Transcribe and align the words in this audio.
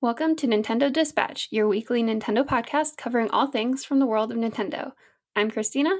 Welcome 0.00 0.36
to 0.36 0.46
Nintendo 0.46 0.92
Dispatch, 0.92 1.48
your 1.50 1.66
weekly 1.66 2.04
Nintendo 2.04 2.46
podcast 2.46 2.96
covering 2.96 3.28
all 3.30 3.48
things 3.48 3.84
from 3.84 3.98
the 3.98 4.06
world 4.06 4.30
of 4.30 4.38
Nintendo. 4.38 4.92
I'm 5.34 5.50
Christina. 5.50 5.90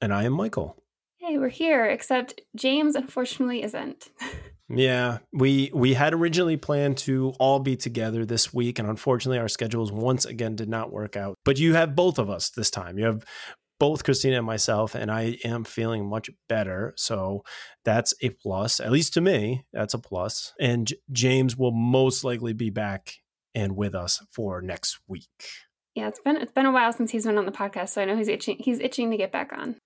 And 0.00 0.14
I 0.14 0.22
am 0.22 0.32
Michael. 0.32 0.80
Hey, 1.16 1.36
we're 1.36 1.48
here, 1.48 1.86
except 1.86 2.40
James 2.54 2.94
unfortunately 2.94 3.64
isn't. 3.64 4.10
yeah, 4.68 5.18
we 5.32 5.72
we 5.74 5.94
had 5.94 6.14
originally 6.14 6.56
planned 6.56 6.98
to 6.98 7.34
all 7.40 7.58
be 7.58 7.74
together 7.74 8.24
this 8.24 8.54
week, 8.54 8.78
and 8.78 8.88
unfortunately 8.88 9.40
our 9.40 9.48
schedules 9.48 9.90
once 9.90 10.24
again 10.24 10.54
did 10.54 10.68
not 10.68 10.92
work 10.92 11.16
out. 11.16 11.34
But 11.44 11.58
you 11.58 11.74
have 11.74 11.96
both 11.96 12.20
of 12.20 12.30
us 12.30 12.50
this 12.50 12.70
time. 12.70 12.96
You 12.96 13.06
have 13.06 13.24
both 13.78 14.04
Christina 14.04 14.38
and 14.38 14.46
myself, 14.46 14.94
and 14.94 15.10
I 15.10 15.38
am 15.44 15.64
feeling 15.64 16.08
much 16.08 16.30
better. 16.48 16.94
So 16.96 17.44
that's 17.84 18.14
a 18.22 18.30
plus, 18.30 18.80
at 18.80 18.92
least 18.92 19.14
to 19.14 19.20
me. 19.20 19.64
That's 19.72 19.94
a 19.94 19.98
plus. 19.98 20.54
And 20.60 20.86
J- 20.86 20.96
James 21.12 21.56
will 21.56 21.72
most 21.72 22.24
likely 22.24 22.52
be 22.52 22.70
back 22.70 23.14
and 23.54 23.76
with 23.76 23.94
us 23.94 24.22
for 24.30 24.60
next 24.60 24.98
week. 25.08 25.48
Yeah, 25.94 26.08
it's 26.08 26.20
been 26.20 26.36
it's 26.36 26.52
been 26.52 26.66
a 26.66 26.72
while 26.72 26.92
since 26.92 27.10
he's 27.10 27.24
been 27.24 27.38
on 27.38 27.46
the 27.46 27.52
podcast, 27.52 27.90
so 27.90 28.02
I 28.02 28.04
know 28.04 28.16
he's 28.16 28.28
itching 28.28 28.56
he's 28.58 28.80
itching 28.80 29.10
to 29.10 29.16
get 29.16 29.32
back 29.32 29.52
on. 29.52 29.76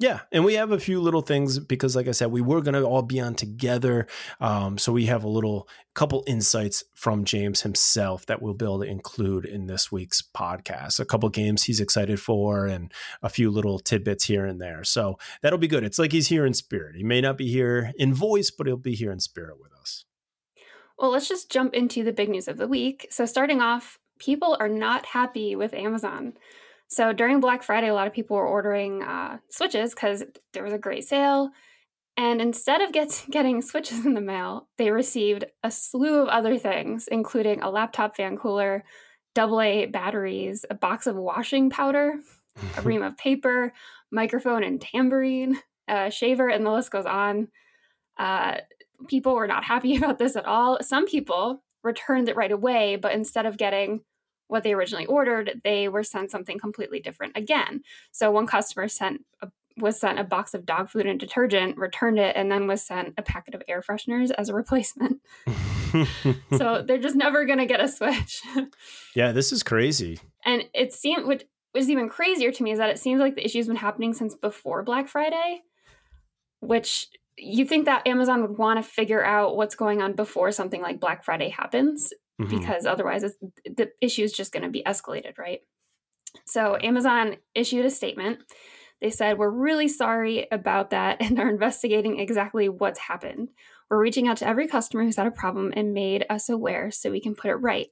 Yeah, 0.00 0.20
and 0.32 0.46
we 0.46 0.54
have 0.54 0.72
a 0.72 0.80
few 0.80 0.98
little 0.98 1.20
things 1.20 1.58
because, 1.58 1.94
like 1.94 2.08
I 2.08 2.12
said, 2.12 2.32
we 2.32 2.40
were 2.40 2.62
going 2.62 2.72
to 2.72 2.84
all 2.84 3.02
be 3.02 3.20
on 3.20 3.34
together. 3.34 4.06
Um, 4.40 4.78
so 4.78 4.92
we 4.92 5.04
have 5.06 5.24
a 5.24 5.28
little 5.28 5.68
couple 5.94 6.24
insights 6.26 6.82
from 6.94 7.26
James 7.26 7.60
himself 7.60 8.24
that 8.24 8.40
we'll 8.40 8.54
be 8.54 8.64
able 8.64 8.80
to 8.80 8.88
include 8.88 9.44
in 9.44 9.66
this 9.66 9.92
week's 9.92 10.22
podcast. 10.22 11.00
A 11.00 11.04
couple 11.04 11.28
games 11.28 11.64
he's 11.64 11.80
excited 11.80 12.18
for, 12.18 12.66
and 12.66 12.90
a 13.22 13.28
few 13.28 13.50
little 13.50 13.78
tidbits 13.78 14.24
here 14.24 14.46
and 14.46 14.58
there. 14.58 14.84
So 14.84 15.18
that'll 15.42 15.58
be 15.58 15.68
good. 15.68 15.84
It's 15.84 15.98
like 15.98 16.12
he's 16.12 16.28
here 16.28 16.46
in 16.46 16.54
spirit. 16.54 16.96
He 16.96 17.04
may 17.04 17.20
not 17.20 17.36
be 17.36 17.50
here 17.52 17.92
in 17.98 18.14
voice, 18.14 18.50
but 18.50 18.66
he'll 18.66 18.78
be 18.78 18.94
here 18.94 19.12
in 19.12 19.20
spirit 19.20 19.58
with 19.60 19.72
us. 19.78 20.06
Well, 20.98 21.10
let's 21.10 21.28
just 21.28 21.50
jump 21.50 21.74
into 21.74 22.04
the 22.04 22.12
big 22.12 22.30
news 22.30 22.48
of 22.48 22.56
the 22.56 22.66
week. 22.66 23.06
So, 23.10 23.26
starting 23.26 23.60
off, 23.60 23.98
people 24.18 24.56
are 24.60 24.68
not 24.68 25.04
happy 25.04 25.54
with 25.54 25.74
Amazon. 25.74 26.32
So 26.90 27.12
during 27.12 27.38
Black 27.40 27.62
Friday, 27.62 27.88
a 27.88 27.94
lot 27.94 28.08
of 28.08 28.12
people 28.12 28.36
were 28.36 28.46
ordering 28.46 29.02
uh, 29.02 29.38
Switches 29.48 29.94
because 29.94 30.24
there 30.52 30.64
was 30.64 30.72
a 30.72 30.78
great 30.78 31.06
sale. 31.06 31.50
And 32.16 32.42
instead 32.42 32.80
of 32.80 32.92
get, 32.92 33.24
getting 33.30 33.62
Switches 33.62 34.04
in 34.04 34.14
the 34.14 34.20
mail, 34.20 34.68
they 34.76 34.90
received 34.90 35.44
a 35.62 35.70
slew 35.70 36.20
of 36.20 36.28
other 36.28 36.58
things, 36.58 37.08
including 37.08 37.62
a 37.62 37.70
laptop 37.70 38.16
fan 38.16 38.36
cooler, 38.36 38.84
AA 39.38 39.86
batteries, 39.86 40.66
a 40.68 40.74
box 40.74 41.06
of 41.06 41.14
washing 41.14 41.70
powder, 41.70 42.16
a 42.76 42.82
ream 42.82 43.02
of 43.02 43.16
paper, 43.16 43.72
microphone 44.10 44.64
and 44.64 44.80
tambourine, 44.80 45.58
a 45.86 46.10
shaver, 46.10 46.48
and 46.48 46.66
the 46.66 46.72
list 46.72 46.90
goes 46.90 47.06
on. 47.06 47.48
Uh, 48.18 48.56
people 49.06 49.36
were 49.36 49.46
not 49.46 49.62
happy 49.62 49.96
about 49.98 50.18
this 50.18 50.34
at 50.34 50.44
all. 50.44 50.78
Some 50.82 51.06
people 51.06 51.62
returned 51.84 52.28
it 52.28 52.36
right 52.36 52.50
away, 52.50 52.96
but 52.96 53.12
instead 53.12 53.46
of 53.46 53.56
getting 53.56 54.00
what 54.50 54.64
they 54.64 54.72
originally 54.72 55.06
ordered, 55.06 55.60
they 55.64 55.88
were 55.88 56.02
sent 56.02 56.30
something 56.30 56.58
completely 56.58 57.00
different 57.00 57.36
again. 57.36 57.82
So 58.10 58.30
one 58.30 58.46
customer 58.46 58.88
sent 58.88 59.24
a, 59.40 59.48
was 59.76 59.98
sent 59.98 60.18
a 60.18 60.24
box 60.24 60.54
of 60.54 60.66
dog 60.66 60.90
food 60.90 61.06
and 61.06 61.18
detergent, 61.18 61.76
returned 61.76 62.18
it, 62.18 62.36
and 62.36 62.50
then 62.50 62.66
was 62.66 62.82
sent 62.82 63.14
a 63.16 63.22
packet 63.22 63.54
of 63.54 63.62
air 63.68 63.80
fresheners 63.80 64.30
as 64.36 64.48
a 64.48 64.54
replacement. 64.54 65.20
so 66.58 66.82
they're 66.82 66.98
just 66.98 67.16
never 67.16 67.44
going 67.44 67.58
to 67.58 67.66
get 67.66 67.80
a 67.80 67.88
switch. 67.88 68.42
yeah, 69.14 69.32
this 69.32 69.52
is 69.52 69.62
crazy. 69.62 70.18
And 70.44 70.64
it 70.74 70.92
seemed 70.92 71.26
what 71.26 71.44
was 71.72 71.88
even 71.88 72.08
crazier 72.08 72.50
to 72.50 72.62
me 72.62 72.72
is 72.72 72.78
that 72.78 72.90
it 72.90 72.98
seems 72.98 73.20
like 73.20 73.36
the 73.36 73.44
issue's 73.44 73.68
been 73.68 73.76
happening 73.76 74.12
since 74.12 74.34
before 74.34 74.82
Black 74.82 75.08
Friday, 75.08 75.62
which 76.58 77.06
you 77.36 77.64
think 77.64 77.84
that 77.84 78.06
Amazon 78.06 78.42
would 78.42 78.58
want 78.58 78.82
to 78.82 78.88
figure 78.88 79.24
out 79.24 79.56
what's 79.56 79.76
going 79.76 80.02
on 80.02 80.14
before 80.14 80.50
something 80.50 80.82
like 80.82 81.00
Black 81.00 81.24
Friday 81.24 81.48
happens 81.48 82.12
mm-hmm. 82.40 82.58
because 82.58 82.86
otherwise 82.86 83.22
the 83.64 83.90
issue 84.00 84.22
is 84.22 84.32
just 84.32 84.52
going 84.52 84.62
to 84.62 84.70
be 84.70 84.82
escalated, 84.82 85.38
right? 85.38 85.60
So 86.46 86.76
Amazon 86.80 87.36
issued 87.54 87.84
a 87.84 87.90
statement. 87.90 88.40
They 89.00 89.10
said, 89.10 89.38
We're 89.38 89.50
really 89.50 89.88
sorry 89.88 90.46
about 90.50 90.90
that 90.90 91.18
and 91.20 91.38
are 91.38 91.48
investigating 91.48 92.18
exactly 92.18 92.68
what's 92.68 92.98
happened. 92.98 93.48
We're 93.88 94.00
reaching 94.00 94.28
out 94.28 94.36
to 94.38 94.46
every 94.46 94.68
customer 94.68 95.02
who's 95.02 95.16
had 95.16 95.26
a 95.26 95.32
problem 95.32 95.72
and 95.74 95.92
made 95.92 96.24
us 96.30 96.48
aware 96.48 96.90
so 96.90 97.10
we 97.10 97.20
can 97.20 97.34
put 97.34 97.50
it 97.50 97.56
right. 97.56 97.88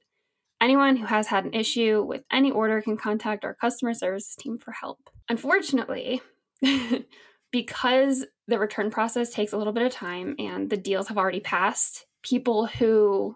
Anyone 0.61 0.97
who 0.97 1.05
has 1.05 1.27
had 1.27 1.45
an 1.45 1.53
issue 1.53 2.03
with 2.05 2.23
any 2.31 2.51
order 2.51 2.81
can 2.81 2.97
contact 2.97 3.45
our 3.45 3.53
customer 3.53 3.93
services 3.93 4.35
team 4.35 4.57
for 4.57 4.71
help. 4.71 5.09
Unfortunately, 5.29 6.21
because 7.51 8.25
the 8.47 8.59
return 8.59 8.91
process 8.91 9.29
takes 9.29 9.53
a 9.53 9.57
little 9.57 9.73
bit 9.73 9.85
of 9.85 9.91
time 9.91 10.35
and 10.37 10.69
the 10.69 10.77
deals 10.77 11.07
have 11.07 11.17
already 11.17 11.39
passed, 11.39 12.05
people 12.23 12.67
who 12.67 13.35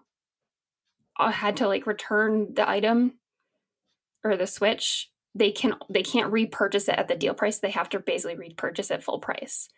uh, 1.18 1.30
had 1.30 1.56
to 1.58 1.68
like 1.68 1.86
return 1.86 2.54
the 2.54 2.68
item 2.68 3.14
or 4.24 4.36
the 4.36 4.46
switch 4.46 5.10
they 5.34 5.50
can 5.50 5.74
they 5.90 6.02
can't 6.02 6.32
repurchase 6.32 6.88
it 6.88 6.98
at 6.98 7.08
the 7.08 7.16
deal 7.16 7.34
price. 7.34 7.58
They 7.58 7.70
have 7.70 7.88
to 7.90 7.98
basically 7.98 8.36
repurchase 8.36 8.90
it 8.90 9.02
full 9.02 9.18
price 9.18 9.68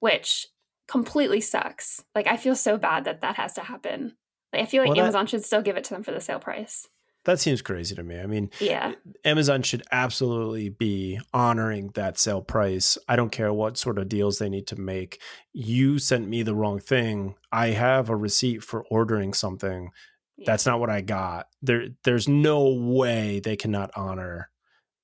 which 0.00 0.46
completely 0.88 1.40
sucks. 1.40 2.02
Like 2.14 2.26
i 2.26 2.36
feel 2.36 2.54
so 2.54 2.76
bad 2.76 3.04
that 3.04 3.20
that 3.20 3.36
has 3.36 3.54
to 3.54 3.62
happen. 3.62 4.16
Like, 4.52 4.62
i 4.62 4.66
feel 4.66 4.82
like 4.82 4.90
well, 4.90 5.00
amazon 5.00 5.24
that, 5.24 5.30
should 5.30 5.44
still 5.44 5.62
give 5.62 5.76
it 5.76 5.84
to 5.84 5.94
them 5.94 6.02
for 6.02 6.12
the 6.12 6.20
sale 6.20 6.38
price. 6.38 6.88
That 7.24 7.40
seems 7.40 7.60
crazy 7.60 7.96
to 7.96 8.04
me. 8.04 8.20
I 8.20 8.26
mean 8.26 8.50
yeah. 8.60 8.92
Amazon 9.24 9.62
should 9.62 9.82
absolutely 9.90 10.68
be 10.68 11.20
honoring 11.32 11.90
that 11.94 12.18
sale 12.18 12.42
price. 12.42 12.96
I 13.08 13.16
don't 13.16 13.32
care 13.32 13.52
what 13.52 13.78
sort 13.78 13.98
of 13.98 14.08
deals 14.08 14.38
they 14.38 14.48
need 14.48 14.66
to 14.68 14.80
make. 14.80 15.20
You 15.52 15.98
sent 15.98 16.28
me 16.28 16.42
the 16.42 16.54
wrong 16.54 16.78
thing. 16.78 17.34
I 17.50 17.68
have 17.68 18.08
a 18.08 18.16
receipt 18.16 18.62
for 18.62 18.84
ordering 18.84 19.32
something 19.32 19.90
that's 20.44 20.66
not 20.66 20.80
what 20.80 20.90
I 20.90 21.00
got. 21.00 21.46
There, 21.62 21.88
there's 22.04 22.28
no 22.28 22.74
way 22.74 23.40
they 23.40 23.56
cannot 23.56 23.90
honor 23.96 24.50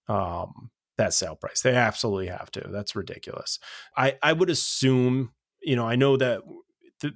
um, 0.08 0.70
that 0.98 1.14
sale 1.14 1.36
price. 1.36 1.62
They 1.62 1.74
absolutely 1.74 2.28
have 2.28 2.50
to. 2.52 2.68
That's 2.68 2.94
ridiculous. 2.94 3.58
I, 3.96 4.18
I 4.22 4.32
would 4.32 4.50
assume, 4.50 5.32
you 5.62 5.76
know, 5.76 5.86
I 5.86 5.96
know 5.96 6.16
that 6.16 6.42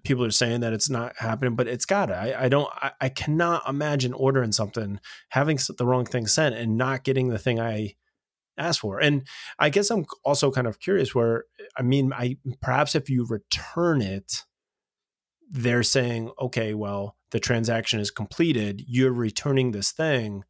people 0.05 0.25
are 0.25 0.31
saying 0.31 0.61
that 0.61 0.73
it's 0.73 0.91
not 0.91 1.15
happening, 1.19 1.55
but 1.55 1.69
it's 1.69 1.85
gotta. 1.85 2.15
I, 2.15 2.45
I 2.45 2.49
don't. 2.49 2.71
I, 2.75 2.93
I, 3.01 3.09
cannot 3.09 3.69
imagine 3.69 4.13
ordering 4.13 4.53
something, 4.53 5.01
having 5.29 5.59
the 5.77 5.87
wrong 5.87 6.05
thing 6.05 6.27
sent, 6.27 6.55
and 6.55 6.77
not 6.77 7.05
getting 7.05 7.29
the 7.29 7.39
thing 7.39 7.61
I 7.61 7.95
asked 8.59 8.81
for. 8.81 8.99
And 9.01 9.27
I 9.59 9.71
guess 9.71 9.91
I'm 9.91 10.07
also 10.25 10.51
kind 10.51 10.67
of 10.67 10.81
curious. 10.81 11.15
Where 11.15 11.45
I 11.77 11.83
mean, 11.83 12.13
I 12.13 12.39
perhaps 12.61 12.95
if 12.95 13.09
you 13.09 13.27
return 13.27 14.03
it, 14.03 14.45
they're 15.51 15.83
saying, 15.83 16.31
okay, 16.41 16.75
well, 16.75 17.17
the 17.31 17.41
transaction 17.41 18.01
is 18.01 18.11
completed, 18.11 18.83
you're 18.87 19.13
returning 19.13 19.73
this 19.73 19.93
thing. 19.93 20.45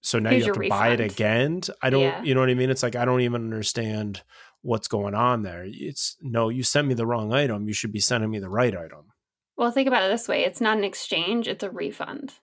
So 0.00 0.18
now 0.18 0.30
Here's 0.30 0.42
you 0.42 0.46
have 0.46 0.54
to 0.54 0.60
refund. 0.60 0.80
buy 0.80 0.88
it 0.90 1.00
again. 1.00 1.60
I 1.82 1.90
don't, 1.90 2.02
yeah. 2.02 2.22
you 2.22 2.34
know 2.34 2.40
what 2.40 2.50
I 2.50 2.54
mean? 2.54 2.70
It's 2.70 2.82
like, 2.82 2.96
I 2.96 3.04
don't 3.04 3.22
even 3.22 3.42
understand 3.42 4.22
what's 4.62 4.88
going 4.88 5.14
on 5.14 5.42
there. 5.42 5.64
It's 5.66 6.16
no, 6.20 6.48
you 6.48 6.62
sent 6.62 6.86
me 6.86 6.94
the 6.94 7.06
wrong 7.06 7.32
item. 7.32 7.66
You 7.66 7.74
should 7.74 7.92
be 7.92 8.00
sending 8.00 8.30
me 8.30 8.38
the 8.38 8.48
right 8.48 8.76
item. 8.76 9.12
Well, 9.56 9.70
think 9.70 9.88
about 9.88 10.04
it 10.04 10.08
this 10.08 10.28
way 10.28 10.44
it's 10.44 10.60
not 10.60 10.76
an 10.76 10.84
exchange, 10.84 11.48
it's 11.48 11.64
a 11.64 11.70
refund. 11.70 12.34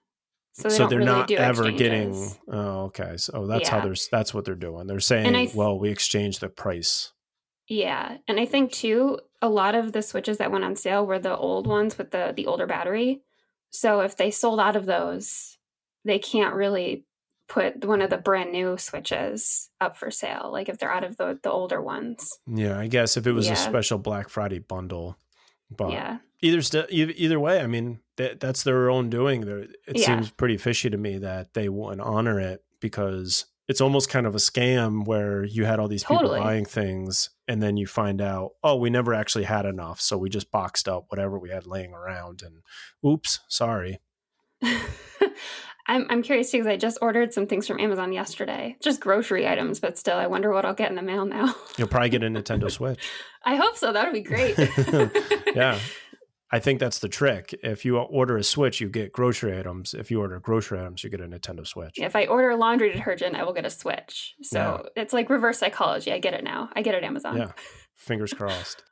So, 0.53 0.69
they 0.69 0.75
so 0.75 0.87
they're 0.87 0.99
really 0.99 1.11
not 1.11 1.31
ever 1.31 1.71
getting. 1.71 2.31
Oh, 2.47 2.85
okay. 2.85 3.17
So 3.17 3.47
that's 3.47 3.69
yeah. 3.69 3.71
how 3.71 3.85
they're. 3.85 3.95
That's 4.11 4.33
what 4.33 4.45
they're 4.45 4.53
doing. 4.53 4.85
They're 4.85 4.99
saying, 4.99 5.51
"Well, 5.55 5.79
we 5.79 5.89
exchange 5.89 6.39
the 6.39 6.49
price." 6.49 7.12
Yeah, 7.67 8.17
and 8.27 8.39
I 8.39 8.45
think 8.45 8.71
too, 8.71 9.19
a 9.41 9.49
lot 9.49 9.75
of 9.75 9.91
the 9.91 10.01
switches 10.01 10.37
that 10.37 10.51
went 10.51 10.63
on 10.63 10.75
sale 10.75 11.05
were 11.05 11.19
the 11.19 11.35
old 11.35 11.67
ones 11.67 11.97
with 11.97 12.11
the 12.11 12.33
the 12.35 12.47
older 12.47 12.67
battery. 12.67 13.21
So 13.69 14.01
if 14.01 14.17
they 14.17 14.31
sold 14.31 14.59
out 14.59 14.75
of 14.75 14.85
those, 14.85 15.57
they 16.05 16.19
can't 16.19 16.55
really 16.55 17.05
put 17.47 17.85
one 17.85 18.01
of 18.01 18.09
the 18.09 18.17
brand 18.17 18.51
new 18.51 18.77
switches 18.77 19.69
up 19.79 19.97
for 19.97 20.11
sale. 20.11 20.49
Like 20.51 20.69
if 20.69 20.77
they're 20.77 20.91
out 20.91 21.03
of 21.03 21.17
the 21.17 21.39
the 21.41 21.51
older 21.51 21.81
ones. 21.81 22.39
Yeah, 22.47 22.79
I 22.79 22.87
guess 22.87 23.17
if 23.17 23.27
it 23.27 23.31
was 23.31 23.47
yeah. 23.47 23.53
a 23.53 23.57
special 23.57 23.97
Black 23.97 24.29
Friday 24.29 24.59
bundle. 24.59 25.17
But 25.69 25.91
yeah. 25.91 26.17
either 26.41 26.61
st- 26.61 26.91
either 26.91 27.39
way, 27.39 27.59
I 27.59 27.67
mean 27.67 27.99
that 28.17 28.39
that's 28.39 28.63
their 28.63 28.89
own 28.89 29.09
doing. 29.09 29.43
It 29.47 29.77
yeah. 29.95 30.05
seems 30.05 30.31
pretty 30.31 30.57
fishy 30.57 30.89
to 30.89 30.97
me 30.97 31.17
that 31.19 31.53
they 31.53 31.69
wouldn't 31.69 32.01
honor 32.01 32.39
it 32.39 32.63
because 32.79 33.45
it's 33.67 33.81
almost 33.81 34.09
kind 34.09 34.27
of 34.27 34.35
a 34.35 34.39
scam 34.39 35.05
where 35.05 35.43
you 35.43 35.65
had 35.65 35.79
all 35.79 35.87
these 35.87 36.03
people 36.03 36.29
buying 36.29 36.65
things 36.65 37.29
and 37.47 37.61
then 37.61 37.77
you 37.77 37.87
find 37.87 38.21
out 38.21 38.51
oh 38.63 38.75
we 38.75 38.89
never 38.89 39.13
actually 39.13 39.45
had 39.45 39.65
enough 39.65 40.01
so 40.01 40.17
we 40.17 40.29
just 40.29 40.51
boxed 40.51 40.87
up 40.87 41.05
whatever 41.09 41.39
we 41.39 41.49
had 41.49 41.65
laying 41.65 41.93
around 41.93 42.41
and 42.41 42.61
oops 43.05 43.39
sorry 43.47 43.99
I'm, 45.85 46.05
I'm 46.09 46.23
curious 46.23 46.49
too 46.49 46.59
because 46.59 46.67
I 46.67 46.77
just 46.77 46.97
ordered 47.01 47.33
some 47.33 47.45
things 47.45 47.67
from 47.67 47.79
Amazon 47.79 48.13
yesterday, 48.13 48.77
just 48.81 49.01
grocery 49.01 49.47
items, 49.47 49.79
but 49.79 49.97
still, 49.97 50.15
I 50.15 50.27
wonder 50.27 50.53
what 50.53 50.63
I'll 50.63 50.73
get 50.73 50.89
in 50.89 50.95
the 50.95 51.01
mail 51.01 51.25
now. 51.25 51.53
You'll 51.77 51.89
probably 51.89 52.09
get 52.09 52.23
a 52.23 52.27
Nintendo 52.29 52.71
Switch. 52.71 52.99
I 53.43 53.55
hope 53.55 53.77
so. 53.77 53.91
That 53.91 54.05
would 54.05 54.13
be 54.13 54.21
great. 54.21 54.57
yeah, 55.55 55.77
I 56.53 56.59
think 56.59 56.79
that's 56.79 56.99
the 56.99 57.09
trick. 57.09 57.59
If 57.63 57.83
you 57.83 57.97
order 57.97 58.37
a 58.37 58.43
Switch, 58.43 58.79
you 58.79 58.87
get 58.87 59.11
grocery 59.11 59.57
items. 59.57 59.95
If 59.95 60.11
you 60.11 60.19
order 60.19 60.39
grocery 60.39 60.79
items, 60.79 61.03
you 61.03 61.09
get 61.09 61.19
a 61.19 61.27
Nintendo 61.27 61.65
Switch. 61.65 61.97
If 61.97 62.15
I 62.15 62.27
order 62.27 62.55
laundry 62.55 62.93
detergent, 62.93 63.35
I 63.35 63.43
will 63.43 63.53
get 63.53 63.65
a 63.65 63.71
Switch. 63.71 64.35
So 64.43 64.83
yeah. 64.95 65.01
it's 65.01 65.13
like 65.13 65.31
reverse 65.31 65.57
psychology. 65.57 66.11
I 66.11 66.19
get 66.19 66.35
it 66.35 66.43
now. 66.43 66.69
I 66.75 66.83
get 66.83 66.93
it 66.93 67.03
Amazon. 67.03 67.37
Yeah. 67.37 67.51
Fingers 67.95 68.35
crossed. 68.35 68.83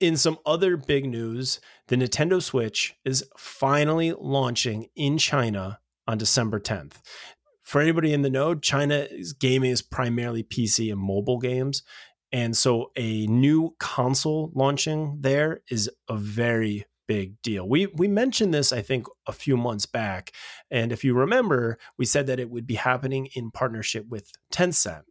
In 0.00 0.16
some 0.16 0.38
other 0.46 0.78
big 0.78 1.04
news, 1.04 1.60
the 1.88 1.96
Nintendo 1.96 2.42
Switch 2.42 2.96
is 3.04 3.22
finally 3.36 4.14
launching 4.18 4.86
in 4.96 5.18
China 5.18 5.78
on 6.06 6.16
December 6.16 6.58
10th. 6.58 7.02
For 7.60 7.82
anybody 7.82 8.14
in 8.14 8.22
the 8.22 8.30
know, 8.30 8.54
China's 8.54 9.34
gaming 9.34 9.72
is 9.72 9.82
primarily 9.82 10.42
PC 10.42 10.90
and 10.90 10.98
mobile 10.98 11.38
games. 11.38 11.82
And 12.32 12.56
so 12.56 12.92
a 12.96 13.26
new 13.26 13.74
console 13.78 14.50
launching 14.54 15.18
there 15.20 15.60
is 15.68 15.90
a 16.08 16.16
very 16.16 16.86
big 17.10 17.42
deal. 17.42 17.68
We 17.68 17.86
we 17.86 18.06
mentioned 18.06 18.54
this 18.54 18.72
I 18.72 18.82
think 18.82 19.08
a 19.26 19.32
few 19.32 19.56
months 19.56 19.84
back 19.84 20.30
and 20.70 20.92
if 20.92 21.02
you 21.02 21.12
remember, 21.12 21.76
we 21.98 22.04
said 22.04 22.28
that 22.28 22.38
it 22.38 22.50
would 22.50 22.68
be 22.68 22.76
happening 22.76 23.26
in 23.34 23.50
partnership 23.50 24.06
with 24.08 24.30
Tencent. 24.52 25.02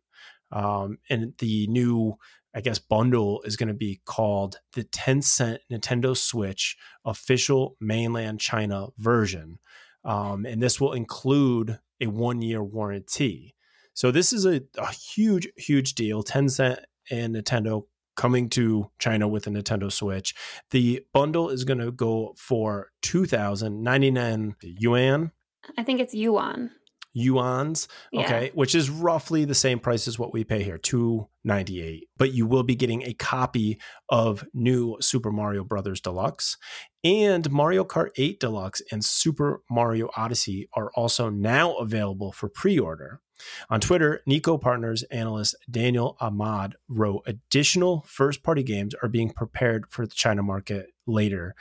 Um, 0.49 0.99
and 1.09 1.33
the 1.39 1.67
new 1.67 2.15
I 2.55 2.61
guess 2.61 2.79
bundle 2.79 3.41
is 3.43 3.57
going 3.57 3.67
to 3.67 3.73
be 3.87 3.99
called 4.05 4.61
the 4.75 4.85
Tencent 4.85 5.59
Nintendo 5.69 6.15
Switch 6.15 6.77
official 7.03 7.75
mainland 7.81 8.39
China 8.39 8.87
version. 8.97 9.59
Um, 10.05 10.45
and 10.45 10.63
this 10.63 10.79
will 10.79 10.93
include 10.93 11.79
a 11.99 12.07
one 12.07 12.41
year 12.41 12.63
warranty. 12.63 13.55
So 13.93 14.09
this 14.09 14.31
is 14.31 14.45
a, 14.45 14.61
a 14.77 14.91
huge, 14.93 15.49
huge 15.57 15.95
deal. 15.95 16.23
Tencent 16.23 16.79
and 17.11 17.35
Nintendo 17.35 17.83
coming 18.19 18.49
to 18.49 18.91
China 18.99 19.29
with 19.29 19.47
a 19.47 19.49
Nintendo 19.49 19.89
Switch. 19.89 20.35
The 20.71 21.01
bundle 21.13 21.49
is 21.49 21.63
going 21.63 21.79
to 21.79 21.89
go 21.89 22.35
for 22.37 22.89
2,099 23.01 24.55
yuan. 24.61 25.31
I 25.77 25.83
think 25.83 26.01
it's 26.01 26.13
yuan 26.13 26.69
yuans 27.17 27.87
okay 28.15 28.45
yeah. 28.45 28.51
which 28.53 28.75
is 28.75 28.87
roughly 28.87 29.43
the 29.43 29.55
same 29.55 29.79
price 29.79 30.07
as 30.07 30.19
what 30.19 30.31
we 30.31 30.43
pay 30.43 30.61
here 30.61 30.77
298 30.77 32.07
but 32.17 32.33
you 32.33 32.45
will 32.45 32.61
be 32.61 32.75
getting 32.75 33.01
a 33.01 33.13
copy 33.13 33.79
of 34.09 34.45
new 34.53 34.95
super 35.01 35.31
mario 35.31 35.63
brothers 35.63 35.99
deluxe 35.99 36.55
and 37.03 37.49
mario 37.51 37.83
kart 37.83 38.09
8 38.17 38.39
deluxe 38.39 38.81
and 38.91 39.03
super 39.03 39.61
mario 39.69 40.09
odyssey 40.17 40.67
are 40.73 40.91
also 40.95 41.29
now 41.29 41.75
available 41.75 42.31
for 42.31 42.49
pre-order. 42.49 43.21
On 43.69 43.79
Twitter, 43.79 44.21
Niko 44.27 44.59
Partners 44.59 45.03
analyst 45.03 45.55
Daniel 45.71 46.17
Ahmad 46.19 46.75
wrote 46.89 47.23
additional 47.25 48.03
first 48.05 48.43
party 48.43 48.63
games 48.63 48.93
are 49.01 49.07
being 49.07 49.29
prepared 49.29 49.85
for 49.89 50.05
the 50.05 50.13
China 50.13 50.43
market 50.43 50.87
later 51.07 51.55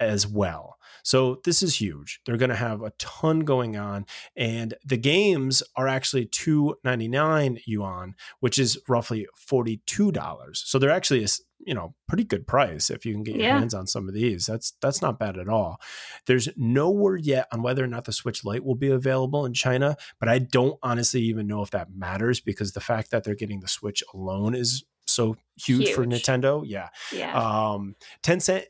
as 0.00 0.26
well. 0.26 0.76
So 1.02 1.40
this 1.44 1.62
is 1.62 1.80
huge. 1.80 2.20
They're 2.26 2.36
going 2.36 2.50
to 2.50 2.56
have 2.56 2.82
a 2.82 2.90
ton 2.98 3.40
going 3.40 3.76
on 3.76 4.06
and 4.36 4.74
the 4.84 4.96
games 4.96 5.62
are 5.76 5.86
actually 5.86 6.26
299 6.26 7.60
yuan, 7.64 8.16
which 8.40 8.58
is 8.58 8.76
roughly 8.88 9.28
$42. 9.48 10.56
So 10.56 10.78
they're 10.78 10.90
actually 10.90 11.22
a, 11.22 11.28
you 11.60 11.74
know, 11.74 11.94
pretty 12.08 12.24
good 12.24 12.46
price 12.46 12.90
if 12.90 13.06
you 13.06 13.12
can 13.12 13.22
get 13.22 13.36
your 13.36 13.44
yeah. 13.44 13.58
hands 13.58 13.72
on 13.72 13.86
some 13.86 14.08
of 14.08 14.14
these. 14.14 14.46
That's 14.46 14.72
that's 14.80 15.00
not 15.00 15.18
bad 15.18 15.38
at 15.38 15.48
all. 15.48 15.80
There's 16.26 16.48
no 16.56 16.90
word 16.90 17.24
yet 17.24 17.46
on 17.52 17.62
whether 17.62 17.84
or 17.84 17.88
not 17.88 18.04
the 18.04 18.12
Switch 18.12 18.44
Lite 18.44 18.64
will 18.64 18.74
be 18.74 18.90
available 18.90 19.46
in 19.46 19.54
China, 19.54 19.96
but 20.18 20.28
I 20.28 20.38
don't 20.40 20.78
honestly 20.82 21.22
even 21.22 21.46
know 21.46 21.62
if 21.62 21.70
that 21.70 21.94
matters 21.94 22.40
because 22.40 22.72
the 22.72 22.80
fact 22.80 23.10
that 23.12 23.24
they're 23.24 23.34
getting 23.34 23.60
the 23.60 23.68
Switch 23.68 24.02
alone 24.12 24.54
is 24.54 24.84
so 25.06 25.36
huge, 25.56 25.84
huge. 25.84 25.94
for 25.94 26.04
Nintendo. 26.04 26.62
Yeah. 26.66 26.88
Yeah. 27.12 27.36
Um, 27.36 27.96
Tencent 28.22 28.64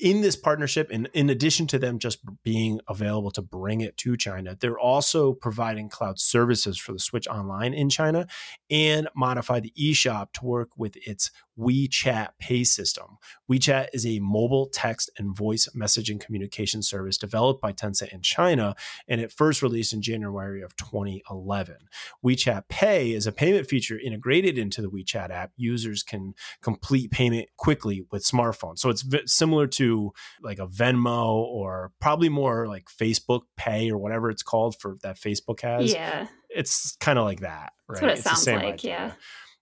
in 0.00 0.20
this 0.20 0.36
partnership, 0.36 0.90
and 0.92 1.08
in 1.14 1.30
addition 1.30 1.66
to 1.68 1.78
them 1.78 1.98
just 1.98 2.20
being 2.42 2.80
available 2.88 3.30
to 3.30 3.42
bring 3.42 3.80
it 3.80 3.96
to 3.98 4.16
China, 4.16 4.56
they're 4.58 4.78
also 4.78 5.32
providing 5.32 5.88
cloud 5.88 6.18
services 6.18 6.76
for 6.76 6.92
the 6.92 6.98
Switch 6.98 7.26
Online 7.28 7.72
in 7.72 7.88
China 7.88 8.26
and 8.70 9.08
modify 9.16 9.60
the 9.60 9.72
eShop 9.78 10.32
to 10.34 10.44
work 10.44 10.70
with 10.76 10.96
its 11.06 11.30
WeChat 11.58 12.30
Pay 12.40 12.64
system. 12.64 13.18
WeChat 13.50 13.86
is 13.92 14.04
a 14.04 14.18
mobile 14.18 14.66
text 14.66 15.08
and 15.18 15.36
voice 15.36 15.68
messaging 15.74 16.20
communication 16.20 16.82
service 16.82 17.16
developed 17.16 17.62
by 17.62 17.72
Tencent 17.72 18.12
in 18.12 18.22
China, 18.22 18.74
and 19.06 19.20
it 19.20 19.30
first 19.30 19.62
released 19.62 19.92
in 19.92 20.02
January 20.02 20.62
of 20.62 20.74
2011. 20.76 21.76
WeChat 22.24 22.64
Pay 22.68 23.12
is 23.12 23.26
a 23.26 23.32
payment 23.32 23.68
feature 23.68 23.98
integrated 23.98 24.58
into 24.58 24.82
the 24.82 24.90
WeChat 24.90 25.30
app. 25.30 25.52
Users 25.56 26.02
can 26.02 26.34
complete 26.60 27.12
payment 27.12 27.48
quickly 27.56 28.04
with 28.10 28.24
smartphones. 28.24 28.80
So 28.80 28.90
it's 28.90 29.04
similar 29.32 29.53
to 29.66 30.12
like 30.42 30.58
a 30.58 30.66
Venmo 30.66 31.26
or 31.26 31.92
probably 32.00 32.28
more 32.28 32.66
like 32.66 32.84
Facebook 32.86 33.42
Pay 33.56 33.90
or 33.90 33.98
whatever 33.98 34.30
it's 34.30 34.42
called 34.42 34.76
for 34.80 34.96
that 35.02 35.16
Facebook 35.16 35.60
has. 35.62 35.92
Yeah. 35.92 36.26
It's 36.50 36.96
kind 36.96 37.18
of 37.18 37.24
like 37.24 37.40
that, 37.40 37.72
right? 37.88 38.00
That's 38.00 38.02
what 38.02 38.10
it 38.10 38.18
it's 38.18 38.22
sounds 38.22 38.46
like, 38.46 38.74
idea. 38.74 38.90
yeah. 38.90 39.12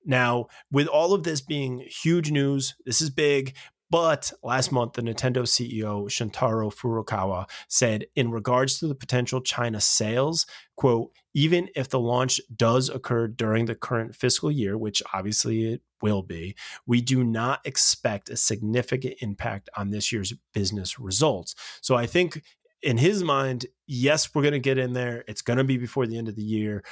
Now, 0.04 0.46
with 0.70 0.88
all 0.88 1.12
of 1.14 1.22
this 1.22 1.40
being 1.40 1.86
huge 2.02 2.30
news, 2.30 2.74
this 2.84 3.00
is 3.00 3.10
big. 3.10 3.54
But 3.92 4.32
last 4.42 4.72
month, 4.72 4.94
the 4.94 5.02
Nintendo 5.02 5.42
CEO 5.42 6.06
Shintaro 6.08 6.72
Furukawa 6.74 7.46
said, 7.68 8.06
in 8.16 8.30
regards 8.30 8.78
to 8.78 8.86
the 8.86 8.94
potential 8.94 9.42
China 9.42 9.82
sales, 9.82 10.46
quote, 10.76 11.10
even 11.34 11.68
if 11.76 11.90
the 11.90 12.00
launch 12.00 12.40
does 12.56 12.88
occur 12.88 13.28
during 13.28 13.66
the 13.66 13.74
current 13.74 14.16
fiscal 14.16 14.50
year, 14.50 14.78
which 14.78 15.02
obviously 15.12 15.74
it 15.74 15.82
will 16.00 16.22
be, 16.22 16.56
we 16.86 17.02
do 17.02 17.22
not 17.22 17.60
expect 17.66 18.30
a 18.30 18.36
significant 18.38 19.16
impact 19.20 19.68
on 19.76 19.90
this 19.90 20.10
year's 20.10 20.32
business 20.54 20.98
results. 20.98 21.54
So 21.82 21.94
I 21.94 22.06
think 22.06 22.42
in 22.82 22.98
his 22.98 23.22
mind, 23.22 23.66
yes, 23.86 24.34
we're 24.34 24.42
going 24.42 24.52
to 24.52 24.58
get 24.58 24.78
in 24.78 24.92
there. 24.92 25.24
It's 25.28 25.42
going 25.42 25.58
to 25.58 25.64
be 25.64 25.76
before 25.76 26.06
the 26.06 26.18
end 26.18 26.28
of 26.28 26.34
the 26.34 26.42
year, 26.42 26.82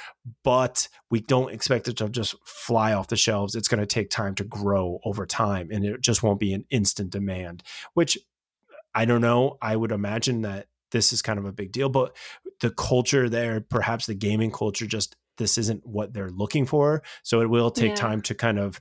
but 0.43 0.87
we 1.09 1.19
don't 1.19 1.51
expect 1.51 1.87
it 1.87 1.97
to 1.97 2.09
just 2.09 2.35
fly 2.45 2.93
off 2.93 3.07
the 3.07 3.17
shelves. 3.17 3.55
It's 3.55 3.67
going 3.67 3.81
to 3.81 3.85
take 3.85 4.09
time 4.09 4.35
to 4.35 4.43
grow 4.43 4.99
over 5.03 5.25
time, 5.25 5.69
and 5.71 5.83
it 5.85 6.01
just 6.01 6.23
won't 6.23 6.39
be 6.39 6.53
an 6.53 6.65
instant 6.69 7.09
demand, 7.09 7.63
which 7.93 8.17
uh, 8.17 8.75
I 8.95 9.05
don't 9.05 9.21
know. 9.21 9.57
I 9.61 9.75
would 9.75 9.91
imagine 9.91 10.43
that 10.43 10.67
this 10.91 11.11
is 11.11 11.21
kind 11.21 11.39
of 11.39 11.45
a 11.45 11.51
big 11.51 11.71
deal, 11.71 11.89
but 11.89 12.15
the 12.61 12.71
culture 12.71 13.27
there, 13.29 13.59
perhaps 13.61 14.05
the 14.05 14.13
gaming 14.13 14.51
culture, 14.51 14.85
just 14.85 15.15
this 15.37 15.57
isn't 15.57 15.85
what 15.85 16.13
they're 16.13 16.29
looking 16.29 16.65
for. 16.65 17.01
So 17.23 17.41
it 17.41 17.49
will 17.49 17.71
take 17.71 17.89
yeah. 17.89 17.95
time 17.95 18.21
to 18.23 18.35
kind 18.35 18.59
of, 18.59 18.79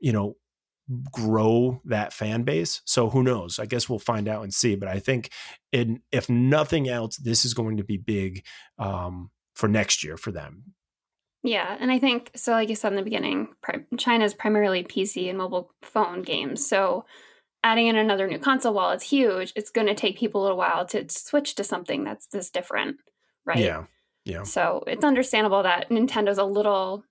you 0.00 0.12
know, 0.12 0.36
grow 1.12 1.80
that 1.84 2.12
fan 2.12 2.42
base. 2.42 2.80
So 2.84 3.10
who 3.10 3.22
knows? 3.22 3.58
I 3.58 3.66
guess 3.66 3.88
we'll 3.88 3.98
find 3.98 4.28
out 4.28 4.42
and 4.42 4.52
see. 4.52 4.74
But 4.74 4.88
I 4.88 4.98
think, 4.98 5.30
in 5.72 6.00
if 6.12 6.28
nothing 6.30 6.88
else, 6.88 7.16
this 7.16 7.44
is 7.44 7.54
going 7.54 7.76
to 7.76 7.84
be 7.84 7.96
big 7.96 8.44
um, 8.78 9.30
for 9.54 9.68
next 9.68 10.02
year 10.02 10.16
for 10.16 10.32
them. 10.32 10.74
Yeah, 11.42 11.76
and 11.78 11.92
I 11.92 11.98
think 11.98 12.30
so. 12.34 12.52
Like 12.52 12.68
you 12.68 12.74
said 12.74 12.92
in 12.92 12.96
the 12.96 13.02
beginning, 13.02 13.48
China 13.96 14.24
is 14.24 14.34
primarily 14.34 14.82
PC 14.82 15.28
and 15.28 15.38
mobile 15.38 15.70
phone 15.82 16.22
games. 16.22 16.66
So 16.66 17.04
adding 17.62 17.86
in 17.86 17.96
another 17.96 18.26
new 18.26 18.38
console, 18.38 18.74
while 18.74 18.90
it's 18.90 19.04
huge, 19.04 19.52
it's 19.54 19.70
going 19.70 19.86
to 19.86 19.94
take 19.94 20.18
people 20.18 20.40
a 20.40 20.44
little 20.44 20.58
while 20.58 20.86
to 20.86 21.06
switch 21.08 21.54
to 21.56 21.64
something 21.64 22.04
that's 22.04 22.26
this 22.26 22.50
different, 22.50 22.96
right? 23.44 23.58
Yeah, 23.58 23.84
yeah. 24.24 24.42
So 24.42 24.82
it's 24.86 25.04
understandable 25.04 25.62
that 25.62 25.90
Nintendo's 25.90 26.38
a 26.38 26.44
little 26.44 27.04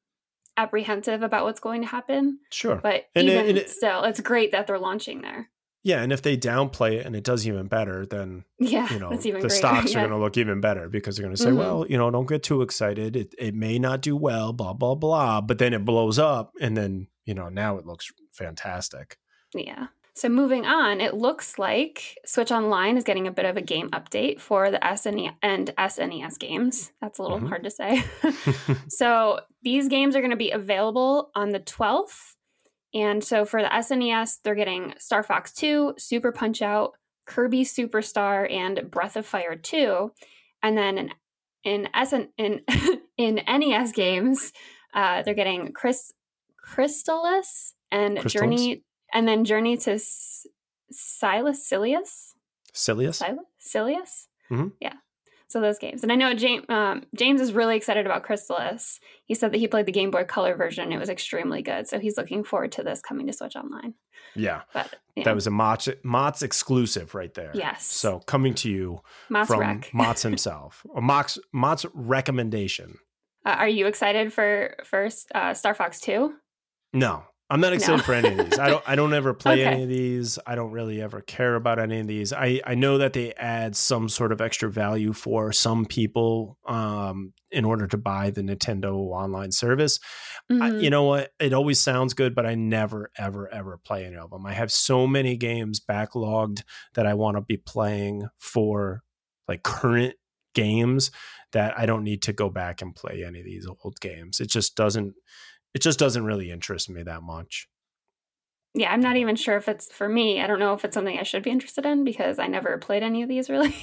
apprehensive 0.58 1.22
about 1.22 1.46
what's 1.46 1.60
going 1.60 1.82
to 1.82 1.88
happen. 1.88 2.40
Sure. 2.52 2.80
But 2.82 3.06
and 3.16 3.30
even 3.30 3.46
it, 3.46 3.58
it, 3.58 3.70
still, 3.70 4.04
it's 4.04 4.20
great 4.20 4.52
that 4.52 4.68
they're 4.68 4.80
launching 4.80 5.22
there. 5.22 5.50
Yeah, 5.84 6.02
and 6.02 6.12
if 6.12 6.22
they 6.22 6.36
downplay 6.36 6.96
it 6.96 7.06
and 7.06 7.16
it 7.16 7.24
does 7.24 7.48
even 7.48 7.68
better, 7.68 8.06
then 8.06 8.44
yeah, 8.60 8.92
you 8.92 9.00
know 9.00 9.16
the 9.16 9.32
greater. 9.32 9.48
stocks 9.48 9.94
yeah. 9.94 10.00
are 10.00 10.08
going 10.08 10.20
to 10.20 10.22
look 10.22 10.36
even 10.36 10.60
better 10.60 10.90
because 10.90 11.16
they're 11.16 11.24
going 11.24 11.36
to 11.36 11.42
say, 11.42 11.50
mm-hmm. 11.50 11.60
well, 11.60 11.86
you 11.88 11.98
know, 11.98 12.12
don't 12.12 12.28
get 12.28 12.44
too 12.44 12.62
excited. 12.62 13.16
It 13.16 13.34
it 13.38 13.56
may 13.56 13.80
not 13.80 14.02
do 14.02 14.18
well, 14.18 14.52
blah 14.52 14.74
blah 14.74 14.96
blah, 14.96 15.40
but 15.40 15.60
then 15.60 15.74
it 15.74 15.86
blows 15.86 16.20
up, 16.20 16.52
and 16.60 16.76
then 16.76 17.08
you 17.24 17.34
know 17.34 17.48
now 17.48 17.78
it 17.78 17.86
looks 17.86 18.12
fantastic. 18.34 19.18
Yeah. 19.54 19.88
So 20.18 20.30
moving 20.30 20.66
on, 20.66 21.00
it 21.00 21.14
looks 21.14 21.60
like 21.60 22.18
Switch 22.26 22.52
Online 22.52 22.98
is 22.98 23.04
getting 23.04 23.28
a 23.28 23.32
bit 23.32 23.46
of 23.46 23.56
a 23.56 23.62
game 23.62 23.92
update 23.92 24.40
for 24.42 24.72
the 24.72 24.80
SNES 24.80 25.36
and 25.44 25.72
SNES 25.78 26.40
games. 26.40 26.92
That's 27.00 27.20
a 27.20 27.22
little 27.22 27.38
mm-hmm. 27.38 27.50
hard 27.50 27.64
to 27.66 27.70
say. 27.70 28.04
so 28.88 29.42
these 29.62 29.88
games 29.88 30.16
are 30.16 30.22
going 30.22 30.32
to 30.32 30.36
be 30.36 30.50
available 30.50 31.30
on 31.36 31.50
the 31.50 31.60
12th. 31.60 32.34
And 32.96 33.24
so 33.24 33.46
for 33.46 33.62
the 33.62 33.68
SNES, 33.68 34.40
they're 34.44 34.56
getting 34.56 34.96
Star 34.98 35.22
Fox 35.22 35.54
2, 35.54 35.94
Super 36.00 36.32
Punch 36.32 36.64
Out, 36.64 36.94
Kirby 37.28 37.64
Superstar, 37.64 38.52
and 38.52 38.90
Breath 38.90 39.18
of 39.18 39.28
Fire 39.28 39.56
2. 39.56 40.12
And 40.64 40.76
then 40.76 40.98
in 40.98 41.12
in 41.64 41.90
SN, 41.94 42.30
in, 42.40 42.62
in 43.20 43.36
NES 43.48 43.92
games, 43.92 44.52
uh, 44.96 45.22
they're 45.22 45.36
getting 45.36 45.74
Chris 45.74 46.12
Crystalis 46.68 47.74
and 47.92 48.20
Crystals? 48.20 48.34
Journey 48.34 48.84
and 49.14 49.28
then 49.28 49.46
Journey 49.46 49.78
to 49.78 49.94
S- 49.94 50.46
Silas 50.92 51.68
Silius. 51.68 52.34
Silius. 52.74 53.18
Silas 53.18 53.46
Silius. 53.60 54.28
Mm-hmm. 54.52 54.68
Yeah. 54.80 54.94
So 55.50 55.62
those 55.62 55.80
games, 55.80 56.04
and 56.04 56.12
I 56.12 56.16
know 56.16 56.34
James 56.34 56.66
um, 56.68 57.04
James 57.16 57.40
is 57.40 57.54
really 57.54 57.78
excited 57.78 58.06
about 58.06 58.24
Crystalis. 58.24 59.00
He 59.26 59.34
said 59.34 59.54
that 59.54 59.60
he 59.60 59.68
played 59.68 59.86
the 59.86 59.94
Game 59.94 60.12
Boy 60.12 60.26
Color 60.26 60.56
version; 60.56 60.92
it 60.92 60.98
was 60.98 61.10
extremely 61.10 61.62
good. 61.62 61.88
So 61.88 62.00
he's 62.00 62.18
looking 62.18 62.44
forward 62.44 62.74
to 62.74 62.84
this 62.84 63.02
coming 63.02 63.28
to 63.28 63.34
Switch 63.34 63.56
Online. 63.56 63.94
Yeah, 64.36 64.64
but 64.74 64.96
that 65.24 65.34
was 65.34 65.48
a 65.48 65.52
Mott's, 65.52 65.88
Mott's 66.04 66.44
exclusive 66.44 67.16
right 67.16 67.34
there. 67.34 67.52
Yes. 67.54 67.86
So 67.86 68.20
coming 68.20 68.56
to 68.56 68.70
you 68.70 69.00
Mott's 69.30 69.48
from 69.48 69.62
rec. 69.62 69.90
Mott's 69.94 70.22
himself, 70.22 70.86
or 70.90 71.02
Mott's, 71.02 71.40
Mott's 71.54 71.86
recommendation. 71.94 72.98
Uh, 73.46 73.56
are 73.58 73.70
you 73.70 73.88
excited 73.88 74.34
for 74.34 74.76
first 74.84 75.32
uh, 75.34 75.54
Star 75.54 75.74
Fox 75.74 76.02
Two? 76.02 76.34
No, 76.92 77.24
I'm 77.50 77.62
not 77.62 77.72
excited 77.72 77.98
No. 78.00 78.04
for 78.04 78.14
any 78.14 78.28
of 78.38 78.50
these. 78.50 78.60
I 78.60 78.70
don't. 78.70 78.84
I 78.86 78.96
don't 78.96 79.14
ever 79.14 79.34
play 79.44 79.62
Okay. 79.66 79.66
any 79.66 79.84
of 79.84 79.90
these. 79.90 80.38
I 80.46 80.56
don't 80.56 80.72
really 80.72 81.02
ever 81.02 81.22
care 81.22 81.56
about 81.56 81.80
any 81.80 82.00
of 82.02 82.08
these. 82.08 82.34
I 82.34 82.60
I 82.66 82.76
know 82.76 82.98
that 82.98 83.14
they 83.14 83.34
add 83.36 83.76
some 83.76 84.10
sort 84.10 84.34
of 84.34 84.42
extra 84.42 84.70
value 84.70 85.14
for 85.14 85.54
some 85.54 85.86
people, 85.86 86.58
um, 86.68 87.34
in 87.50 87.64
order 87.64 87.88
to 87.88 87.98
buy 87.98 88.32
the 88.32 88.42
Nintendo 88.42 88.94
online 88.96 89.52
service. 89.54 90.00
I, 90.50 90.54
Mhm. 90.54 90.84
you 90.84 90.90
know 90.90 91.04
what? 91.04 91.32
It 91.40 91.54
always 91.54 91.80
sounds 91.80 92.14
good, 92.14 92.36
but 92.36 92.46
I 92.46 92.56
never, 92.56 93.12
ever, 93.18 93.48
ever 93.54 93.78
play 93.78 94.06
any 94.06 94.18
of 94.18 94.30
them. 94.32 94.46
I 94.46 94.54
have 94.54 94.72
so 94.72 95.08
many 95.08 95.38
games 95.38 95.80
backlogged 95.80 96.64
that 96.96 97.06
I 97.08 97.14
want 97.14 97.38
to 97.38 97.42
be 97.42 97.58
playing 97.58 98.28
for 98.40 99.04
like 99.48 99.64
current 99.64 100.16
games 100.54 101.12
that 101.54 101.78
I 101.80 101.86
don't 101.86 102.04
need 102.04 102.22
to 102.24 102.34
go 102.34 102.50
back 102.50 102.82
and 102.82 102.94
play 102.96 103.24
any 103.26 103.40
of 103.40 103.46
these 103.46 103.66
old 103.66 104.00
games. 104.02 104.42
It 104.42 104.50
just 104.50 104.76
doesn't. 104.76 105.14
It 105.74 105.82
just 105.82 106.00
doesn't 106.00 106.26
really 106.26 106.52
interest 106.52 106.90
me 106.90 107.04
that 107.04 107.22
much. 107.24 107.68
yeah, 108.74 108.92
I'm 108.92 109.02
not 109.02 109.18
even 109.18 109.36
sure 109.36 109.58
if 109.58 109.68
it's 109.68 109.92
for 109.92 110.08
me. 110.08 110.42
I 110.42 110.48
don't 110.48 110.60
know 110.60 110.74
if 110.74 110.86
it's 110.86 110.94
something 110.94 111.18
I 111.18 111.24
should 111.24 111.44
be 111.44 111.50
interested 111.52 111.86
in 111.86 112.04
because 112.04 112.40
I 112.40 112.48
never 112.48 112.78
played 112.78 113.04
any 113.04 113.24
of 113.24 113.30
these 113.30 113.50
really. 113.50 113.76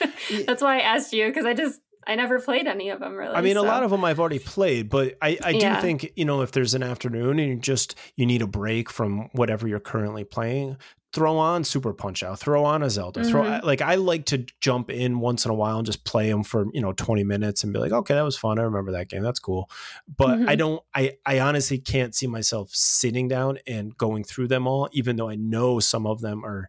That's 0.46 0.62
why 0.62 0.78
I 0.78 0.82
asked 0.82 1.12
you 1.12 1.26
because 1.26 1.44
I 1.44 1.54
just 1.54 1.80
I 2.08 2.14
never 2.16 2.40
played 2.40 2.66
any 2.66 2.88
of 2.88 2.98
them 3.00 3.14
really. 3.14 3.34
I 3.34 3.42
mean, 3.42 3.56
a 3.58 3.62
lot 3.62 3.82
of 3.84 3.90
them 3.90 4.04
I've 4.04 4.18
already 4.18 4.38
played, 4.40 4.88
but 4.88 5.16
I, 5.22 5.38
I 5.44 5.52
do 5.52 5.58
Yeah. 5.58 5.80
think 5.80 6.10
you 6.16 6.24
know 6.24 6.40
if 6.42 6.50
there's 6.52 6.74
an 6.74 6.82
afternoon 6.82 7.38
and 7.38 7.48
you 7.50 7.56
just 7.56 7.94
you 8.16 8.26
need 8.26 8.42
a 8.42 8.46
break 8.46 8.90
from 8.90 9.28
whatever 9.32 9.68
you're 9.68 9.78
currently 9.78 10.24
playing, 10.24 10.78
throw 11.12 11.36
on 11.36 11.64
Super 11.64 11.92
Punch 11.92 12.22
Out, 12.22 12.38
throw 12.38 12.64
on 12.64 12.82
a 12.82 12.90
Zelda, 12.90 13.24
throw 13.24 13.42
Mhm. 13.44 13.62
like 13.62 13.82
I 13.82 13.94
like 13.96 14.24
to 14.26 14.44
jump 14.60 14.90
in 14.90 15.20
once 15.20 15.44
in 15.44 15.50
a 15.50 15.54
while 15.54 15.76
and 15.78 15.86
just 15.86 16.04
play 16.04 16.30
them 16.30 16.42
for 16.44 16.66
you 16.72 16.80
know 16.80 16.92
20 16.92 17.24
minutes 17.24 17.62
and 17.62 17.72
be 17.72 17.78
like, 17.78 17.92
okay, 17.92 18.14
that 18.14 18.22
was 18.22 18.36
fun. 18.38 18.58
I 18.58 18.62
remember 18.62 18.92
that 18.92 19.08
game. 19.10 19.22
That's 19.22 19.38
cool. 19.40 19.70
But 20.08 20.38
I 20.48 20.54
Mhm. 20.54 20.58
don't. 20.58 20.82
I 20.94 21.12
I 21.26 21.40
honestly 21.40 21.78
can't 21.78 22.14
see 22.14 22.26
myself 22.26 22.70
sitting 22.72 23.28
down 23.28 23.58
and 23.66 23.96
going 23.98 24.24
through 24.24 24.48
them 24.48 24.66
all, 24.66 24.88
even 24.92 25.16
though 25.16 25.28
I 25.28 25.36
know 25.36 25.78
some 25.78 26.06
of 26.06 26.20
them 26.22 26.44
are 26.44 26.68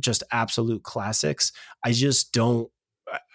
just 0.00 0.22
absolute 0.32 0.82
classics. 0.82 1.52
I 1.84 1.92
just 1.92 2.32
don't. 2.32 2.70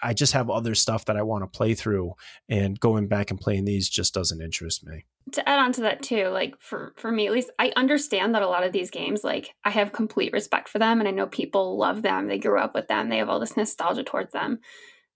I- 0.02 0.14
just 0.14 0.32
have 0.34 0.50
other 0.50 0.74
stuff 0.74 1.04
that 1.06 1.16
I 1.16 1.22
want 1.22 1.42
to 1.42 1.56
play 1.58 1.74
through, 1.74 2.14
and 2.48 2.78
going 2.78 3.08
back 3.08 3.30
and 3.30 3.40
playing 3.40 3.64
these 3.64 3.88
just 3.88 4.14
doesn't 4.14 4.40
interest 4.42 4.86
me. 4.86 5.04
to 5.32 5.48
add 5.48 5.58
on 5.58 5.72
to 5.72 5.80
that 5.80 6.02
too 6.02 6.28
like 6.28 6.54
for 6.60 6.92
for 6.96 7.10
me 7.10 7.26
at 7.26 7.32
least 7.32 7.50
i 7.58 7.72
understand 7.76 8.34
that 8.34 8.42
a 8.42 8.46
lot 8.48 8.62
of 8.62 8.72
these 8.72 8.90
games 8.90 9.24
like 9.24 9.54
i 9.64 9.70
have 9.70 9.90
complete 9.90 10.32
respect 10.34 10.68
for 10.68 10.78
them 10.78 11.00
and 11.00 11.08
i 11.08 11.10
know 11.10 11.26
people 11.26 11.78
love 11.78 12.02
them 12.02 12.28
they 12.28 12.38
grew 12.38 12.58
up 12.58 12.74
with 12.74 12.88
them 12.88 13.08
they 13.08 13.16
have 13.16 13.30
all 13.30 13.40
this 13.40 13.56
nostalgia 13.56 14.04
towards 14.04 14.32
them 14.32 14.58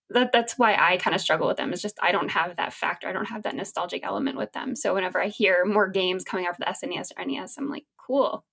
that 0.08 0.32
that's 0.32 0.56
why 0.58 0.74
i 0.80 0.96
kind 0.96 1.14
of 1.14 1.20
struggle 1.20 1.46
with 1.46 1.58
them 1.58 1.74
is 1.74 1.82
just 1.82 1.98
i 2.02 2.10
don't 2.10 2.30
have 2.30 2.56
that 2.56 2.72
factor 2.72 3.06
i 3.06 3.12
don't 3.12 3.26
have 3.28 3.42
that 3.42 3.54
nostalgic 3.54 4.02
element 4.02 4.38
with 4.38 4.50
them 4.52 4.74
so 4.74 4.94
whenever 4.94 5.20
i 5.22 5.28
hear 5.28 5.66
more 5.66 5.88
games 5.90 6.24
coming 6.24 6.46
out 6.46 6.56
for 6.56 6.64
the 6.64 6.86
snes 6.86 7.10
or 7.18 7.24
nes 7.26 7.56
i'm 7.58 7.68
like 7.68 7.84
cool 8.06 8.46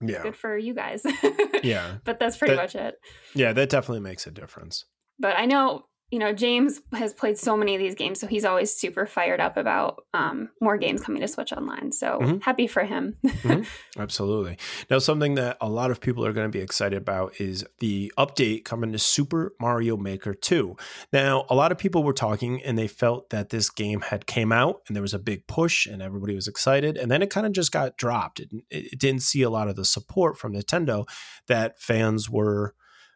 Yeah, 0.00 0.22
good 0.22 0.36
for 0.36 0.56
you 0.56 0.72
guys 0.74 1.02
yeah, 1.62 1.96
but 2.04 2.18
that's 2.18 2.38
pretty 2.38 2.54
That- 2.54 2.62
much 2.62 2.74
it 2.74 2.94
yeah. 3.34 3.52
That 3.52 3.68
definitely 3.68 4.00
makes 4.00 4.26
a 4.26 4.30
difference. 4.30 4.86
But 5.18 5.36
I 5.38 5.46
know 5.46 5.86
you 6.10 6.18
know 6.20 6.32
James 6.32 6.80
has 6.92 7.12
played 7.12 7.38
so 7.38 7.56
many 7.56 7.74
of 7.74 7.80
these 7.80 7.94
games, 7.96 8.20
so 8.20 8.26
he's 8.28 8.44
always 8.44 8.72
super 8.72 9.04
fired 9.04 9.40
up 9.40 9.56
about 9.56 10.04
um, 10.12 10.50
more 10.60 10.76
games 10.76 11.02
coming 11.02 11.20
to 11.22 11.26
Switch 11.28 11.52
Online. 11.52 11.90
So 11.90 12.18
Mhm. 12.20 12.42
happy 12.42 12.66
for 12.68 12.84
him. 12.84 13.16
Absolutely. 13.98 14.56
Now, 14.90 14.98
something 14.98 15.34
that 15.36 15.56
a 15.60 15.68
lot 15.68 15.90
of 15.90 16.00
people 16.00 16.24
are 16.24 16.32
going 16.32 16.46
to 16.46 16.56
be 16.56 16.62
excited 16.62 16.96
about 16.98 17.40
is 17.40 17.64
the 17.80 18.12
update 18.18 18.64
coming 18.64 18.92
to 18.92 18.98
Super 18.98 19.54
Mario 19.60 19.96
Maker 19.96 20.34
2. 20.34 20.76
Now, 21.12 21.46
a 21.48 21.54
lot 21.54 21.72
of 21.72 21.78
people 21.78 22.02
were 22.04 22.12
talking 22.12 22.62
and 22.62 22.78
they 22.78 22.88
felt 22.88 23.30
that 23.30 23.50
this 23.50 23.70
game 23.70 24.00
had 24.02 24.26
came 24.26 24.52
out 24.52 24.82
and 24.86 24.94
there 24.94 25.02
was 25.02 25.14
a 25.14 25.18
big 25.18 25.46
push 25.46 25.86
and 25.86 26.02
everybody 26.02 26.34
was 26.34 26.46
excited, 26.48 26.96
and 26.96 27.10
then 27.10 27.22
it 27.22 27.30
kind 27.30 27.46
of 27.46 27.52
just 27.52 27.72
got 27.72 27.96
dropped. 27.96 28.40
It, 28.40 28.50
it 28.70 28.98
didn't 29.00 29.22
see 29.22 29.42
a 29.42 29.50
lot 29.50 29.68
of 29.68 29.76
the 29.76 29.84
support 29.84 30.38
from 30.38 30.52
Nintendo 30.54 31.08
that 31.48 31.80
fans 31.80 32.28
were 32.30 32.74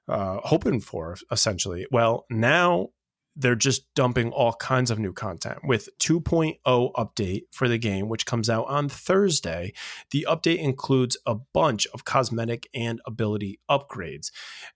uh, 0.08 0.38
hoping 0.44 0.80
for, 0.80 1.16
essentially. 1.30 1.86
Well, 1.90 2.26
now 2.30 2.88
they're 3.36 3.54
just 3.54 3.94
dumping 3.94 4.32
all 4.32 4.52
kinds 4.54 4.90
of 4.90 4.98
new 4.98 5.12
content 5.12 5.58
with 5.62 5.88
2.0 6.00 6.58
update 6.66 7.42
for 7.52 7.68
the 7.68 7.78
game 7.78 8.08
which 8.08 8.26
comes 8.26 8.50
out 8.50 8.66
on 8.66 8.88
Thursday. 8.88 9.72
The 10.10 10.26
update 10.28 10.58
includes 10.58 11.16
a 11.24 11.36
bunch 11.54 11.86
of 11.94 12.04
cosmetic 12.04 12.68
and 12.74 13.00
ability 13.06 13.60
upgrades. 13.70 14.32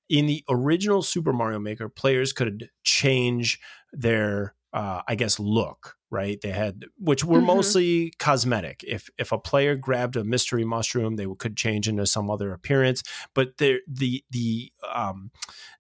In 0.09 0.27
the 0.27 0.45
original 0.49 1.03
Super 1.03 1.33
Mario 1.33 1.59
Maker, 1.59 1.89
players 1.89 2.33
could 2.33 2.71
change 2.85 3.59
their 3.93 4.55
uh, 4.73 5.03
I 5.07 5.15
guess 5.15 5.39
look, 5.39 5.97
right? 6.13 6.41
They 6.41 6.53
had 6.53 6.85
which 6.99 7.25
were 7.25 7.41
Mhm. 7.41 7.47
mostly 7.47 8.13
cosmetic. 8.21 8.85
If 8.87 9.11
if 9.19 9.33
a 9.33 9.39
player 9.39 9.77
grabbed 9.77 10.17
a 10.17 10.25
mystery 10.25 10.65
mushroom, 10.65 11.17
they 11.17 11.27
could 11.39 11.57
change 11.57 11.89
into 11.89 12.07
some 12.07 12.31
other 12.31 12.53
appearance, 12.55 13.03
but 13.35 13.59
their 13.59 13.81
the 13.89 14.25
the 14.31 14.73
um 14.95 15.33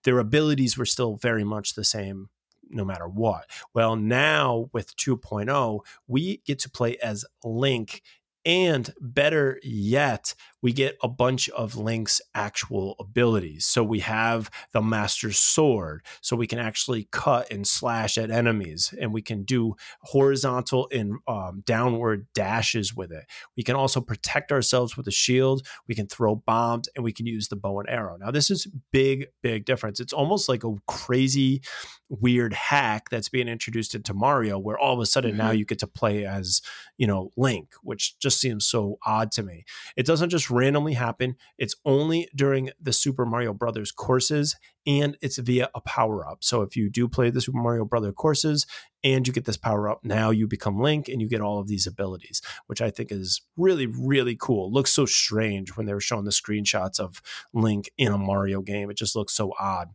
their 0.04 0.18
abilities 0.18 0.78
were 0.78 0.86
still 0.86 1.16
very 1.16 1.44
much 1.44 1.74
the 1.74 1.84
same 1.84 2.30
no 2.70 2.84
matter 2.84 3.06
what. 3.08 3.50
Well, 3.74 3.96
now 3.96 4.70
with 4.72 4.96
2.0, 4.96 5.80
we 6.08 6.38
get 6.46 6.58
to 6.60 6.70
play 6.70 6.96
as 6.98 7.24
Link. 7.44 8.02
And 8.44 8.92
better 9.00 9.60
yet, 9.62 10.34
we 10.62 10.72
get 10.72 10.96
a 11.02 11.08
bunch 11.08 11.48
of 11.50 11.76
Link's 11.76 12.20
actual 12.34 12.94
abilities. 13.00 13.66
So 13.66 13.82
we 13.82 13.98
have 14.00 14.50
the 14.72 14.80
Master 14.80 15.32
Sword, 15.32 16.02
so 16.20 16.36
we 16.36 16.46
can 16.46 16.58
actually 16.60 17.08
cut 17.10 17.50
and 17.50 17.66
slash 17.66 18.16
at 18.16 18.30
enemies, 18.30 18.94
and 19.00 19.12
we 19.12 19.22
can 19.22 19.42
do 19.42 19.74
horizontal 20.02 20.88
and 20.92 21.16
um, 21.26 21.62
downward 21.66 22.26
dashes 22.34 22.94
with 22.94 23.10
it. 23.10 23.24
We 23.56 23.62
can 23.62 23.74
also 23.74 24.00
protect 24.00 24.52
ourselves 24.52 24.96
with 24.96 25.06
a 25.08 25.12
shield. 25.12 25.66
We 25.88 25.94
can 25.94 26.06
throw 26.06 26.36
bombs, 26.36 26.88
and 26.94 27.04
we 27.04 27.12
can 27.12 27.26
use 27.26 27.48
the 27.48 27.56
bow 27.56 27.80
and 27.80 27.88
arrow. 27.88 28.16
Now, 28.16 28.30
this 28.30 28.50
is 28.50 28.66
big, 28.92 29.26
big 29.42 29.64
difference. 29.64 29.98
It's 30.00 30.12
almost 30.12 30.48
like 30.48 30.62
a 30.64 30.74
crazy, 30.86 31.62
weird 32.08 32.52
hack 32.52 33.08
that's 33.10 33.28
being 33.30 33.48
introduced 33.48 33.94
into 33.94 34.12
Mario, 34.14 34.58
where 34.58 34.78
all 34.78 34.92
of 34.94 35.00
a 35.00 35.06
sudden 35.06 35.36
now 35.36 35.50
Mhm. 35.50 35.58
you 35.58 35.64
get 35.64 35.78
to 35.78 35.86
play 35.86 36.26
as 36.26 36.60
you 36.98 37.06
know 37.06 37.30
Link, 37.36 37.72
which 37.82 38.18
just 38.18 38.38
seems 38.38 38.66
so 38.66 38.98
odd 39.06 39.32
to 39.32 39.42
me. 39.42 39.64
It 39.96 40.04
doesn't 40.06 40.28
just 40.30 40.50
randomly 40.52 40.94
happen. 40.94 41.36
It's 41.58 41.74
only 41.84 42.28
during 42.34 42.70
the 42.80 42.92
Super 42.92 43.24
Mario 43.24 43.52
Brothers 43.52 43.90
courses 43.90 44.56
and 44.86 45.16
it's 45.20 45.38
via 45.38 45.70
a 45.74 45.80
power 45.80 46.26
up. 46.28 46.38
So 46.42 46.62
if 46.62 46.76
you 46.76 46.90
do 46.90 47.08
play 47.08 47.30
the 47.30 47.40
Super 47.40 47.58
Mario 47.58 47.84
Brother 47.84 48.12
courses 48.12 48.66
and 49.04 49.26
you 49.26 49.32
get 49.32 49.44
this 49.44 49.56
power 49.56 49.88
up, 49.88 50.00
now 50.04 50.30
you 50.30 50.46
become 50.46 50.80
Link 50.80 51.08
and 51.08 51.20
you 51.20 51.28
get 51.28 51.40
all 51.40 51.58
of 51.58 51.68
these 51.68 51.86
abilities, 51.86 52.42
which 52.66 52.82
I 52.82 52.90
think 52.90 53.10
is 53.12 53.42
really 53.56 53.86
really 53.86 54.36
cool. 54.38 54.72
looks 54.72 54.92
so 54.92 55.06
strange 55.06 55.76
when 55.76 55.86
they 55.86 55.94
were 55.94 56.00
showing 56.00 56.24
the 56.24 56.30
screenshots 56.30 57.00
of 57.00 57.22
Link 57.52 57.90
in 57.96 58.12
a 58.12 58.18
Mario 58.18 58.60
game. 58.60 58.90
It 58.90 58.96
just 58.96 59.16
looks 59.16 59.34
so 59.34 59.52
odd 59.58 59.90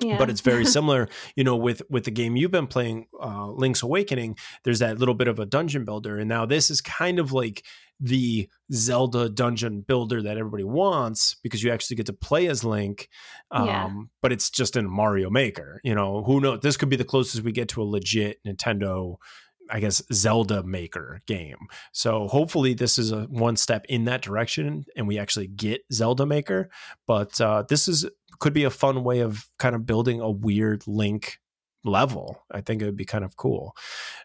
yeah, 0.00 0.18
but 0.18 0.30
it's 0.30 0.40
very 0.40 0.64
similar 0.64 1.08
you 1.36 1.44
know 1.44 1.56
with 1.56 1.82
with 1.88 2.04
the 2.04 2.10
game 2.10 2.36
you've 2.36 2.50
been 2.50 2.66
playing 2.66 3.06
uh 3.20 3.48
link's 3.48 3.82
awakening 3.82 4.36
there's 4.64 4.80
that 4.80 4.98
little 4.98 5.14
bit 5.14 5.28
of 5.28 5.38
a 5.38 5.46
dungeon 5.46 5.84
builder 5.84 6.18
and 6.18 6.28
now 6.28 6.44
this 6.44 6.70
is 6.70 6.80
kind 6.80 7.18
of 7.18 7.32
like 7.32 7.64
the 8.04 8.48
zelda 8.72 9.28
dungeon 9.28 9.80
builder 9.80 10.20
that 10.22 10.36
everybody 10.36 10.64
wants 10.64 11.36
because 11.42 11.62
you 11.62 11.72
actually 11.72 11.96
get 11.96 12.06
to 12.06 12.12
play 12.12 12.46
as 12.48 12.62
link 12.64 13.08
um 13.50 13.66
Yeah. 13.66 13.90
but 14.20 14.30
it's 14.32 14.50
just 14.50 14.76
in 14.76 14.88
mario 14.88 15.30
maker 15.30 15.80
you 15.84 15.94
know 15.94 16.22
who 16.22 16.40
knows 16.40 16.60
this 16.60 16.76
could 16.76 16.90
be 16.90 16.96
the 16.96 17.04
closest 17.04 17.42
we 17.44 17.52
get 17.52 17.68
to 17.70 17.82
a 17.82 17.84
legit 17.84 18.38
nintendo 18.46 19.16
I 19.70 19.80
guess 19.80 20.02
Zelda 20.12 20.62
Maker 20.62 21.22
game. 21.26 21.56
So 21.90 22.28
hopefully 22.28 22.74
this 22.74 22.98
is 22.98 23.12
a 23.12 23.22
one 23.22 23.56
step 23.56 23.86
in 23.88 24.04
that 24.04 24.20
direction, 24.20 24.84
and 24.94 25.08
we 25.08 25.18
actually 25.18 25.46
get 25.46 25.80
Zelda 25.90 26.26
Maker. 26.26 26.68
But 27.06 27.40
uh, 27.40 27.64
this 27.66 27.88
is 27.88 28.04
could 28.40 28.52
be 28.52 28.64
a 28.64 28.70
fun 28.70 29.04
way 29.04 29.20
of 29.20 29.48
kind 29.58 29.74
of 29.74 29.86
building 29.86 30.20
a 30.20 30.30
weird 30.30 30.86
Link 30.86 31.38
level. 31.84 32.42
I 32.50 32.60
think 32.60 32.82
it 32.82 32.86
would 32.86 32.96
be 32.96 33.04
kind 33.04 33.24
of 33.24 33.36
cool. 33.36 33.76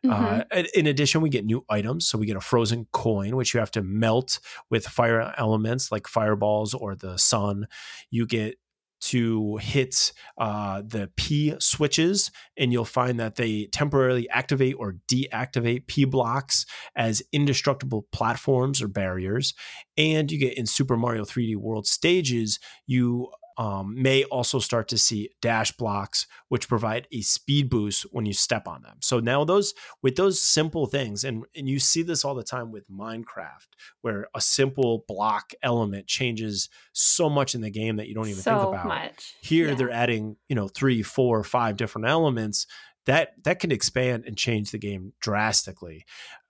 Uh, 0.08 0.44
in- 0.54 0.68
in 0.75 0.88
addition, 0.88 1.22
we 1.22 1.30
get 1.30 1.46
new 1.46 1.66
items. 1.70 2.08
So 2.08 2.18
we 2.18 2.25
get 2.25 2.38
a 2.38 2.42
frozen 2.42 2.88
coin, 2.94 3.36
which 3.36 3.54
you 3.54 3.60
have 3.60 3.72
to 3.72 3.84
melt 3.84 4.39
with 4.70 4.86
fire 4.88 5.34
elements 5.38 5.92
like 5.92 6.08
fireballs 6.08 6.74
or 6.74 6.96
the 6.96 7.18
sun. 7.18 7.68
You 8.10 8.25
get 8.25 8.56
to 9.01 9.56
hit 9.58 10.12
uh, 10.38 10.82
the 10.86 11.10
P 11.16 11.56
switches, 11.60 12.32
and 12.58 12.74
you'll 12.74 12.84
find 12.86 13.18
that 13.20 13.36
they 13.36 13.68
temporarily 13.68 14.30
activate 14.30 14.75
or 14.78 14.98
deactivate 15.10 15.88
P 15.88 16.04
blocks 16.04 16.66
as 16.98 17.22
indestructible 17.32 18.08
platforms 18.12 18.82
or 18.82 18.88
barriers. 18.89 19.54
And 19.98 20.30
you 20.30 20.38
get 20.38 20.58
in 20.58 20.66
Super 20.66 20.98
Mario 20.98 21.24
3D 21.24 21.56
World 21.56 21.88
stages, 21.88 22.60
you 22.88 23.30
um, 23.60 24.01
may 24.01 24.24
also 24.24 24.58
start 24.58 24.88
to 24.88 24.98
see 24.98 25.30
dash 25.42 25.74
blocks, 25.74 26.25
which 26.48 26.70
provide 26.70 27.08
a 27.12 27.20
speed 27.20 27.70
boost 27.70 28.04
when 28.12 28.25
you 28.25 28.32
step 28.32 28.70
on 28.70 28.82
them. 28.84 28.96
So 29.01 29.20
now 29.20 29.44
those 29.44 29.74
with 30.01 30.16
those 30.16 30.42
simple 30.42 30.86
things, 30.86 31.25
and 31.25 31.44
and 31.54 31.68
you 31.68 31.78
see 31.78 32.01
this 32.01 32.24
all 32.24 32.36
the 32.36 32.44
time 32.44 32.72
with 32.72 32.89
Minecraft, 32.89 33.68
where 34.01 34.30
a 34.34 34.39
simple 34.39 35.04
block 35.10 35.51
element 35.62 36.08
changes 36.08 36.70
so 36.94 37.30
much 37.30 37.54
in 37.54 37.60
the 37.60 37.70
game 37.70 37.98
that 37.98 38.08
you 38.08 38.16
don't 38.16 38.30
even 38.30 38.42
so 38.42 38.58
think 38.58 38.70
about. 38.70 38.86
much 38.88 39.36
Here 39.42 39.68
Yeah. 39.68 39.75
they're 39.75 39.92
adding, 39.92 40.38
you 40.48 40.56
know, 40.56 40.70
three, 40.70 41.04
four, 41.04 41.44
five 41.44 41.75
different 41.75 42.08
elements 42.08 42.66
that 43.06 43.44
that 43.44 43.60
can 43.60 43.72
expand 43.72 44.24
and 44.25 44.38
change 44.38 44.72
the 44.72 44.78
game 44.78 45.13
drastically. 45.20 46.06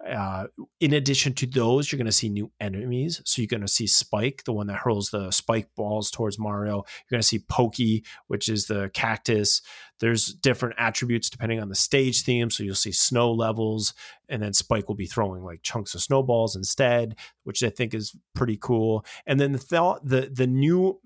Uh, 0.07 0.47
in 0.79 0.93
addition 0.93 1.33
to 1.33 1.45
those, 1.45 1.91
you're 1.91 1.97
going 1.97 2.05
to 2.05 2.11
see 2.11 2.29
new 2.29 2.49
enemies. 2.61 3.21
So 3.25 3.41
you're 3.41 3.47
going 3.47 3.61
to 3.61 3.67
see 3.67 3.85
Spike, 3.85 4.43
the 4.45 4.53
one 4.53 4.67
that 4.67 4.77
hurls 4.77 5.09
the 5.09 5.29
spike 5.31 5.69
balls 5.75 6.09
towards 6.09 6.39
Mario. 6.39 6.75
You're 6.75 7.17
going 7.17 7.21
to 7.21 7.27
see 7.27 7.43
Pokey, 7.49 8.05
which 8.27 8.47
is 8.47 8.67
the 8.67 8.89
cactus. 8.93 9.61
There's 9.99 10.27
different 10.27 10.75
attributes 10.77 11.29
depending 11.29 11.59
on 11.61 11.67
the 11.67 11.75
stage 11.75 12.23
theme. 12.23 12.49
So 12.49 12.63
you'll 12.63 12.75
see 12.75 12.93
snow 12.93 13.31
levels, 13.31 13.93
and 14.29 14.41
then 14.41 14.53
Spike 14.53 14.87
will 14.87 14.95
be 14.95 15.05
throwing 15.05 15.43
like 15.43 15.63
chunks 15.63 15.93
of 15.93 16.01
snowballs 16.01 16.55
instead, 16.55 17.15
which 17.43 17.61
I 17.61 17.69
think 17.69 17.93
is 17.93 18.15
pretty 18.33 18.57
cool. 18.57 19.05
And 19.27 19.39
then 19.39 19.51
the 19.51 19.59
th- 19.59 19.99
the 20.03 20.31
the 20.33 20.47
new 20.47 21.01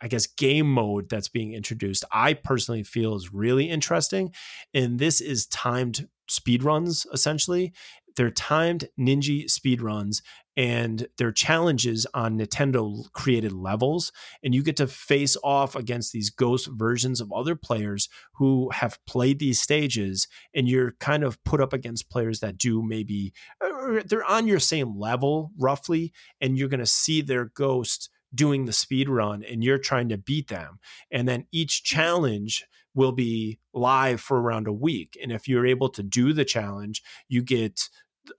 I 0.00 0.08
guess 0.08 0.26
game 0.26 0.72
mode 0.72 1.10
that's 1.10 1.28
being 1.28 1.52
introduced, 1.52 2.04
I 2.10 2.32
personally 2.32 2.82
feel 2.82 3.14
is 3.14 3.32
really 3.32 3.68
interesting. 3.68 4.32
And 4.72 4.98
this 4.98 5.20
is 5.20 5.46
timed 5.46 6.08
speed 6.28 6.62
runs 6.62 7.06
essentially. 7.12 7.72
They're 8.18 8.30
timed 8.32 8.88
Ninji 8.98 9.48
speed 9.48 9.80
runs 9.80 10.22
and 10.56 11.06
they're 11.18 11.30
challenges 11.30 12.04
on 12.14 12.36
Nintendo 12.36 13.04
created 13.12 13.52
levels. 13.52 14.10
And 14.42 14.52
you 14.52 14.64
get 14.64 14.76
to 14.78 14.88
face 14.88 15.36
off 15.44 15.76
against 15.76 16.12
these 16.12 16.28
ghost 16.28 16.68
versions 16.72 17.20
of 17.20 17.32
other 17.32 17.54
players 17.54 18.08
who 18.34 18.70
have 18.70 18.98
played 19.06 19.38
these 19.38 19.60
stages. 19.60 20.26
And 20.52 20.68
you're 20.68 20.96
kind 20.98 21.22
of 21.22 21.42
put 21.44 21.60
up 21.60 21.72
against 21.72 22.10
players 22.10 22.40
that 22.40 22.58
do 22.58 22.82
maybe, 22.82 23.32
er, 23.62 23.68
er, 23.68 23.98
er, 23.98 24.02
they're 24.02 24.24
on 24.24 24.48
your 24.48 24.58
same 24.58 24.98
level 24.98 25.52
roughly. 25.56 26.12
And 26.40 26.58
you're 26.58 26.68
going 26.68 26.80
to 26.80 26.86
see 26.86 27.20
their 27.20 27.44
ghost 27.44 28.10
doing 28.34 28.64
the 28.64 28.72
speed 28.72 29.08
run 29.08 29.44
and 29.44 29.62
you're 29.62 29.78
trying 29.78 30.08
to 30.08 30.18
beat 30.18 30.48
them. 30.48 30.80
And 31.12 31.28
then 31.28 31.46
each 31.52 31.84
challenge 31.84 32.66
will 32.94 33.12
be 33.12 33.60
live 33.72 34.20
for 34.20 34.40
around 34.40 34.66
a 34.66 34.72
week. 34.72 35.16
And 35.22 35.30
if 35.30 35.46
you're 35.46 35.66
able 35.66 35.88
to 35.90 36.02
do 36.02 36.32
the 36.32 36.44
challenge, 36.44 37.00
you 37.28 37.42
get 37.42 37.88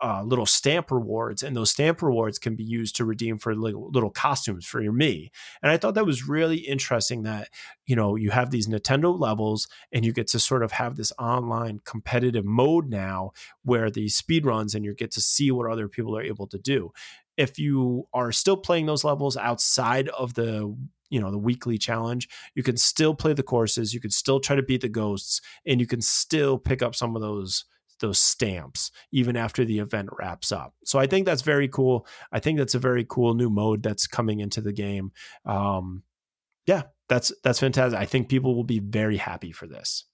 uh, 0.01 0.23
little 0.23 0.45
stamp 0.45 0.91
rewards, 0.91 1.43
and 1.43 1.55
those 1.55 1.71
stamp 1.71 2.01
rewards 2.01 2.39
can 2.39 2.55
be 2.55 2.63
used 2.63 2.95
to 2.97 3.05
redeem 3.05 3.37
for 3.37 3.55
little, 3.55 3.89
little 3.91 4.09
costumes 4.09 4.65
for 4.65 4.81
your 4.81 4.93
Mii. 4.93 5.29
And 5.61 5.71
I 5.71 5.77
thought 5.77 5.95
that 5.95 6.05
was 6.05 6.27
really 6.27 6.57
interesting 6.57 7.23
that 7.23 7.49
you 7.85 7.95
know 7.95 8.15
you 8.15 8.31
have 8.31 8.51
these 8.51 8.67
Nintendo 8.67 9.17
levels, 9.17 9.67
and 9.91 10.05
you 10.05 10.13
get 10.13 10.27
to 10.27 10.39
sort 10.39 10.63
of 10.63 10.73
have 10.73 10.95
this 10.95 11.13
online 11.19 11.79
competitive 11.85 12.45
mode 12.45 12.89
now, 12.89 13.31
where 13.63 13.89
the 13.89 14.09
speed 14.09 14.45
runs, 14.45 14.75
and 14.75 14.85
you 14.85 14.93
get 14.93 15.11
to 15.11 15.21
see 15.21 15.51
what 15.51 15.69
other 15.69 15.87
people 15.87 16.17
are 16.17 16.23
able 16.23 16.47
to 16.47 16.57
do 16.57 16.91
if 17.39 17.57
you 17.57 18.05
are 18.13 18.33
still 18.33 18.57
playing 18.57 18.85
those 18.85 19.05
levels 19.05 19.37
outside 19.37 20.09
of 20.09 20.33
the 20.33 20.75
you 21.09 21.19
know 21.19 21.31
the 21.31 21.37
weekly 21.37 21.77
challenge 21.77 22.29
you 22.53 22.61
can 22.61 22.77
still 22.77 23.15
play 23.15 23.33
the 23.33 23.41
courses 23.43 23.93
you 23.93 23.99
can 23.99 24.11
still 24.11 24.39
try 24.39 24.55
to 24.55 24.61
beat 24.61 24.81
the 24.81 24.89
ghosts 24.89 25.41
and 25.65 25.79
you 25.79 25.87
can 25.87 26.01
still 26.01 26.57
pick 26.57 26.83
up 26.83 26.93
some 26.95 27.15
of 27.15 27.21
those 27.21 27.65
those 27.99 28.19
stamps 28.19 28.91
even 29.11 29.35
after 29.35 29.65
the 29.65 29.79
event 29.79 30.09
wraps 30.17 30.51
up. 30.51 30.73
So 30.85 30.99
i 30.99 31.07
think 31.07 31.25
that's 31.25 31.41
very 31.41 31.67
cool. 31.67 32.05
I 32.31 32.39
think 32.39 32.57
that's 32.57 32.75
a 32.75 32.79
very 32.79 33.05
cool 33.07 33.33
new 33.33 33.49
mode 33.49 33.83
that's 33.83 34.07
coming 34.07 34.39
into 34.39 34.61
the 34.61 34.73
game. 34.73 35.11
Um 35.45 36.03
yeah 36.65 36.83
that's 37.07 37.31
that's 37.43 37.59
fantastic. 37.59 37.99
I 37.99 38.05
think 38.05 38.29
people 38.29 38.55
will 38.55 38.63
be 38.63 38.79
very 38.79 39.17
happy 39.17 39.51
for 39.51 39.67
this. 39.67 40.05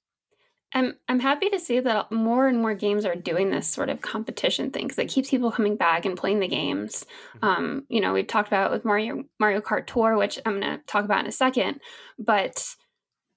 I'm 0.73 0.95
I'm 1.07 1.19
happy 1.19 1.49
to 1.49 1.59
see 1.59 1.79
that 1.79 2.11
more 2.11 2.47
and 2.47 2.59
more 2.59 2.73
games 2.73 3.05
are 3.05 3.15
doing 3.15 3.49
this 3.49 3.67
sort 3.67 3.89
of 3.89 4.01
competition 4.01 4.71
thing 4.71 4.87
because 4.87 4.99
it 4.99 5.09
keeps 5.09 5.29
people 5.29 5.51
coming 5.51 5.77
back 5.77 6.05
and 6.05 6.17
playing 6.17 6.39
the 6.39 6.47
games. 6.47 7.05
Mm-hmm. 7.37 7.45
Um, 7.45 7.85
you 7.87 8.01
know, 8.01 8.13
we've 8.13 8.27
talked 8.27 8.49
about 8.49 8.71
with 8.71 8.83
Mario 8.83 9.23
Mario 9.39 9.61
Kart 9.61 9.87
Tour, 9.87 10.17
which 10.17 10.39
I'm 10.45 10.59
going 10.59 10.77
to 10.77 10.83
talk 10.85 11.05
about 11.05 11.21
in 11.21 11.27
a 11.27 11.31
second, 11.31 11.79
but 12.19 12.65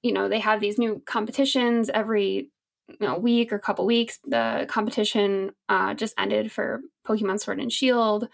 you 0.03 0.13
know 0.13 0.29
they 0.29 0.41
have 0.41 0.61
these 0.61 0.79
new 0.79 1.03
competitions 1.07 1.91
every 1.93 2.51
you 2.89 3.07
know 3.07 3.19
week 3.19 3.53
or 3.53 3.59
couple 3.59 3.87
weeks. 3.87 4.19
The 4.25 4.67
competition 4.69 5.53
uh, 5.69 5.95
just 5.95 6.15
ended 6.19 6.51
for 6.53 6.81
Pokemon 7.07 7.41
Sword 7.41 7.61
and 7.61 7.73
Shield. 7.73 8.29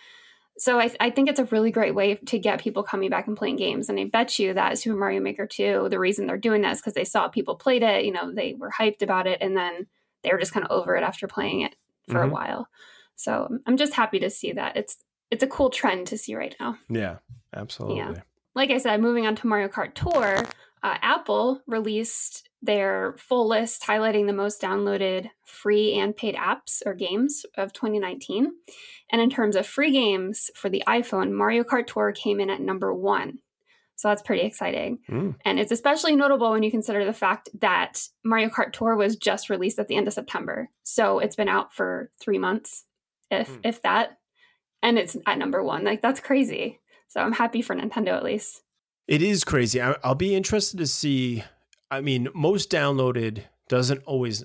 So 0.56 0.78
I, 0.78 0.94
I, 1.00 1.10
think 1.10 1.28
it's 1.28 1.40
a 1.40 1.46
really 1.46 1.72
great 1.72 1.96
way 1.96 2.14
to 2.14 2.38
get 2.38 2.60
people 2.60 2.84
coming 2.84 3.10
back 3.10 3.26
and 3.26 3.36
playing 3.36 3.56
games. 3.56 3.88
And 3.88 3.98
i 3.98 4.04
bet 4.04 4.38
you 4.38 4.54
that 4.54 4.78
super 4.78 4.96
mario 4.96 5.20
maker 5.20 5.46
2 5.46 5.88
the 5.90 5.98
reason 5.98 6.26
they're 6.26 6.38
doing 6.38 6.62
this 6.62 6.80
because 6.80 6.94
they 6.94 7.04
saw 7.04 7.26
people 7.26 7.56
played 7.56 7.82
it 7.82 8.04
you 8.04 8.12
know 8.12 8.32
they 8.32 8.54
were 8.54 8.70
hyped 8.70 9.02
about 9.02 9.26
it 9.26 9.38
and 9.40 9.56
then 9.56 9.88
they 10.22 10.30
were 10.30 10.38
just 10.38 10.52
kind 10.52 10.64
of 10.64 10.70
over 10.70 10.94
it 10.94 11.02
after 11.02 11.26
playing 11.26 11.62
it 11.62 11.74
for 12.08 12.20
mm-hmm. 12.20 12.30
a 12.30 12.32
while. 12.32 12.68
So 13.16 13.48
i'm 13.66 13.76
just 13.76 13.94
happy 13.94 14.20
to 14.20 14.30
see 14.30 14.52
that. 14.52 14.76
It's 14.76 14.98
it's 15.30 15.42
a 15.42 15.48
cool 15.48 15.70
trend 15.70 16.06
to 16.08 16.18
see 16.18 16.36
right 16.36 16.54
now. 16.60 16.78
Yeah 16.88 17.16
absolutely. 17.52 17.96
Yeah 17.96 18.20
like 18.54 18.70
i 18.70 18.78
said 18.78 19.00
moving 19.00 19.26
on 19.26 19.36
to 19.36 19.46
mario 19.46 19.68
kart 19.68 19.94
tour 19.94 20.38
uh, 20.82 20.98
apple 21.02 21.60
released 21.66 22.48
their 22.64 23.14
full 23.18 23.46
list 23.46 23.82
highlighting 23.82 24.26
the 24.26 24.32
most 24.32 24.60
downloaded 24.60 25.28
free 25.44 25.94
and 25.98 26.16
paid 26.16 26.34
apps 26.34 26.80
or 26.86 26.94
games 26.94 27.44
of 27.56 27.72
2019. 27.72 28.50
And 29.12 29.20
in 29.20 29.30
terms 29.30 29.54
of 29.54 29.66
free 29.66 29.92
games 29.92 30.50
for 30.54 30.70
the 30.70 30.82
iPhone, 30.88 31.32
Mario 31.32 31.62
Kart 31.62 31.86
Tour 31.86 32.12
came 32.12 32.40
in 32.40 32.50
at 32.50 32.60
number 32.60 32.92
one. 32.94 33.38
So 33.96 34.08
that's 34.08 34.22
pretty 34.22 34.42
exciting. 34.42 34.98
Mm. 35.10 35.36
And 35.44 35.60
it's 35.60 35.70
especially 35.70 36.16
notable 36.16 36.50
when 36.50 36.62
you 36.62 36.70
consider 36.70 37.04
the 37.04 37.12
fact 37.12 37.48
that 37.60 38.08
Mario 38.24 38.48
Kart 38.48 38.72
Tour 38.72 38.96
was 38.96 39.16
just 39.16 39.50
released 39.50 39.78
at 39.78 39.88
the 39.88 39.96
end 39.96 40.08
of 40.08 40.14
September. 40.14 40.70
So 40.82 41.18
it's 41.18 41.36
been 41.36 41.48
out 41.48 41.72
for 41.72 42.10
three 42.20 42.38
months, 42.38 42.84
if 43.30 43.50
mm. 43.50 43.60
if 43.62 43.82
that. 43.82 44.18
And 44.82 44.98
it's 44.98 45.16
at 45.26 45.38
number 45.38 45.62
one. 45.62 45.84
Like 45.84 46.02
that's 46.02 46.20
crazy. 46.20 46.80
So 47.08 47.20
I'm 47.20 47.32
happy 47.32 47.62
for 47.62 47.76
Nintendo 47.76 48.08
at 48.08 48.24
least. 48.24 48.62
It 49.06 49.22
is 49.22 49.44
crazy. 49.44 49.80
I'll 49.80 50.14
be 50.14 50.34
interested 50.34 50.78
to 50.78 50.86
see 50.86 51.44
I 51.94 52.00
mean, 52.00 52.28
most 52.34 52.70
downloaded 52.70 53.44
doesn't 53.68 54.02
always 54.04 54.44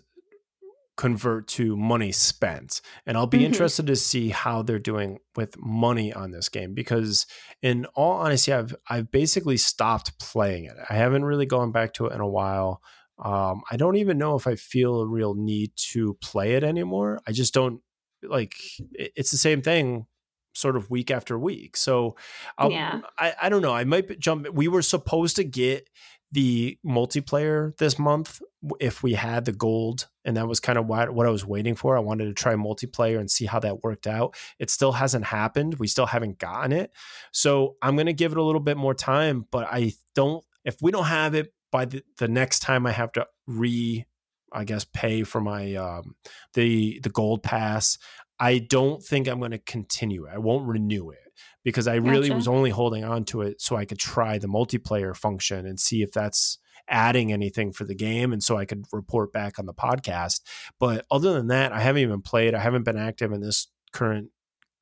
convert 0.98 1.48
to 1.48 1.78
money 1.78 2.12
spent. 2.12 2.82
And 3.06 3.18
I'll 3.18 3.26
be 3.26 3.38
mm-hmm. 3.38 3.46
interested 3.48 3.88
to 3.88 3.96
see 3.96 4.30
how 4.30 4.62
they're 4.62 4.80
doing 4.80 5.20
with 5.36 5.58
money 5.58 6.12
on 6.12 6.32
this 6.32 6.50
game 6.50 6.74
because 6.74 7.26
in 7.62 7.86
all 7.96 8.12
honesty 8.12 8.52
I've 8.52 8.76
I've 8.90 9.10
basically 9.10 9.56
stopped 9.56 10.20
playing 10.20 10.66
it. 10.66 10.76
I 10.90 10.96
haven't 10.96 11.24
really 11.24 11.46
gone 11.46 11.72
back 11.72 11.94
to 11.94 12.08
it 12.08 12.14
in 12.14 12.20
a 12.20 12.28
while. 12.28 12.82
Um, 13.18 13.62
I 13.72 13.78
don't 13.78 13.96
even 13.96 14.18
know 14.18 14.36
if 14.36 14.46
I 14.46 14.56
feel 14.56 15.00
a 15.00 15.08
real 15.08 15.36
need 15.36 15.72
to 15.92 16.16
play 16.16 16.56
it 16.56 16.66
anymore. 16.66 17.22
I 17.26 17.32
just 17.32 17.54
don't 17.54 17.82
like 18.22 18.54
it's 18.92 19.32
the 19.32 19.38
same 19.38 19.62
thing 19.62 20.06
sort 20.54 20.76
of 20.76 20.90
week 20.90 21.12
after 21.12 21.40
week. 21.40 21.78
So 21.78 22.18
I'll, 22.58 22.72
yeah. 22.72 23.02
I, 23.18 23.34
I 23.44 23.50
don't 23.50 23.62
know. 23.62 23.74
I 23.74 23.86
might 23.86 24.20
jump. 24.20 24.50
We 24.52 24.68
were 24.68 24.82
supposed 24.82 25.38
to 25.38 25.44
get 25.44 25.90
the 26.32 26.78
multiplayer 26.86 27.76
this 27.78 27.98
month 27.98 28.42
if 28.80 29.02
we 29.02 29.14
had 29.14 29.46
the 29.46 29.52
gold 29.52 30.08
and 30.26 30.38
that 30.38 30.48
was 30.48 30.60
kind 30.60 30.78
of 30.78 30.86
what, 30.86 31.14
what 31.14 31.26
i 31.26 31.30
was 31.30 31.46
waiting 31.46 31.76
for 31.76 31.96
i 31.96 32.00
wanted 32.00 32.26
to 32.26 32.34
try 32.34 32.54
multiplayer 32.54 33.20
and 33.20 33.32
see 33.32 33.46
how 33.46 33.60
that 33.60 33.84
worked 33.84 34.06
out. 34.06 34.36
It 34.60 34.70
still 34.70 34.92
hasn't 34.92 35.26
happened. 35.26 35.76
We 35.80 35.88
still 35.88 36.06
haven't 36.06 36.38
gotten 36.38 36.72
it. 36.72 36.92
So 37.32 37.76
i'm 37.82 37.96
going 37.96 38.08
to 38.08 38.14
give 38.14 38.32
it 38.32 38.38
a 38.38 38.44
little 38.44 38.62
bit 38.62 38.78
more 38.78 38.94
time 38.94 39.46
but 39.52 39.68
i 39.72 39.94
don't 40.16 40.44
if 40.66 40.76
we 40.82 40.92
don't 40.92 41.06
have 41.06 41.36
it 41.36 41.54
by 41.72 41.86
the, 41.86 42.04
the 42.18 42.28
next 42.28 42.60
time 42.60 42.86
i 42.86 42.92
have 42.92 43.12
to 43.14 43.26
re 43.48 44.06
i 44.52 44.64
guess 44.64 44.86
pay 44.86 45.24
for 45.24 45.42
my 45.42 45.76
um 45.76 46.16
the 46.54 47.00
the 47.02 47.10
gold 47.10 47.44
pass 47.44 47.98
i 48.40 48.60
don't 48.60 49.04
think 49.04 49.28
i'm 49.28 49.40
going 49.40 49.52
to 49.52 49.60
continue 49.60 50.26
it. 50.26 50.34
I 50.34 50.38
won't 50.38 50.68
renew 50.68 51.12
it 51.12 51.29
because 51.64 51.88
I 51.88 51.96
really 51.96 52.30
gotcha. 52.30 52.38
was 52.38 52.48
only 52.48 52.70
holding 52.70 53.04
on 53.04 53.26
to 53.26 53.42
it 53.42 53.62
so 53.62 53.76
I 53.76 53.86
could 53.86 54.00
try 54.00 54.38
the 54.38 54.48
multiplayer 54.48 55.16
function 55.16 55.66
and 55.66 55.80
see 55.80 56.02
if 56.02 56.12
that's 56.12 56.58
adding 56.88 57.32
anything 57.32 57.72
for 57.72 57.84
the 57.84 57.96
game 57.96 58.34
and 58.34 58.44
so 58.44 58.58
I 58.58 58.66
could 58.66 58.86
report 58.92 59.32
back 59.32 59.60
on 59.60 59.66
the 59.66 59.74
podcast. 59.74 60.42
But 60.80 61.06
other 61.12 61.34
than 61.34 61.48
that, 61.48 61.72
I 61.72 61.80
haven't 61.80 62.02
even 62.02 62.22
played. 62.22 62.56
I 62.56 62.60
haven't 62.60 62.84
been 62.84 62.98
active 62.98 63.32
in 63.32 63.42
this 63.42 63.68
current 63.92 64.30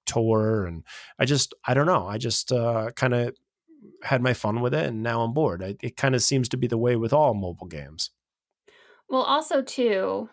tour 0.05 0.65
and 0.65 0.83
I 1.19 1.25
just 1.25 1.53
I 1.65 1.73
don't 1.73 1.85
know. 1.85 2.07
I 2.07 2.17
just 2.17 2.51
uh, 2.51 2.91
kind 2.95 3.13
of 3.13 3.35
had 4.03 4.21
my 4.21 4.33
fun 4.33 4.61
with 4.61 4.73
it 4.73 4.85
and 4.85 5.03
now 5.03 5.21
I'm 5.21 5.33
bored. 5.33 5.63
I, 5.63 5.75
it 5.81 5.97
kind 5.97 6.15
of 6.15 6.21
seems 6.21 6.49
to 6.49 6.57
be 6.57 6.67
the 6.67 6.77
way 6.77 6.95
with 6.95 7.13
all 7.13 7.33
mobile 7.33 7.67
games. 7.67 8.11
Well, 9.09 9.23
also 9.23 9.61
too, 9.61 10.29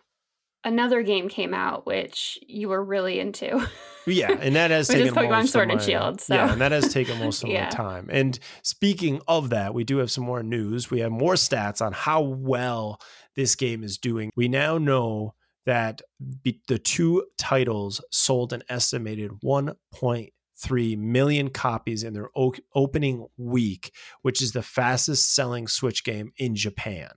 another 0.65 1.03
game 1.03 1.29
came 1.29 1.55
out 1.55 1.87
which 1.87 2.39
you 2.47 2.69
were 2.69 2.83
really 2.83 3.21
into. 3.21 3.67
yeah, 4.07 4.33
and 4.41 4.57
that 4.57 4.71
has 4.71 4.89
taken 4.89 5.15
Pokemon 5.15 5.31
most 5.31 5.53
Sword 5.53 5.65
of 5.65 5.69
my, 5.69 5.75
and 5.75 5.83
Shield. 5.83 6.21
So. 6.21 6.35
Yeah, 6.35 6.53
and 6.53 6.61
that 6.61 6.73
has 6.73 6.93
taken 6.93 7.19
most 7.19 7.43
of 7.43 7.49
yeah. 7.51 7.65
my 7.65 7.71
time. 7.71 8.09
And 8.11 8.39
speaking 8.63 9.21
of 9.29 9.51
that, 9.51 9.75
we 9.75 9.85
do 9.85 9.99
have 9.99 10.11
some 10.11 10.25
more 10.25 10.43
news. 10.43 10.91
We 10.91 11.01
have 11.01 11.13
more 11.13 11.35
stats 11.35 11.85
on 11.85 11.93
how 11.93 12.23
well 12.23 13.01
this 13.37 13.55
game 13.55 13.83
is 13.83 13.99
doing. 13.99 14.31
We 14.37 14.49
now 14.49 14.79
know 14.79 15.35
that 15.67 16.03
the 16.45 16.79
two 16.79 17.25
titles 17.39 18.03
sold 18.11 18.53
an 18.53 18.63
estimated 18.69 19.31
1.3 19.43 20.99
million 20.99 21.51
copies 21.51 22.03
in 22.03 22.13
their 22.13 22.29
opening 22.75 23.27
week, 23.39 23.95
which 24.23 24.43
is 24.43 24.53
the 24.53 24.63
fastest 24.63 25.35
selling 25.35 25.67
Switch 25.67 26.05
game 26.05 26.33
in 26.37 26.55
Japan. 26.55 27.09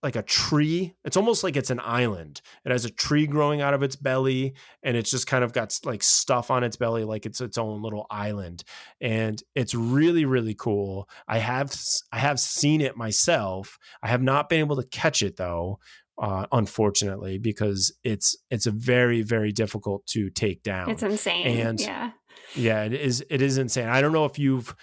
like 0.04 0.16
a 0.16 0.22
tree. 0.22 0.94
It's 1.04 1.16
almost 1.16 1.42
like 1.42 1.56
it's 1.56 1.70
an 1.70 1.80
island. 1.82 2.42
It 2.64 2.70
has 2.70 2.84
a 2.84 2.90
tree 2.90 3.26
growing 3.26 3.62
out 3.62 3.72
of 3.72 3.82
its 3.82 3.96
belly, 3.96 4.54
and 4.82 4.96
it's 4.98 5.10
just 5.10 5.26
kind 5.26 5.42
of 5.42 5.54
got 5.54 5.76
like 5.84 6.02
stuff 6.02 6.50
on 6.50 6.62
its 6.62 6.76
belly, 6.76 7.04
like 7.04 7.24
it's 7.24 7.40
its 7.40 7.56
own 7.56 7.82
little 7.82 8.06
island. 8.10 8.64
And 9.00 9.42
it's 9.54 9.74
really, 9.74 10.26
really 10.26 10.54
cool. 10.54 11.08
I 11.26 11.38
have 11.38 11.74
I 12.12 12.18
have 12.18 12.38
seen 12.38 12.82
it 12.82 12.98
myself. 12.98 13.78
I 14.02 14.08
have 14.08 14.22
not 14.22 14.50
been 14.50 14.60
able 14.60 14.76
to 14.76 14.86
catch 14.86 15.22
it 15.22 15.38
though, 15.38 15.78
uh, 16.18 16.46
unfortunately, 16.52 17.38
because 17.38 17.90
it's 18.04 18.36
it's 18.50 18.66
a 18.66 18.72
very, 18.72 19.22
very 19.22 19.52
difficult 19.52 20.06
to 20.08 20.28
take 20.28 20.62
down. 20.62 20.90
It's 20.90 21.02
insane. 21.02 21.46
And 21.46 21.80
yeah, 21.80 22.10
yeah, 22.54 22.84
it 22.84 22.92
is. 22.92 23.24
It 23.30 23.40
is 23.40 23.56
insane. 23.56 23.88
I 23.88 24.02
don't 24.02 24.12
know 24.12 24.26
if 24.26 24.38
you've 24.38 24.76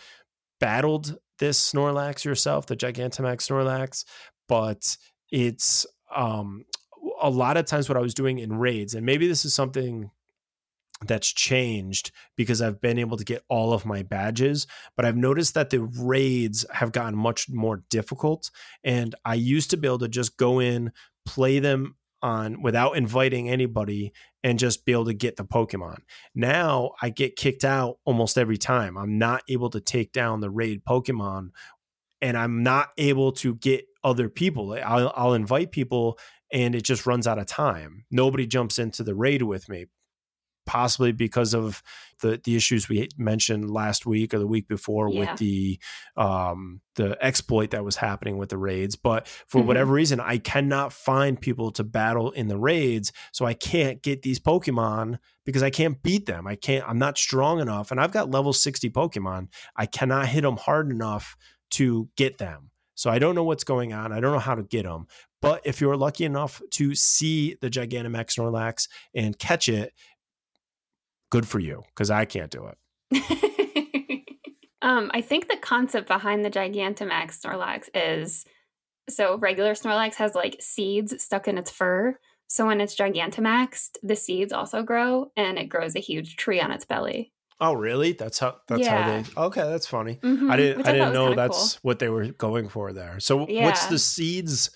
battled 0.60 1.18
this 1.42 1.72
Snorlax 1.72 2.24
yourself, 2.24 2.68
the 2.68 2.78
Gigantamax 2.78 3.50
Snorlax, 3.50 4.06
but 4.52 4.98
it's 5.32 5.86
um, 6.14 6.66
a 7.22 7.30
lot 7.30 7.56
of 7.56 7.64
times 7.64 7.88
what 7.88 7.98
I 7.98 8.02
was 8.02 8.14
doing 8.14 8.38
in 8.38 8.52
raids, 8.52 8.94
and 8.94 9.06
maybe 9.06 9.26
this 9.26 9.46
is 9.46 9.54
something 9.54 10.12
that's 11.08 11.32
changed 11.32 12.12
because 12.36 12.62
I've 12.62 12.82
been 12.82 13.00
able 13.00 13.16
to 13.16 13.24
get 13.24 13.46
all 13.48 13.72
of 13.72 13.86
my 13.86 14.04
badges, 14.04 14.68
but 14.98 15.06
I've 15.06 15.16
noticed 15.16 15.54
that 15.54 15.70
the 15.70 15.80
raids 15.80 16.66
have 16.74 16.92
gotten 16.92 17.18
much 17.18 17.48
more 17.50 17.82
difficult. 17.90 18.52
And 18.84 19.16
I 19.24 19.36
used 19.36 19.70
to 19.70 19.78
be 19.78 19.88
able 19.88 20.00
to 20.00 20.10
just 20.10 20.36
go 20.36 20.60
in, 20.60 20.92
play 21.26 21.60
them 21.60 21.96
on 22.22 22.62
without 22.62 22.98
inviting 22.98 23.48
anybody 23.50 24.12
and 24.44 24.60
just 24.60 24.84
be 24.84 24.92
able 24.92 25.06
to 25.06 25.14
get 25.14 25.38
the 25.38 25.46
Pokemon. 25.46 26.00
Now 26.36 26.92
I 27.02 27.10
get 27.10 27.38
kicked 27.38 27.64
out 27.64 28.00
almost 28.04 28.38
every 28.38 28.58
time. 28.58 28.98
I'm 28.98 29.18
not 29.18 29.44
able 29.48 29.70
to 29.70 29.80
take 29.80 30.12
down 30.12 30.42
the 30.42 30.50
raid 30.50 30.84
Pokemon 30.84 31.52
and 32.22 32.38
I'm 32.38 32.64
not 32.64 32.90
able 32.98 33.32
to 33.32 33.56
get 33.56 33.86
other 34.04 34.30
people. 34.30 34.78
I'll, 34.84 35.12
I'll 35.16 35.34
invite 35.34 35.72
people 35.72 36.18
and 36.52 36.76
it 36.76 36.84
just 36.84 37.06
runs 37.06 37.28
out 37.28 37.40
of 37.40 37.46
time. 37.46 38.06
Nobody 38.12 38.46
jumps 38.46 38.78
into 38.78 39.04
the 39.04 39.16
raid 39.16 39.42
with 39.42 39.70
me, 39.70 39.86
possibly 40.66 41.12
because 41.12 41.54
of 41.54 41.82
the 42.22 42.40
the 42.44 42.56
issues 42.56 42.88
we 42.88 43.08
mentioned 43.18 43.72
last 43.72 44.06
week 44.06 44.34
or 44.34 44.40
the 44.40 44.48
week 44.48 44.68
before 44.68 45.10
yeah. 45.10 45.20
with 45.20 45.40
the 45.40 45.80
um 46.18 46.82
the 46.96 47.18
exploit 47.24 47.72
that 47.72 47.84
was 47.84 47.96
happening 47.96 48.38
with 48.38 48.50
the 48.50 48.58
raids. 48.58 48.96
But 48.96 49.28
for 49.28 49.60
mm-hmm. 49.60 49.68
whatever 49.68 49.94
reason, 49.94 50.20
I 50.20 50.38
cannot 50.38 50.94
find 50.94 51.40
people 51.40 51.72
to 51.72 51.84
battle 51.84 52.32
in 52.32 52.48
the 52.48 52.60
raids, 52.60 53.12
so 53.32 53.46
I 53.46 53.54
can't 53.54 54.02
get 54.02 54.22
these 54.22 54.40
Pokemon 54.40 55.20
because 55.46 55.64
I 55.64 55.70
can't 55.70 56.02
beat 56.04 56.26
them. 56.26 56.48
I 56.48 56.56
can't. 56.56 56.88
I'm 56.88 57.00
not 57.00 57.18
strong 57.18 57.60
enough, 57.60 57.92
and 57.92 58.00
I've 58.00 58.12
got 58.12 58.30
level 58.30 58.54
sixty 58.54 58.90
Pokemon. 58.90 59.48
I 59.76 59.86
cannot 59.86 60.28
hit 60.28 60.42
them 60.42 60.58
hard 60.58 60.92
enough 60.92 61.38
to 61.72 62.10
get 62.18 62.38
them. 62.38 62.71
So 62.96 63.10
I 63.10 63.20
don't 63.20 63.36
know 63.36 63.44
what's 63.44 63.64
going 63.64 63.94
on. 63.94 64.12
I 64.12 64.20
don't 64.20 64.34
know 64.34 64.40
how 64.40 64.56
to 64.56 64.64
get 64.64 64.84
them. 64.84 65.08
But 65.42 65.62
if 65.66 65.82
you're 65.82 65.98
lucky 65.98 66.26
enough 66.26 66.62
to 66.72 66.94
see 66.94 67.56
the 67.62 67.70
Gigantamax 67.70 68.38
Snorlax 68.38 68.88
and 69.16 69.38
catch 69.38 69.70
it, 69.70 69.94
good 71.32 71.48
for 71.48 71.60
you 71.60 71.84
because 71.88 72.12
I 72.12 72.26
can't 72.26 72.52
do 72.52 72.68
it. 72.68 74.24
um, 74.82 75.10
I 75.14 75.22
think 75.22 75.48
the 75.48 75.58
concept 75.58 76.08
behind 76.08 76.46
the 76.46 76.52
Gigantamax 76.52 77.40
Snorlax 77.42 77.90
is 77.96 78.46
so 79.10 79.38
regular 79.38 79.74
Snorlax 79.74 80.16
has 80.16 80.36
like 80.36 80.58
seeds 80.60 81.22
stuck 81.24 81.48
in 81.48 81.58
its 81.58 81.72
fur. 81.72 82.18
So 82.48 82.68
when 82.68 82.82
it's 82.82 82.96
Gigantamaxed, 82.96 83.98
the 84.04 84.16
seeds 84.16 84.54
also 84.54 84.84
grow 84.84 85.32
and 85.36 85.58
it 85.58 85.70
grows 85.70 85.96
a 85.96 86.00
huge 86.00 86.36
tree 86.36 86.62
on 86.62 86.72
its 86.72 86.86
belly. 86.86 87.32
Oh, 87.62 87.74
really? 87.74 88.14
That's 88.14 88.40
how. 88.40 88.58
That's 88.68 88.82
yeah. 88.82 89.04
how 89.04 89.22
they. 89.22 89.42
Okay, 89.42 89.62
that's 89.62 89.86
funny. 89.86 90.20
Mm-hmm, 90.22 90.52
I 90.52 90.56
didn't. 90.58 90.88
I, 90.88 90.90
I 90.90 90.94
didn't 90.94 91.14
know 91.14 91.36
that's 91.36 91.74
cool. 91.74 91.80
what 91.84 92.00
they 92.00 92.10
were 92.10 92.26
going 92.30 92.70
for 92.70 92.92
there. 92.92 93.20
So, 93.20 93.48
yeah. 93.48 93.66
what's 93.66 93.86
the 93.86 94.00
seeds? 94.00 94.72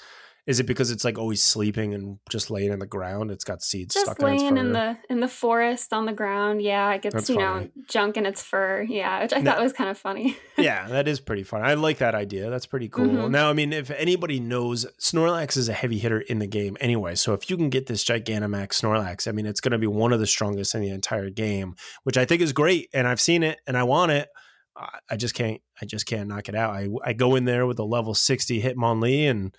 Is 0.47 0.59
it 0.59 0.67
because 0.67 0.91
it's 0.91 1.03
like 1.03 1.17
always 1.17 1.41
sleeping 1.41 1.95
and 1.95 2.19
just 2.29 2.51
laying 2.51 2.71
in 2.71 2.77
the 2.77 2.85
ground? 2.85 3.31
It's 3.31 3.43
got 3.43 3.63
seeds 3.63 3.95
just 3.95 4.05
stuck 4.05 4.21
laying 4.21 4.45
in, 4.45 4.57
in 4.57 4.73
the 4.73 4.97
in 5.09 5.19
the 5.19 5.27
forest 5.27 5.91
on 5.91 6.05
the 6.05 6.13
ground. 6.13 6.61
Yeah, 6.61 6.93
it 6.93 7.01
gets 7.01 7.15
That's 7.15 7.29
you 7.29 7.35
funny. 7.35 7.65
know 7.65 7.69
junk 7.89 8.15
in 8.15 8.27
its 8.27 8.43
fur. 8.43 8.83
Yeah, 8.83 9.23
which 9.23 9.33
I 9.33 9.39
now, 9.39 9.53
thought 9.53 9.63
was 9.63 9.73
kind 9.73 9.89
of 9.89 9.97
funny. 9.97 10.37
yeah, 10.57 10.87
that 10.89 11.07
is 11.07 11.19
pretty 11.19 11.41
fun. 11.41 11.63
I 11.63 11.73
like 11.73 11.97
that 11.97 12.13
idea. 12.13 12.51
That's 12.51 12.67
pretty 12.67 12.89
cool. 12.89 13.07
Mm-hmm. 13.07 13.31
Now, 13.31 13.49
I 13.49 13.53
mean, 13.53 13.73
if 13.73 13.89
anybody 13.89 14.39
knows, 14.39 14.85
Snorlax 14.99 15.57
is 15.57 15.67
a 15.67 15.73
heavy 15.73 15.97
hitter 15.97 16.19
in 16.21 16.37
the 16.37 16.47
game 16.47 16.77
anyway. 16.79 17.15
So 17.15 17.33
if 17.33 17.49
you 17.49 17.57
can 17.57 17.71
get 17.71 17.87
this 17.87 18.03
Gigantamax 18.05 18.81
Snorlax, 18.81 19.27
I 19.27 19.31
mean, 19.31 19.47
it's 19.47 19.61
going 19.61 19.71
to 19.71 19.79
be 19.79 19.87
one 19.87 20.13
of 20.13 20.19
the 20.19 20.27
strongest 20.27 20.75
in 20.75 20.81
the 20.81 20.89
entire 20.89 21.31
game, 21.31 21.75
which 22.03 22.17
I 22.17 22.25
think 22.25 22.43
is 22.43 22.53
great. 22.53 22.89
And 22.93 23.07
I've 23.07 23.21
seen 23.21 23.41
it 23.41 23.59
and 23.65 23.75
I 23.75 23.83
want 23.83 24.11
it. 24.11 24.29
I 25.09 25.15
just 25.15 25.33
can't. 25.33 25.61
I 25.81 25.85
just 25.85 26.05
can't 26.05 26.27
knock 26.27 26.49
it 26.49 26.55
out. 26.55 26.75
I 26.75 26.89
I 27.03 27.13
go 27.13 27.35
in 27.35 27.45
there 27.45 27.65
with 27.65 27.79
a 27.79 27.85
level 27.85 28.13
sixty 28.13 28.61
Hitmonlee 28.61 29.29
and 29.29 29.55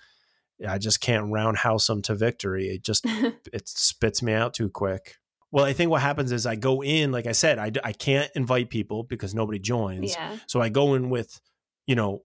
I 0.65 0.77
just 0.77 1.01
can't 1.01 1.31
roundhouse 1.31 1.87
them 1.87 2.01
to 2.03 2.15
victory. 2.15 2.67
It 2.67 2.83
just 2.83 3.05
it 3.53 3.67
spits 3.67 4.21
me 4.21 4.33
out 4.33 4.53
too 4.53 4.69
quick. 4.69 5.15
Well, 5.51 5.65
I 5.65 5.73
think 5.73 5.89
what 5.89 6.01
happens 6.01 6.31
is 6.31 6.45
I 6.45 6.55
go 6.55 6.83
in, 6.83 7.11
like 7.11 7.25
I 7.25 7.31
said, 7.31 7.57
I, 7.57 7.71
I 7.83 7.93
can't 7.93 8.29
invite 8.35 8.69
people 8.69 9.03
because 9.03 9.33
nobody 9.33 9.59
joins. 9.59 10.13
Yeah. 10.13 10.37
So 10.45 10.61
I 10.61 10.69
go 10.69 10.93
in 10.93 11.09
with, 11.09 11.39
you 11.85 11.95
know, 11.95 12.23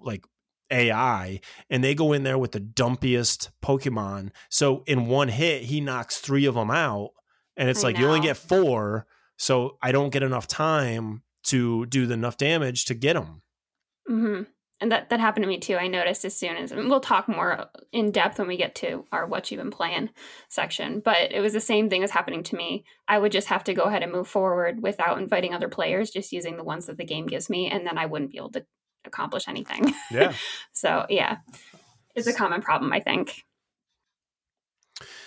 like 0.00 0.24
AI 0.70 1.40
and 1.70 1.82
they 1.82 1.94
go 1.94 2.12
in 2.12 2.22
there 2.22 2.38
with 2.38 2.52
the 2.52 2.60
dumpiest 2.60 3.50
Pokemon. 3.64 4.30
So 4.48 4.84
in 4.86 5.06
one 5.06 5.28
hit, 5.28 5.62
he 5.62 5.80
knocks 5.80 6.18
three 6.18 6.46
of 6.46 6.54
them 6.54 6.70
out. 6.70 7.10
And 7.56 7.68
it's 7.68 7.82
I 7.82 7.88
like 7.88 7.96
know. 7.96 8.02
you 8.02 8.08
only 8.08 8.20
get 8.20 8.36
four. 8.36 9.06
So 9.38 9.76
I 9.82 9.90
don't 9.90 10.10
get 10.10 10.22
enough 10.22 10.46
time 10.46 11.22
to 11.44 11.86
do 11.86 12.06
the 12.06 12.14
enough 12.14 12.36
damage 12.36 12.84
to 12.86 12.94
get 12.94 13.14
them. 13.14 13.42
Mm-hmm 14.08 14.42
and 14.80 14.92
that 14.92 15.08
that 15.10 15.20
happened 15.20 15.44
to 15.44 15.48
me 15.48 15.58
too. 15.58 15.76
I 15.76 15.88
noticed 15.88 16.24
as 16.24 16.36
soon 16.36 16.56
as 16.56 16.72
we'll 16.72 17.00
talk 17.00 17.28
more 17.28 17.66
in 17.92 18.10
depth 18.10 18.38
when 18.38 18.48
we 18.48 18.56
get 18.56 18.74
to 18.76 19.04
our 19.12 19.26
what 19.26 19.50
you've 19.50 19.60
been 19.60 19.70
playing 19.70 20.10
section, 20.48 21.00
but 21.00 21.32
it 21.32 21.40
was 21.40 21.52
the 21.52 21.60
same 21.60 21.88
thing 21.88 22.02
as 22.02 22.10
happening 22.10 22.42
to 22.44 22.56
me. 22.56 22.84
I 23.08 23.18
would 23.18 23.32
just 23.32 23.48
have 23.48 23.64
to 23.64 23.74
go 23.74 23.84
ahead 23.84 24.02
and 24.02 24.12
move 24.12 24.28
forward 24.28 24.82
without 24.82 25.18
inviting 25.18 25.54
other 25.54 25.68
players, 25.68 26.10
just 26.10 26.32
using 26.32 26.56
the 26.56 26.64
ones 26.64 26.86
that 26.86 26.98
the 26.98 27.04
game 27.04 27.26
gives 27.26 27.48
me, 27.48 27.70
and 27.70 27.86
then 27.86 27.98
I 27.98 28.06
wouldn't 28.06 28.32
be 28.32 28.38
able 28.38 28.52
to 28.52 28.66
accomplish 29.04 29.48
anything. 29.48 29.94
Yeah. 30.10 30.34
so 30.72 31.06
yeah, 31.08 31.38
it's 32.14 32.26
a 32.26 32.32
common 32.32 32.60
problem, 32.60 32.92
I 32.92 33.00
think. 33.00 33.44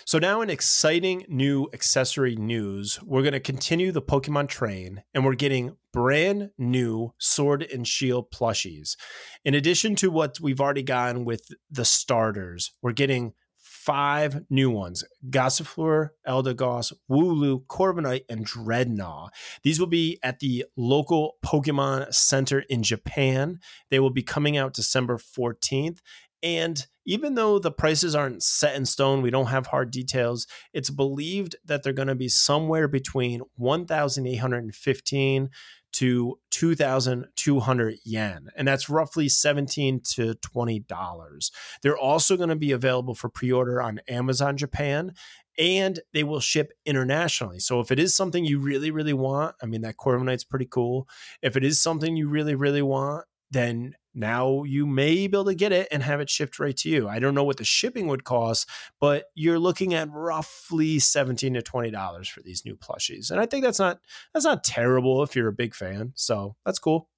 So, 0.04 0.18
now 0.18 0.40
in 0.40 0.50
exciting 0.50 1.24
new 1.28 1.68
accessory 1.72 2.34
news, 2.34 3.00
we're 3.02 3.22
going 3.22 3.32
to 3.32 3.40
continue 3.40 3.92
the 3.92 4.02
Pokemon 4.02 4.48
train 4.48 5.04
and 5.14 5.24
we're 5.24 5.34
getting 5.34 5.76
brand 5.92 6.50
new 6.58 7.12
Sword 7.18 7.62
and 7.62 7.86
Shield 7.86 8.30
plushies. 8.30 8.96
In 9.44 9.54
addition 9.54 9.94
to 9.96 10.10
what 10.10 10.38
we've 10.40 10.60
already 10.60 10.82
gotten 10.82 11.24
with 11.24 11.48
the 11.70 11.84
starters, 11.84 12.72
we're 12.82 12.92
getting 12.92 13.34
five 13.80 14.42
new 14.50 14.70
ones 14.70 15.02
Gossifleur, 15.30 16.10
Eldegoss, 16.28 16.92
Wooloo, 17.10 17.64
Corviknight, 17.66 18.22
and 18.28 18.46
Drednaw. 18.46 19.30
These 19.62 19.80
will 19.80 19.86
be 19.86 20.18
at 20.22 20.40
the 20.40 20.66
local 20.76 21.36
Pokemon 21.44 22.12
Center 22.12 22.60
in 22.68 22.82
Japan. 22.82 23.58
They 23.90 23.98
will 23.98 24.10
be 24.10 24.22
coming 24.22 24.56
out 24.56 24.74
December 24.74 25.16
14th. 25.16 25.98
And 26.42 26.86
even 27.04 27.34
though 27.34 27.58
the 27.58 27.72
prices 27.72 28.14
aren't 28.14 28.42
set 28.42 28.76
in 28.76 28.86
stone, 28.86 29.22
we 29.22 29.30
don't 29.30 29.46
have 29.46 29.66
hard 29.66 29.90
details, 29.90 30.46
it's 30.72 30.90
believed 30.90 31.56
that 31.64 31.82
they're 31.82 31.92
going 31.92 32.08
to 32.08 32.14
be 32.14 32.28
somewhere 32.28 32.88
between 32.88 33.42
1,815 33.56 35.50
to 35.92 36.38
2,200 36.50 37.94
yen, 38.04 38.48
and 38.56 38.68
that's 38.68 38.88
roughly 38.88 39.28
17 39.28 40.00
to 40.14 40.34
20 40.34 40.80
dollars. 40.80 41.50
They're 41.82 41.98
also 41.98 42.36
going 42.36 42.48
to 42.48 42.56
be 42.56 42.72
available 42.72 43.14
for 43.14 43.28
pre-order 43.28 43.80
on 43.82 44.00
Amazon 44.08 44.56
Japan 44.56 45.12
and 45.58 46.00
they 46.14 46.24
will 46.24 46.40
ship 46.40 46.72
internationally. 46.86 47.58
So 47.58 47.80
if 47.80 47.90
it 47.90 47.98
is 47.98 48.16
something 48.16 48.44
you 48.44 48.58
really, 48.58 48.90
really 48.90 49.12
want, 49.12 49.56
I 49.62 49.66
mean, 49.66 49.82
that 49.82 49.96
Corviknight's 49.98 50.44
pretty 50.44 50.64
cool. 50.64 51.08
If 51.42 51.56
it 51.56 51.64
is 51.64 51.78
something 51.80 52.16
you 52.16 52.28
really, 52.28 52.54
really 52.54 52.82
want, 52.82 53.26
then 53.50 53.94
now 54.14 54.64
you 54.64 54.86
may 54.86 55.14
be 55.26 55.36
able 55.36 55.44
to 55.44 55.54
get 55.54 55.72
it 55.72 55.88
and 55.90 56.02
have 56.02 56.20
it 56.20 56.28
shipped 56.28 56.58
right 56.58 56.76
to 56.78 56.88
you. 56.88 57.08
I 57.08 57.18
don't 57.18 57.34
know 57.34 57.44
what 57.44 57.58
the 57.58 57.64
shipping 57.64 58.08
would 58.08 58.24
cost, 58.24 58.68
but 59.00 59.26
you're 59.34 59.58
looking 59.58 59.94
at 59.94 60.10
roughly 60.10 60.98
17 60.98 61.54
to 61.54 61.62
20 61.62 61.90
dollars 61.90 62.28
for 62.28 62.42
these 62.42 62.64
new 62.64 62.76
plushies. 62.76 63.30
And 63.30 63.40
I 63.40 63.46
think 63.46 63.64
that's 63.64 63.78
not 63.78 64.00
that's 64.34 64.44
not 64.44 64.64
terrible 64.64 65.22
if 65.22 65.36
you're 65.36 65.48
a 65.48 65.52
big 65.52 65.74
fan. 65.74 66.12
So, 66.16 66.56
that's 66.64 66.78
cool. 66.78 67.08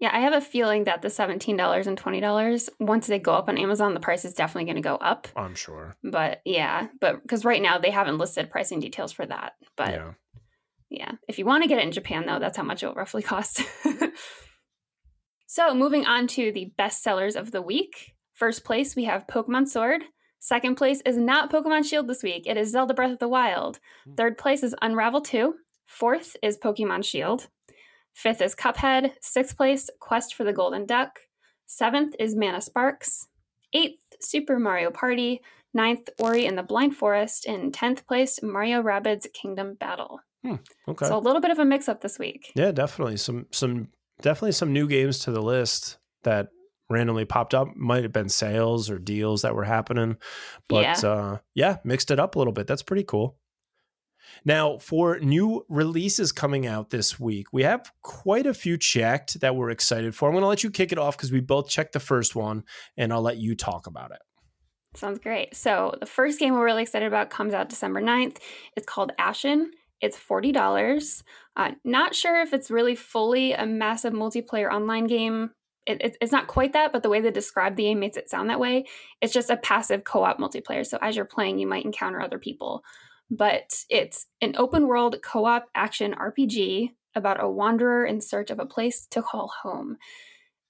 Yeah, 0.00 0.10
I 0.12 0.18
have 0.20 0.32
a 0.32 0.40
feeling 0.40 0.84
that 0.84 1.00
the 1.00 1.06
$17 1.06 1.86
and 1.86 1.96
$20, 1.96 2.68
once 2.80 3.06
they 3.06 3.20
go 3.20 3.34
up 3.34 3.48
on 3.48 3.56
Amazon, 3.56 3.94
the 3.94 4.00
price 4.00 4.24
is 4.24 4.34
definitely 4.34 4.64
going 4.64 4.82
to 4.82 4.88
go 4.88 4.96
up. 4.96 5.28
I'm 5.36 5.54
sure. 5.54 5.94
But 6.02 6.40
yeah, 6.44 6.88
but 7.00 7.22
because 7.22 7.44
right 7.44 7.62
now 7.62 7.78
they 7.78 7.90
haven't 7.90 8.18
listed 8.18 8.50
pricing 8.50 8.80
details 8.80 9.12
for 9.12 9.24
that. 9.24 9.52
But 9.76 9.90
yeah. 9.90 10.12
yeah, 10.90 11.12
if 11.28 11.38
you 11.38 11.44
want 11.44 11.62
to 11.62 11.68
get 11.68 11.78
it 11.78 11.84
in 11.84 11.92
Japan, 11.92 12.26
though, 12.26 12.40
that's 12.40 12.56
how 12.56 12.64
much 12.64 12.82
it 12.82 12.88
will 12.88 12.94
roughly 12.94 13.22
cost. 13.22 13.62
so 15.52 15.74
moving 15.74 16.06
on 16.06 16.26
to 16.28 16.50
the 16.50 16.72
best 16.78 17.02
sellers 17.02 17.36
of 17.36 17.50
the 17.50 17.60
week. 17.60 18.14
First 18.32 18.64
place, 18.64 18.96
we 18.96 19.04
have 19.04 19.26
Pokemon 19.26 19.68
Sword. 19.68 20.04
Second 20.40 20.76
place 20.76 21.02
is 21.04 21.18
not 21.18 21.52
Pokemon 21.52 21.84
Shield 21.84 22.08
this 22.08 22.22
week. 22.22 22.46
It 22.46 22.56
is 22.56 22.72
Zelda 22.72 22.94
Breath 22.94 23.12
of 23.12 23.18
the 23.18 23.28
Wild. 23.28 23.78
Hmm. 24.06 24.14
Third 24.14 24.38
place 24.38 24.62
is 24.62 24.74
Unravel 24.80 25.20
2. 25.20 25.54
Fourth 25.84 26.38
is 26.42 26.56
Pokemon 26.56 27.04
Shield. 27.04 27.48
Fifth 28.14 28.40
is 28.40 28.54
Cuphead. 28.54 29.12
Sixth 29.20 29.54
place, 29.54 29.90
Quest 30.00 30.34
for 30.34 30.44
the 30.44 30.54
Golden 30.54 30.86
Duck. 30.86 31.18
Seventh 31.66 32.14
is 32.18 32.34
Mana 32.34 32.62
Sparks. 32.62 33.28
Eighth, 33.74 34.02
Super 34.22 34.58
Mario 34.58 34.90
Party. 34.90 35.42
Ninth, 35.74 36.08
Ori 36.18 36.46
and 36.46 36.56
the 36.56 36.62
Blind 36.62 36.96
Forest. 36.96 37.44
In 37.44 37.72
tenth 37.72 38.06
place, 38.06 38.42
Mario 38.42 38.82
Rabbids 38.82 39.30
Kingdom 39.34 39.74
Battle. 39.74 40.20
Hmm, 40.42 40.56
okay. 40.88 41.08
So 41.08 41.18
a 41.18 41.20
little 41.20 41.42
bit 41.42 41.50
of 41.50 41.58
a 41.58 41.64
mix 41.66 41.90
up 41.90 42.00
this 42.00 42.18
week. 42.18 42.52
Yeah, 42.54 42.72
definitely. 42.72 43.18
Some 43.18 43.48
some 43.50 43.88
definitely 44.22 44.52
some 44.52 44.72
new 44.72 44.88
games 44.88 45.20
to 45.20 45.30
the 45.30 45.42
list 45.42 45.98
that 46.24 46.48
randomly 46.88 47.24
popped 47.24 47.54
up. 47.54 47.74
Might 47.76 48.02
have 48.02 48.12
been 48.12 48.28
sales 48.28 48.90
or 48.90 48.98
deals 48.98 49.42
that 49.42 49.54
were 49.54 49.64
happening. 49.64 50.16
But 50.68 51.02
yeah, 51.02 51.10
uh, 51.10 51.38
yeah 51.54 51.76
mixed 51.84 52.10
it 52.10 52.20
up 52.20 52.36
a 52.36 52.38
little 52.38 52.52
bit. 52.52 52.66
That's 52.66 52.82
pretty 52.82 53.04
cool. 53.04 53.36
Now, 54.44 54.78
for 54.78 55.18
new 55.18 55.64
releases 55.68 56.32
coming 56.32 56.66
out 56.66 56.90
this 56.90 57.18
week, 57.18 57.52
we 57.52 57.62
have 57.64 57.92
quite 58.02 58.46
a 58.46 58.54
few 58.54 58.76
checked 58.76 59.40
that 59.40 59.56
we're 59.56 59.70
excited 59.70 60.14
for. 60.14 60.28
I'm 60.28 60.34
going 60.34 60.42
to 60.42 60.48
let 60.48 60.64
you 60.64 60.70
kick 60.70 60.92
it 60.92 60.98
off 60.98 61.16
because 61.16 61.32
we 61.32 61.40
both 61.40 61.68
checked 61.68 61.92
the 61.92 62.00
first 62.00 62.34
one, 62.34 62.64
and 62.96 63.12
I'll 63.12 63.22
let 63.22 63.38
you 63.38 63.54
talk 63.54 63.86
about 63.86 64.10
it. 64.10 64.18
Sounds 64.94 65.18
great. 65.18 65.54
So, 65.54 65.94
the 66.00 66.06
first 66.06 66.38
game 66.38 66.54
we're 66.54 66.64
really 66.64 66.82
excited 66.82 67.06
about 67.06 67.30
comes 67.30 67.54
out 67.54 67.68
December 67.68 68.00
9th. 68.00 68.38
It's 68.76 68.86
called 68.86 69.12
Ashen. 69.18 69.70
It's 70.02 70.18
$40. 70.18 71.22
Uh, 71.56 71.70
not 71.84 72.14
sure 72.14 72.42
if 72.42 72.52
it's 72.52 72.70
really 72.70 72.94
fully 72.94 73.52
a 73.52 73.64
massive 73.64 74.12
multiplayer 74.12 74.70
online 74.70 75.06
game. 75.06 75.50
It, 75.86 76.02
it, 76.02 76.16
it's 76.20 76.32
not 76.32 76.46
quite 76.46 76.74
that, 76.74 76.92
but 76.92 77.02
the 77.02 77.08
way 77.08 77.20
they 77.20 77.30
describe 77.30 77.76
the 77.76 77.84
game 77.84 78.00
makes 78.00 78.16
it 78.16 78.28
sound 78.28 78.50
that 78.50 78.60
way. 78.60 78.84
It's 79.20 79.32
just 79.32 79.50
a 79.50 79.56
passive 79.56 80.04
co 80.04 80.24
op 80.24 80.38
multiplayer. 80.38 80.86
So, 80.86 80.98
as 81.00 81.16
you're 81.16 81.24
playing, 81.24 81.58
you 81.58 81.66
might 81.66 81.84
encounter 81.84 82.20
other 82.20 82.38
people 82.38 82.84
but 83.32 83.82
it's 83.88 84.26
an 84.42 84.54
open 84.58 84.86
world 84.86 85.16
co 85.22 85.46
op 85.46 85.64
action 85.74 86.14
RPG 86.14 86.90
about 87.14 87.42
a 87.42 87.48
wanderer 87.48 88.04
in 88.04 88.20
search 88.20 88.50
of 88.50 88.58
a 88.58 88.66
place 88.66 89.06
to 89.10 89.22
call 89.22 89.50
home. 89.62 89.96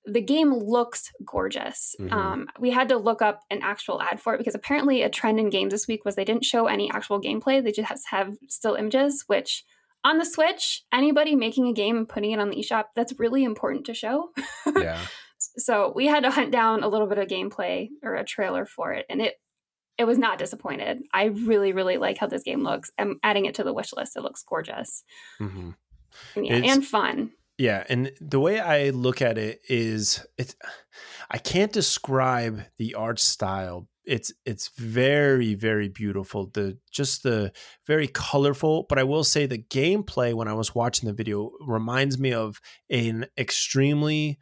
The 0.05 0.21
game 0.21 0.53
looks 0.53 1.11
gorgeous. 1.25 1.95
Mm-hmm. 2.01 2.13
Um, 2.13 2.49
we 2.59 2.71
had 2.71 2.89
to 2.89 2.97
look 2.97 3.23
up 3.23 3.41
an 3.51 3.61
actual 3.63 4.03
ad 4.03 4.21
for 4.21 4.35
it 4.35 4.39
because 4.39 4.55
apparently 4.55 5.03
a 5.03 5.09
trend 5.09 5.39
in 5.39 5.49
games 5.49 5.73
this 5.73 5.87
week 5.87 6.05
was 6.05 6.17
they 6.17 6.25
didn't 6.25 6.45
show 6.45 6.67
any 6.67 6.91
actual 6.91 7.21
gameplay. 7.21 7.63
They 7.63 7.73
just 7.73 8.09
have 8.11 8.35
still 8.49 8.75
images, 8.75 9.25
which 9.29 9.65
on 10.05 10.19
the 10.19 10.25
Switch, 10.25 10.83
anybody 10.93 11.37
making 11.37 11.69
a 11.69 11.73
game 11.73 11.97
and 11.97 12.09
putting 12.09 12.33
it 12.33 12.41
on 12.41 12.51
the 12.51 12.57
eShop, 12.57 12.87
that's 12.97 13.19
really 13.19 13.45
important 13.45 13.87
to 13.87 13.95
show. 13.95 14.31
Yeah. 14.77 14.99
so 15.39 15.93
we 15.95 16.07
had 16.07 16.23
to 16.25 16.31
hunt 16.31 16.51
down 16.51 16.83
a 16.83 16.89
little 16.89 17.07
bit 17.07 17.19
of 17.19 17.29
gameplay 17.29 17.89
or 18.03 18.15
a 18.15 18.25
trailer 18.25 18.65
for 18.65 18.93
it, 18.93 19.07
and 19.09 19.21
it 19.21 19.35
it 19.99 20.05
was 20.05 20.19
not 20.19 20.39
disappointed. 20.39 21.03
I 21.13 21.25
really, 21.27 21.73
really 21.73 21.99
like 21.99 22.19
how 22.19 22.27
this 22.27 22.43
game 22.43 22.63
looks. 22.63 22.91
I'm 22.99 23.19
adding 23.23 23.45
it 23.45 23.55
to 23.57 23.65
the 23.65 23.73
wish 23.73 23.93
list. 23.93 24.17
It 24.17 24.23
looks 24.23 24.43
gorgeous. 24.43 25.05
Mm-hmm. 25.41 25.71
Yeah, 26.43 26.55
and 26.55 26.85
fun. 26.85 27.33
Yeah, 27.59 27.85
and 27.89 28.13
the 28.21 28.41
way 28.41 28.59
I 28.59 28.91
look 28.91 29.23
at 29.23 29.39
it 29.39 29.61
is, 29.69 30.25
it's 30.39 30.57
I 31.31 31.39
can't 31.39 31.73
describe 31.73 32.63
the 32.79 32.95
art 32.95 33.21
style. 33.21 33.89
It's 34.05 34.33
it's 34.45 34.69
very 34.77 35.55
very 35.55 35.89
beautiful. 35.89 36.51
The 36.53 36.79
just 36.91 37.23
the 37.23 37.53
very 37.87 38.09
colorful, 38.09 38.87
but 38.89 38.99
I 38.99 39.05
will 39.05 39.23
say 39.23 39.47
the 39.47 39.59
gameplay 39.59 40.35
when 40.35 40.49
I 40.49 40.55
was 40.55 40.75
watching 40.75 41.07
the 41.07 41.13
video 41.15 41.53
reminds 41.61 42.19
me 42.19 42.33
of 42.33 42.61
an 42.91 43.27
extremely 43.39 44.39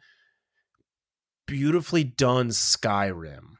beautifully 1.45 2.03
done 2.03 2.49
Skyrim 2.49 3.57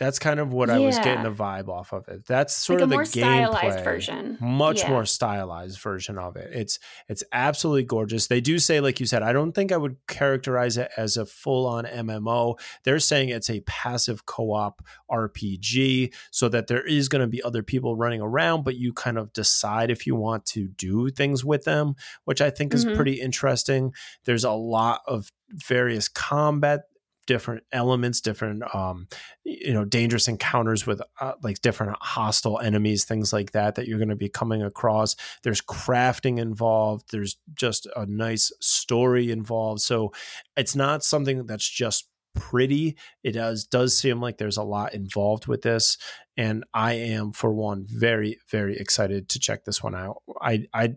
that's 0.00 0.18
kind 0.18 0.40
of 0.40 0.50
what 0.50 0.70
yeah. 0.70 0.76
I 0.76 0.78
was 0.78 0.96
getting 0.98 1.24
the 1.24 1.30
vibe 1.30 1.68
off 1.68 1.92
of 1.92 2.08
it. 2.08 2.26
That's 2.26 2.56
sort 2.56 2.80
like 2.80 2.84
of 2.84 3.12
the 3.12 3.20
gameplay 3.20 3.84
version, 3.84 4.38
much 4.40 4.80
yeah. 4.80 4.88
more 4.88 5.04
stylized 5.04 5.78
version 5.78 6.16
of 6.16 6.36
it. 6.36 6.50
It's 6.54 6.78
it's 7.06 7.22
absolutely 7.32 7.82
gorgeous. 7.82 8.26
They 8.26 8.40
do 8.40 8.58
say, 8.58 8.80
like 8.80 8.98
you 8.98 9.04
said, 9.04 9.22
I 9.22 9.34
don't 9.34 9.52
think 9.52 9.72
I 9.72 9.76
would 9.76 9.98
characterize 10.08 10.78
it 10.78 10.90
as 10.96 11.18
a 11.18 11.26
full 11.26 11.66
on 11.66 11.84
MMO. 11.84 12.58
They're 12.84 12.98
saying 12.98 13.28
it's 13.28 13.50
a 13.50 13.60
passive 13.60 14.24
co 14.24 14.52
op 14.52 14.82
RPG, 15.10 16.14
so 16.30 16.48
that 16.48 16.66
there 16.66 16.84
is 16.84 17.10
going 17.10 17.20
to 17.20 17.28
be 17.28 17.42
other 17.42 17.62
people 17.62 17.94
running 17.94 18.22
around, 18.22 18.64
but 18.64 18.76
you 18.76 18.94
kind 18.94 19.18
of 19.18 19.34
decide 19.34 19.90
if 19.90 20.06
you 20.06 20.16
want 20.16 20.46
to 20.46 20.68
do 20.68 21.10
things 21.10 21.44
with 21.44 21.64
them, 21.64 21.94
which 22.24 22.40
I 22.40 22.48
think 22.48 22.72
is 22.72 22.86
mm-hmm. 22.86 22.96
pretty 22.96 23.20
interesting. 23.20 23.92
There's 24.24 24.44
a 24.44 24.52
lot 24.52 25.02
of 25.06 25.30
various 25.50 26.08
combat 26.08 26.84
different 27.26 27.64
elements, 27.72 28.20
different 28.20 28.62
um, 28.74 29.06
you 29.44 29.72
know 29.72 29.84
dangerous 29.84 30.28
encounters 30.28 30.86
with 30.86 31.00
uh, 31.20 31.32
like 31.42 31.60
different 31.60 31.96
hostile 32.00 32.58
enemies, 32.58 33.04
things 33.04 33.32
like 33.32 33.52
that 33.52 33.74
that 33.74 33.86
you're 33.86 33.98
going 33.98 34.08
to 34.08 34.16
be 34.16 34.28
coming 34.28 34.62
across. 34.62 35.16
There's 35.42 35.60
crafting 35.60 36.38
involved. 36.38 37.10
There's 37.10 37.36
just 37.54 37.86
a 37.96 38.06
nice 38.06 38.52
story 38.60 39.30
involved. 39.30 39.80
So 39.80 40.12
it's 40.56 40.76
not 40.76 41.04
something 41.04 41.46
that's 41.46 41.68
just 41.68 42.08
pretty. 42.34 42.96
It 43.22 43.32
does 43.32 43.64
does 43.64 43.96
seem 43.96 44.20
like 44.20 44.38
there's 44.38 44.56
a 44.56 44.62
lot 44.62 44.94
involved 44.94 45.46
with 45.46 45.62
this, 45.62 45.98
and 46.36 46.64
I 46.74 46.94
am 46.94 47.32
for 47.32 47.52
one 47.52 47.86
very 47.88 48.38
very 48.50 48.76
excited 48.76 49.28
to 49.30 49.38
check 49.38 49.64
this 49.64 49.82
one 49.82 49.94
out. 49.94 50.22
I 50.40 50.66
I 50.72 50.94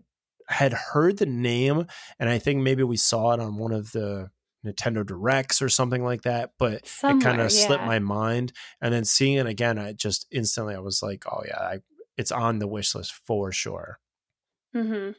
had 0.48 0.72
heard 0.72 1.18
the 1.18 1.26
name, 1.26 1.86
and 2.18 2.28
I 2.28 2.38
think 2.38 2.62
maybe 2.62 2.82
we 2.82 2.96
saw 2.96 3.32
it 3.32 3.40
on 3.40 3.56
one 3.56 3.72
of 3.72 3.92
the 3.92 4.30
Nintendo 4.64 5.06
Directs 5.06 5.60
or 5.60 5.68
something 5.68 6.02
like 6.02 6.22
that, 6.22 6.50
but 6.58 6.86
Somewhere, 6.86 7.18
it 7.18 7.22
kind 7.22 7.40
of 7.40 7.52
yeah. 7.52 7.66
slipped 7.66 7.84
my 7.84 7.98
mind. 7.98 8.52
And 8.80 8.92
then 8.92 9.04
seeing 9.04 9.36
it 9.36 9.46
again, 9.46 9.78
I 9.78 9.92
just 9.92 10.26
instantly 10.30 10.74
I 10.74 10.80
was 10.80 11.02
like, 11.02 11.24
oh 11.30 11.42
yeah, 11.46 11.60
I, 11.60 11.78
it's 12.16 12.32
on 12.32 12.58
the 12.58 12.68
wish 12.68 12.94
list 12.94 13.12
for 13.26 13.52
sure. 13.52 13.98
Mm-hmm. 14.74 15.12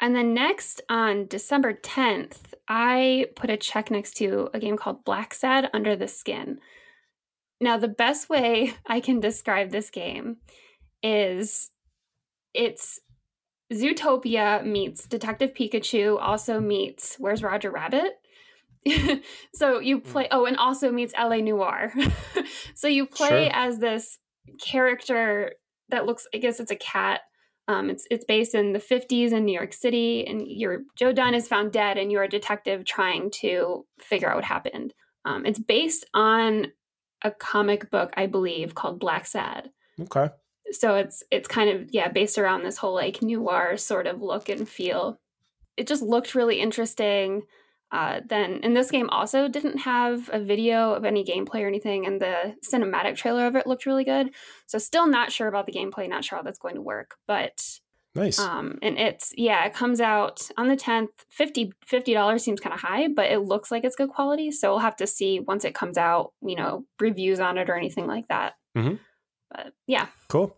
And 0.00 0.14
then 0.14 0.32
next 0.32 0.80
on 0.88 1.26
December 1.26 1.74
10th, 1.74 2.54
I 2.68 3.26
put 3.34 3.50
a 3.50 3.56
check 3.56 3.90
next 3.90 4.14
to 4.18 4.48
a 4.54 4.60
game 4.60 4.76
called 4.76 5.04
Blacksad 5.04 5.68
Under 5.74 5.96
the 5.96 6.08
Skin. 6.08 6.60
Now, 7.60 7.76
the 7.76 7.88
best 7.88 8.28
way 8.28 8.74
I 8.86 9.00
can 9.00 9.20
describe 9.20 9.70
this 9.70 9.90
game 9.90 10.36
is 11.02 11.70
it's 12.54 13.00
Zootopia 13.72 14.64
meets 14.64 15.06
Detective 15.06 15.52
Pikachu, 15.52 16.18
also 16.20 16.60
meets 16.60 17.16
Where's 17.16 17.42
Roger 17.42 17.70
Rabbit? 17.70 18.18
so 19.54 19.78
you 19.78 20.00
play 20.00 20.24
hmm. 20.24 20.38
oh 20.38 20.44
and 20.46 20.56
also 20.56 20.90
meets 20.90 21.14
la 21.14 21.36
noire 21.36 21.92
so 22.74 22.88
you 22.88 23.06
play 23.06 23.46
sure. 23.46 23.50
as 23.52 23.78
this 23.78 24.18
character 24.60 25.52
that 25.88 26.06
looks 26.06 26.26
i 26.34 26.38
guess 26.38 26.60
it's 26.60 26.70
a 26.70 26.76
cat 26.76 27.20
um, 27.68 27.90
it's 27.90 28.06
it's 28.10 28.24
based 28.24 28.54
in 28.54 28.72
the 28.72 28.78
50s 28.78 29.32
in 29.32 29.44
new 29.44 29.52
york 29.52 29.72
city 29.72 30.26
and 30.26 30.46
your 30.46 30.80
joe 30.96 31.12
dunn 31.12 31.34
is 31.34 31.48
found 31.48 31.72
dead 31.72 31.98
and 31.98 32.10
you're 32.10 32.22
a 32.22 32.28
detective 32.28 32.84
trying 32.84 33.30
to 33.30 33.84
figure 34.00 34.28
out 34.28 34.36
what 34.36 34.44
happened 34.44 34.94
um, 35.24 35.44
it's 35.44 35.58
based 35.58 36.06
on 36.14 36.68
a 37.22 37.30
comic 37.30 37.90
book 37.90 38.12
i 38.16 38.26
believe 38.26 38.74
called 38.74 39.00
Blacksad. 39.00 39.66
okay 40.00 40.28
so 40.70 40.94
it's 40.94 41.22
it's 41.30 41.48
kind 41.48 41.70
of 41.70 41.88
yeah 41.92 42.08
based 42.08 42.38
around 42.38 42.62
this 42.62 42.78
whole 42.78 42.94
like 42.94 43.22
noir 43.22 43.76
sort 43.76 44.06
of 44.06 44.22
look 44.22 44.48
and 44.48 44.68
feel 44.68 45.18
it 45.76 45.86
just 45.86 46.02
looked 46.02 46.34
really 46.34 46.60
interesting 46.60 47.42
uh, 47.90 48.20
then 48.28 48.60
and 48.62 48.76
this 48.76 48.90
game 48.90 49.08
also 49.10 49.48
didn't 49.48 49.78
have 49.78 50.28
a 50.32 50.38
video 50.38 50.92
of 50.92 51.04
any 51.04 51.24
gameplay 51.24 51.62
or 51.62 51.68
anything 51.68 52.06
and 52.06 52.20
the 52.20 52.54
cinematic 52.70 53.16
trailer 53.16 53.46
of 53.46 53.56
it 53.56 53.66
looked 53.66 53.86
really 53.86 54.04
good 54.04 54.30
so 54.66 54.78
still 54.78 55.06
not 55.06 55.32
sure 55.32 55.48
about 55.48 55.66
the 55.66 55.72
gameplay 55.72 56.08
not 56.08 56.24
sure 56.24 56.38
how 56.38 56.42
that's 56.42 56.58
going 56.58 56.74
to 56.74 56.82
work 56.82 57.16
but 57.26 57.80
Nice. 58.14 58.38
Um, 58.38 58.78
and 58.82 58.98
it's 58.98 59.32
yeah, 59.36 59.64
it 59.64 59.74
comes 59.74 60.00
out 60.00 60.48
on 60.56 60.68
the 60.68 60.76
10th. 60.76 61.08
50 61.28 61.72
dollars 62.14 62.42
seems 62.42 62.60
kind 62.60 62.74
of 62.74 62.80
high, 62.80 63.08
but 63.08 63.30
it 63.30 63.40
looks 63.40 63.70
like 63.70 63.84
it's 63.84 63.94
good 63.96 64.08
quality. 64.08 64.50
So 64.50 64.70
we'll 64.70 64.78
have 64.80 64.96
to 64.96 65.06
see 65.06 65.40
once 65.40 65.64
it 65.64 65.74
comes 65.74 65.96
out, 65.96 66.32
you 66.42 66.56
know, 66.56 66.84
reviews 66.98 67.38
on 67.38 67.58
it 67.58 67.70
or 67.70 67.76
anything 67.76 68.06
like 68.06 68.26
that. 68.28 68.54
Mm-hmm. 68.76 68.96
But 69.50 69.72
yeah. 69.86 70.08
Cool. 70.28 70.56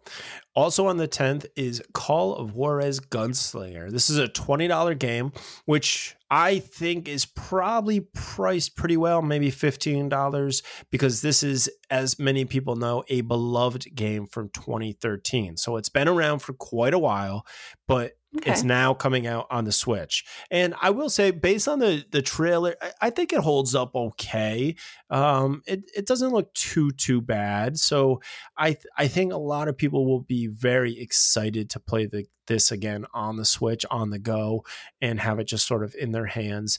Also 0.55 0.87
on 0.87 0.96
the 0.96 1.07
10th 1.07 1.46
is 1.55 1.83
Call 1.92 2.35
of 2.35 2.55
Juarez 2.55 2.98
Gunslinger. 2.98 3.90
This 3.90 4.11
is 4.11 4.18
a 4.18 4.26
$20 4.26 4.98
game, 4.98 5.33
which 5.64 6.16
I 6.31 6.59
think 6.59 7.09
is 7.09 7.24
probably 7.24 8.00
priced 8.00 8.76
pretty 8.76 8.96
well, 8.96 9.22
maybe 9.22 9.50
$15, 9.50 10.62
because 10.90 11.22
this 11.22 11.42
is, 11.42 11.70
as 11.88 12.18
many 12.18 12.44
people 12.44 12.76
know, 12.76 13.05
a 13.09 13.20
beloved 13.20 13.94
game 13.94 14.26
from 14.26 14.48
2013. 14.50 15.57
So 15.57 15.76
it's 15.76 15.88
been 15.88 16.09
around 16.09 16.40
for 16.40 16.53
quite 16.53 16.94
a 16.94 16.98
while, 16.98 17.46
but 17.87 18.12
Okay. 18.37 18.53
It's 18.53 18.62
now 18.62 18.95
coming 18.95 19.27
out 19.27 19.49
on 19.51 19.64
the 19.64 19.73
Switch, 19.73 20.25
and 20.53 20.73
I 20.81 20.90
will 20.90 21.11
say, 21.11 21.33
based 21.33 21.66
on 21.66 21.81
the 21.81 22.05
the 22.12 22.23
trailer, 22.23 22.77
I, 22.81 22.93
I 23.03 23.11
think 23.11 23.33
it 23.33 23.40
holds 23.40 23.75
up 23.75 23.97
okay. 23.97 24.77
Um, 25.11 25.62
it 25.66 25.90
it 25.97 26.07
doesn't 26.07 26.31
look 26.31 26.55
too 26.55 26.93
too 26.93 27.21
bad, 27.21 27.77
so 27.77 28.21
I 28.57 28.75
th- 28.75 28.87
I 28.97 29.09
think 29.09 29.33
a 29.33 29.37
lot 29.37 29.66
of 29.66 29.77
people 29.77 30.07
will 30.07 30.21
be 30.21 30.47
very 30.47 31.01
excited 31.01 31.71
to 31.71 31.81
play 31.81 32.07
the 32.07 32.27
this 32.47 32.71
again 32.71 33.05
on 33.12 33.37
the 33.37 33.45
Switch 33.45 33.85
on 33.90 34.11
the 34.11 34.19
go 34.21 34.64
and 35.01 35.19
have 35.19 35.40
it 35.40 35.45
just 35.45 35.66
sort 35.66 35.83
of 35.83 35.95
in 35.97 36.12
their 36.12 36.27
hands 36.27 36.79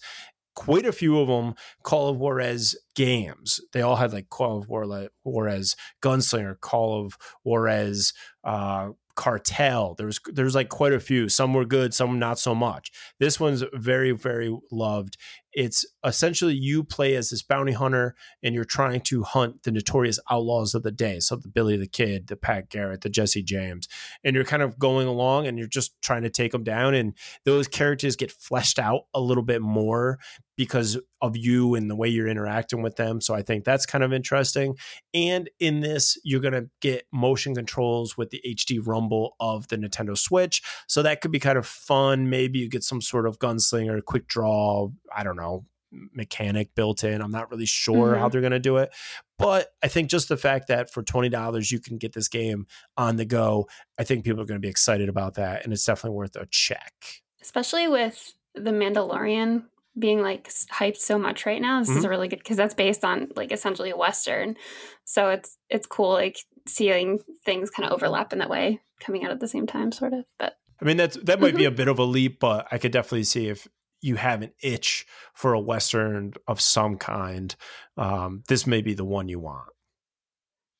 quite 0.55 0.85
a 0.85 0.91
few 0.91 1.19
of 1.19 1.27
them 1.27 1.55
Call 1.83 2.09
of 2.09 2.17
Juarez 2.17 2.75
games. 2.95 3.61
They 3.73 3.81
all 3.81 3.95
had 3.95 4.13
like 4.13 4.29
Call 4.29 4.57
of 4.57 4.67
Juarez 4.67 5.75
Gunslinger, 6.01 6.59
Call 6.59 7.05
of 7.05 7.17
Juarez 7.43 8.13
uh, 8.43 8.89
cartel. 9.15 9.95
There's 9.97 10.19
there's 10.31 10.55
like 10.55 10.69
quite 10.69 10.93
a 10.93 10.99
few. 10.99 11.29
Some 11.29 11.53
were 11.53 11.65
good 11.65 11.93
some 11.93 12.19
not 12.19 12.39
so 12.39 12.55
much. 12.55 12.91
This 13.19 13.39
one's 13.39 13.63
very 13.73 14.11
very 14.11 14.55
loved. 14.71 15.17
It's 15.53 15.85
essentially 16.03 16.53
you 16.53 16.83
play 16.83 17.15
as 17.15 17.29
this 17.29 17.43
bounty 17.43 17.73
hunter 17.73 18.15
and 18.41 18.55
you're 18.55 18.63
trying 18.63 19.01
to 19.01 19.23
hunt 19.23 19.63
the 19.63 19.71
notorious 19.71 20.19
outlaws 20.29 20.73
of 20.73 20.83
the 20.83 20.91
day 20.91 21.19
so 21.19 21.35
the 21.35 21.47
billy 21.47 21.77
the 21.77 21.87
kid 21.87 22.27
the 22.27 22.35
pat 22.35 22.69
garrett 22.69 23.01
the 23.01 23.09
jesse 23.09 23.43
james 23.43 23.87
and 24.23 24.35
you're 24.35 24.45
kind 24.45 24.63
of 24.63 24.79
going 24.79 25.07
along 25.07 25.47
and 25.47 25.57
you're 25.57 25.67
just 25.67 25.99
trying 26.01 26.23
to 26.23 26.29
take 26.29 26.51
them 26.51 26.63
down 26.63 26.93
and 26.93 27.13
those 27.45 27.67
characters 27.67 28.15
get 28.15 28.31
fleshed 28.31 28.79
out 28.79 29.03
a 29.13 29.19
little 29.19 29.43
bit 29.43 29.61
more 29.61 30.19
because 30.61 30.99
of 31.21 31.35
you 31.35 31.73
and 31.73 31.89
the 31.89 31.95
way 31.95 32.07
you're 32.07 32.27
interacting 32.27 32.83
with 32.83 32.95
them. 32.95 33.19
So 33.19 33.33
I 33.33 33.41
think 33.41 33.63
that's 33.63 33.87
kind 33.87 34.03
of 34.03 34.13
interesting. 34.13 34.75
And 35.11 35.49
in 35.59 35.79
this, 35.79 36.19
you're 36.23 36.39
going 36.39 36.53
to 36.53 36.69
get 36.81 37.07
motion 37.11 37.55
controls 37.55 38.15
with 38.15 38.29
the 38.29 38.41
HD 38.45 38.79
rumble 38.85 39.35
of 39.39 39.67
the 39.69 39.77
Nintendo 39.77 40.15
Switch. 40.15 40.61
So 40.87 41.01
that 41.01 41.21
could 41.21 41.31
be 41.31 41.39
kind 41.39 41.57
of 41.57 41.65
fun. 41.65 42.29
Maybe 42.29 42.59
you 42.59 42.69
get 42.69 42.83
some 42.83 43.01
sort 43.01 43.25
of 43.25 43.39
gunslinger, 43.39 44.03
quick 44.03 44.27
draw, 44.27 44.89
I 45.15 45.23
don't 45.23 45.35
know, 45.35 45.65
mechanic 45.91 46.73
built 46.75 47.03
in. 47.03 47.21
I'm 47.21 47.31
not 47.31 47.51
really 47.51 47.65
sure 47.65 48.11
mm-hmm. 48.11 48.19
how 48.19 48.29
they're 48.29 48.41
going 48.41 48.51
to 48.51 48.59
do 48.59 48.77
it. 48.77 48.93
But 49.37 49.69
I 49.83 49.87
think 49.87 50.09
just 50.09 50.29
the 50.29 50.37
fact 50.37 50.67
that 50.67 50.91
for 50.91 51.03
$20 51.03 51.71
you 51.71 51.79
can 51.79 51.97
get 51.97 52.13
this 52.13 52.27
game 52.27 52.67
on 52.97 53.17
the 53.17 53.25
go, 53.25 53.67
I 53.99 54.03
think 54.03 54.23
people 54.23 54.41
are 54.41 54.45
going 54.45 54.59
to 54.59 54.65
be 54.65 54.69
excited 54.69 55.09
about 55.09 55.35
that. 55.35 55.63
And 55.63 55.73
it's 55.73 55.85
definitely 55.85 56.17
worth 56.17 56.35
a 56.35 56.45
check. 56.47 56.93
Especially 57.41 57.87
with 57.87 58.33
The 58.53 58.71
Mandalorian 58.71 59.63
being 59.97 60.21
like 60.21 60.49
hyped 60.71 60.97
so 60.97 61.17
much 61.19 61.45
right 61.45 61.61
now. 61.61 61.79
This 61.79 61.89
mm-hmm. 61.89 61.99
is 61.99 62.07
really 62.07 62.27
good 62.27 62.39
because 62.39 62.57
that's 62.57 62.73
based 62.73 63.03
on 63.03 63.29
like 63.35 63.51
essentially 63.51 63.89
a 63.89 63.97
western. 63.97 64.55
So 65.03 65.29
it's 65.29 65.57
it's 65.69 65.87
cool 65.87 66.11
like 66.11 66.37
seeing 66.67 67.19
things 67.43 67.69
kind 67.69 67.87
of 67.87 67.93
overlap 67.93 68.31
in 68.31 68.39
that 68.39 68.49
way 68.49 68.79
coming 68.99 69.25
out 69.25 69.31
at 69.31 69.39
the 69.39 69.47
same 69.47 69.67
time 69.67 69.91
sort 69.91 70.13
of. 70.13 70.25
But 70.39 70.57
I 70.81 70.85
mean 70.85 70.97
that's 70.97 71.17
that 71.23 71.41
might 71.41 71.49
mm-hmm. 71.49 71.57
be 71.57 71.65
a 71.65 71.71
bit 71.71 71.87
of 71.87 71.99
a 71.99 72.03
leap, 72.03 72.39
but 72.39 72.67
I 72.71 72.77
could 72.77 72.91
definitely 72.91 73.25
see 73.25 73.49
if 73.49 73.67
you 74.01 74.15
have 74.15 74.41
an 74.41 74.51
itch 74.61 75.05
for 75.33 75.53
a 75.53 75.59
western 75.59 76.33
of 76.47 76.59
some 76.59 76.97
kind, 76.97 77.55
um, 77.97 78.43
this 78.47 78.65
may 78.65 78.81
be 78.81 78.93
the 78.93 79.05
one 79.05 79.29
you 79.29 79.39
want. 79.39 79.69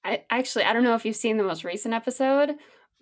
I 0.03 0.23
actually 0.29 0.65
I 0.65 0.73
don't 0.73 0.83
know 0.83 0.95
if 0.95 1.05
you've 1.05 1.15
seen 1.15 1.37
the 1.37 1.43
most 1.43 1.63
recent 1.63 1.93
episode, 1.93 2.55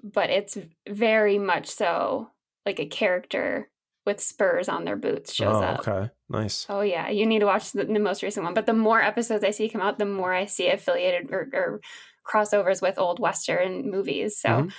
but 0.03 0.29
it's 0.29 0.58
very 0.88 1.38
much 1.38 1.67
so 1.67 2.29
like 2.65 2.79
a 2.79 2.86
character 2.86 3.69
with 4.05 4.19
spurs 4.19 4.67
on 4.67 4.86
their 4.86 4.95
boots 4.95 5.34
shows 5.34 5.55
oh, 5.55 5.63
up. 5.63 5.88
Okay, 5.88 6.10
nice. 6.29 6.65
Oh 6.69 6.82
yeah, 6.82 7.10
you 7.10 7.25
need 7.25 7.39
to 7.39 7.45
watch 7.45 7.71
the, 7.71 7.86
the, 7.86 7.99
most 7.99 8.23
recent 8.23 8.43
one. 8.43 8.53
But 8.53 8.65
the 8.65 8.73
more 8.73 9.01
episodes 9.01 9.43
I 9.43 9.51
see 9.51 9.69
come 9.69 9.82
out, 9.82 9.99
the 9.99 10.05
more 10.05 10.34
I 10.34 10.45
see 10.45 10.67
affiliated 10.67 11.32
or, 11.32 11.49
or 11.53 11.82
crossovers 12.27 12.82
with 12.82 12.99
old 12.99 13.19
western 13.19 13.89
movies. 13.89 14.38
So 14.39 14.49
mm-hmm. 14.49 14.69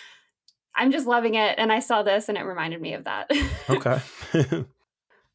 I'm 0.74 0.92
just 0.92 1.06
loving 1.06 1.34
it. 1.34 1.54
And 1.58 1.72
I 1.72 1.80
saw 1.80 2.02
this, 2.02 2.28
and 2.28 2.38
it 2.38 2.42
reminded 2.42 2.80
me 2.80 2.94
of 2.94 3.04
that. 3.04 3.30
okay. 3.70 4.00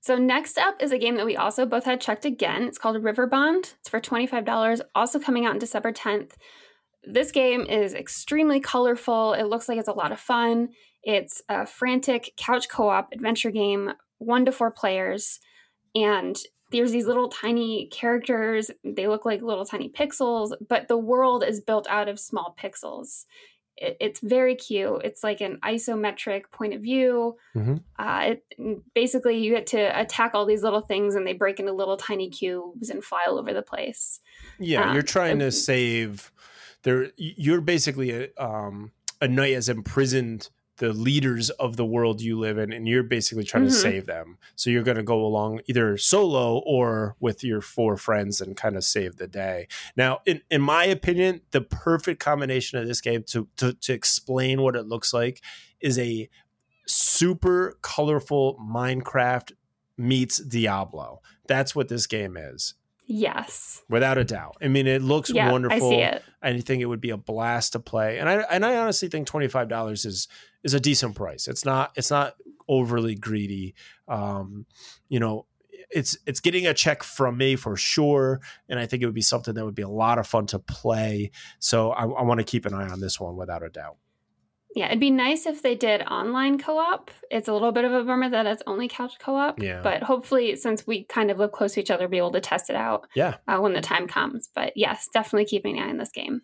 so 0.05 0.19
next 0.19 0.59
up 0.59 0.83
is 0.83 0.91
a 0.91 0.99
game 0.99 1.15
that 1.15 1.25
we 1.25 1.35
also 1.35 1.65
both 1.65 1.85
had 1.85 1.99
checked 1.99 2.25
again. 2.25 2.61
It's 2.61 2.77
called 2.77 2.97
Riverbond. 2.97 3.73
It's 3.79 3.89
for 3.89 3.99
twenty 3.99 4.27
five 4.27 4.45
dollars. 4.45 4.79
Also 4.93 5.17
coming 5.17 5.47
out 5.47 5.53
on 5.53 5.57
December 5.57 5.91
tenth. 5.91 6.37
This 7.03 7.31
game 7.31 7.61
is 7.61 7.95
extremely 7.95 8.59
colorful. 8.59 9.33
It 9.33 9.45
looks 9.45 9.67
like 9.67 9.79
it's 9.79 9.87
a 9.87 9.93
lot 9.93 10.11
of 10.11 10.19
fun. 10.19 10.69
It's 11.01 11.41
a 11.49 11.65
frantic 11.65 12.33
couch 12.37 12.69
co 12.69 12.87
op 12.87 13.13
adventure 13.13 13.49
game, 13.49 13.93
one 14.19 14.45
to 14.45 14.51
four 14.51 14.69
players. 14.69 15.39
And 15.95 16.35
there's 16.71 16.91
these 16.91 17.07
little 17.07 17.29
tiny 17.29 17.89
characters. 17.91 18.69
They 18.83 19.07
look 19.07 19.25
like 19.25 19.41
little 19.41 19.65
tiny 19.65 19.89
pixels, 19.89 20.51
but 20.69 20.87
the 20.87 20.99
world 20.99 21.43
is 21.43 21.61
built 21.61 21.87
out 21.89 22.07
of 22.07 22.19
small 22.19 22.55
pixels. 22.61 23.25
It, 23.77 23.97
it's 23.99 24.19
very 24.19 24.55
cute. 24.55 25.01
It's 25.03 25.23
like 25.23 25.41
an 25.41 25.59
isometric 25.63 26.51
point 26.51 26.73
of 26.73 26.81
view. 26.81 27.37
Mm-hmm. 27.55 27.75
Uh, 27.97 28.35
it, 28.57 28.93
basically, 28.93 29.37
you 29.37 29.53
get 29.53 29.67
to 29.67 29.99
attack 29.99 30.31
all 30.33 30.45
these 30.45 30.63
little 30.63 30.81
things 30.81 31.15
and 31.15 31.25
they 31.25 31.33
break 31.33 31.59
into 31.59 31.73
little 31.73 31.97
tiny 31.97 32.29
cubes 32.29 32.89
and 32.89 33.03
fly 33.03 33.25
all 33.27 33.37
over 33.37 33.53
the 33.53 33.61
place. 33.61 34.19
Yeah, 34.59 34.89
um, 34.89 34.93
you're 34.93 35.03
trying 35.03 35.39
to 35.39 35.51
save. 35.51 36.31
There, 36.83 37.11
you're 37.17 37.61
basically 37.61 38.11
a, 38.11 38.29
um, 38.37 38.91
a 39.21 39.27
knight 39.27 39.53
has 39.53 39.69
imprisoned 39.69 40.49
the 40.77 40.91
leaders 40.93 41.49
of 41.51 41.77
the 41.77 41.85
world 41.85 42.21
you 42.21 42.37
live 42.37 42.57
in 42.57 42.73
and 42.73 42.87
you're 42.87 43.03
basically 43.03 43.43
trying 43.43 43.63
mm-hmm. 43.63 43.73
to 43.73 43.79
save 43.79 44.05
them 44.05 44.37
so 44.55 44.69
you're 44.69 44.83
going 44.83 44.97
to 44.97 45.03
go 45.03 45.25
along 45.25 45.61
either 45.67 45.97
solo 45.97 46.57
or 46.65 47.15
with 47.19 47.43
your 47.43 47.61
four 47.61 47.95
friends 47.95 48.41
and 48.41 48.57
kind 48.57 48.75
of 48.75 48.83
save 48.83 49.15
the 49.15 49.27
day 49.27 49.67
now 49.95 50.19
in, 50.25 50.41
in 50.49 50.61
my 50.61 50.85
opinion 50.85 51.41
the 51.51 51.61
perfect 51.61 52.19
combination 52.19 52.77
of 52.77 52.87
this 52.87 53.01
game 53.01 53.23
to, 53.23 53.47
to, 53.55 53.73
to 53.73 53.93
explain 53.93 54.61
what 54.61 54.75
it 54.75 54.85
looks 54.85 55.13
like 55.13 55.41
is 55.79 55.97
a 55.97 56.29
super 56.85 57.77
colorful 57.81 58.57
minecraft 58.59 59.53
meets 59.97 60.37
diablo 60.39 61.21
that's 61.47 61.75
what 61.75 61.87
this 61.87 62.05
game 62.05 62.35
is 62.35 62.73
Yes. 63.07 63.83
Without 63.89 64.17
a 64.17 64.23
doubt. 64.23 64.57
I 64.61 64.67
mean, 64.67 64.87
it 64.87 65.01
looks 65.01 65.29
yeah, 65.29 65.51
wonderful. 65.51 65.75
I 65.75 65.89
see 65.89 66.01
it. 66.01 66.23
I 66.41 66.59
think 66.59 66.81
it 66.81 66.85
would 66.85 67.01
be 67.01 67.11
a 67.11 67.17
blast 67.17 67.73
to 67.73 67.79
play. 67.79 68.17
And 68.19 68.27
I 68.27 68.37
and 68.49 68.65
I 68.65 68.77
honestly 68.77 69.09
think 69.09 69.27
$25 69.27 70.05
is 70.05 70.27
is 70.65 70.73
a 70.73 70.79
decent 70.81 71.15
price. 71.15 71.47
It's 71.47 71.63
not 71.63 71.93
it's 71.95 72.11
not 72.11 72.35
overly 72.67 73.15
greedy. 73.15 73.75
Um, 74.09 74.65
you 75.07 75.19
know, 75.19 75.45
it's 75.89 76.17
it's 76.25 76.41
getting 76.41 76.67
a 76.67 76.73
check 76.73 77.03
from 77.03 77.37
me 77.37 77.55
for 77.55 77.77
sure, 77.77 78.41
and 78.67 78.79
I 78.79 78.87
think 78.87 79.03
it 79.03 79.05
would 79.05 79.15
be 79.15 79.21
something 79.21 79.53
that 79.53 79.63
would 79.63 79.75
be 79.75 79.83
a 79.83 79.87
lot 79.87 80.17
of 80.17 80.27
fun 80.27 80.47
to 80.47 80.59
play. 80.59 81.31
So 81.59 81.91
I, 81.91 82.03
I 82.03 82.23
want 82.23 82.39
to 82.39 82.43
keep 82.43 82.65
an 82.65 82.73
eye 82.73 82.89
on 82.89 82.99
this 82.99 83.19
one 83.19 83.37
without 83.37 83.63
a 83.63 83.69
doubt. 83.69 83.97
Yeah, 84.75 84.87
it'd 84.87 84.99
be 84.99 85.11
nice 85.11 85.45
if 85.45 85.61
they 85.61 85.75
did 85.75 86.01
online 86.01 86.59
co-op. 86.59 87.09
It's 87.31 87.47
a 87.47 87.53
little 87.53 87.71
bit 87.71 87.85
of 87.85 87.93
a 87.93 88.03
bummer 88.03 88.29
that 88.29 88.45
it's 88.45 88.61
only 88.67 88.89
couch 88.89 89.13
co-op. 89.19 89.61
Yeah. 89.61 89.81
But 89.81 90.03
hopefully, 90.03 90.57
since 90.57 90.85
we 90.85 91.05
kind 91.05 91.31
of 91.31 91.37
live 91.37 91.53
close 91.53 91.75
to 91.75 91.79
each 91.79 91.91
other, 91.91 92.09
be 92.09 92.17
able 92.17 92.33
to 92.33 92.41
test 92.41 92.69
it 92.69 92.75
out. 92.75 93.07
Yeah. 93.15 93.35
Uh, 93.47 93.59
when 93.59 93.71
the 93.71 93.79
time 93.79 94.05
comes. 94.05 94.49
But 94.53 94.73
yes, 94.75 95.07
definitely 95.13 95.45
keeping 95.45 95.77
an 95.77 95.85
eye 95.85 95.89
on 95.91 95.97
this 95.97 96.11
game. 96.11 96.41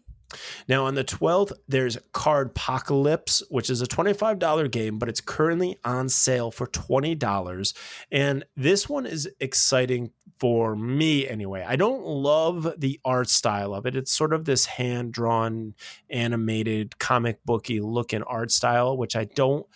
Now, 0.68 0.86
on 0.86 0.96
the 0.96 1.04
12th, 1.04 1.54
there's 1.68 1.98
Cardpocalypse, 2.14 3.44
which 3.50 3.70
is 3.70 3.82
a 3.82 3.86
$25 3.86 4.72
game, 4.72 5.00
but 5.00 5.10
it's 5.10 5.22
currently 5.22 5.78
on 5.84 6.10
sale 6.10 6.52
for 6.52 6.68
$20. 6.68 7.74
And 8.12 8.46
this 8.56 8.88
one 8.90 9.06
is 9.06 9.30
exciting 9.40 10.12
for 10.40 10.76
me 10.76 11.28
anyway. 11.28 11.64
I 11.68 11.76
don't 11.76 12.04
love 12.04 12.74
the 12.78 13.00
art 13.06 13.30
style 13.30 13.76
of 13.76 13.86
it. 13.86 13.96
It's 13.96 14.12
sort 14.12 14.34
of 14.34 14.46
this 14.46 14.66
hand 14.66 15.14
drawn, 15.14 15.76
animated, 16.10 16.98
comic 16.98 17.44
booky 17.46 17.80
looking 17.80 18.24
art 18.24 18.52
style, 18.52 18.98
which 18.98 19.16
I 19.16 19.26
don't 19.26 19.68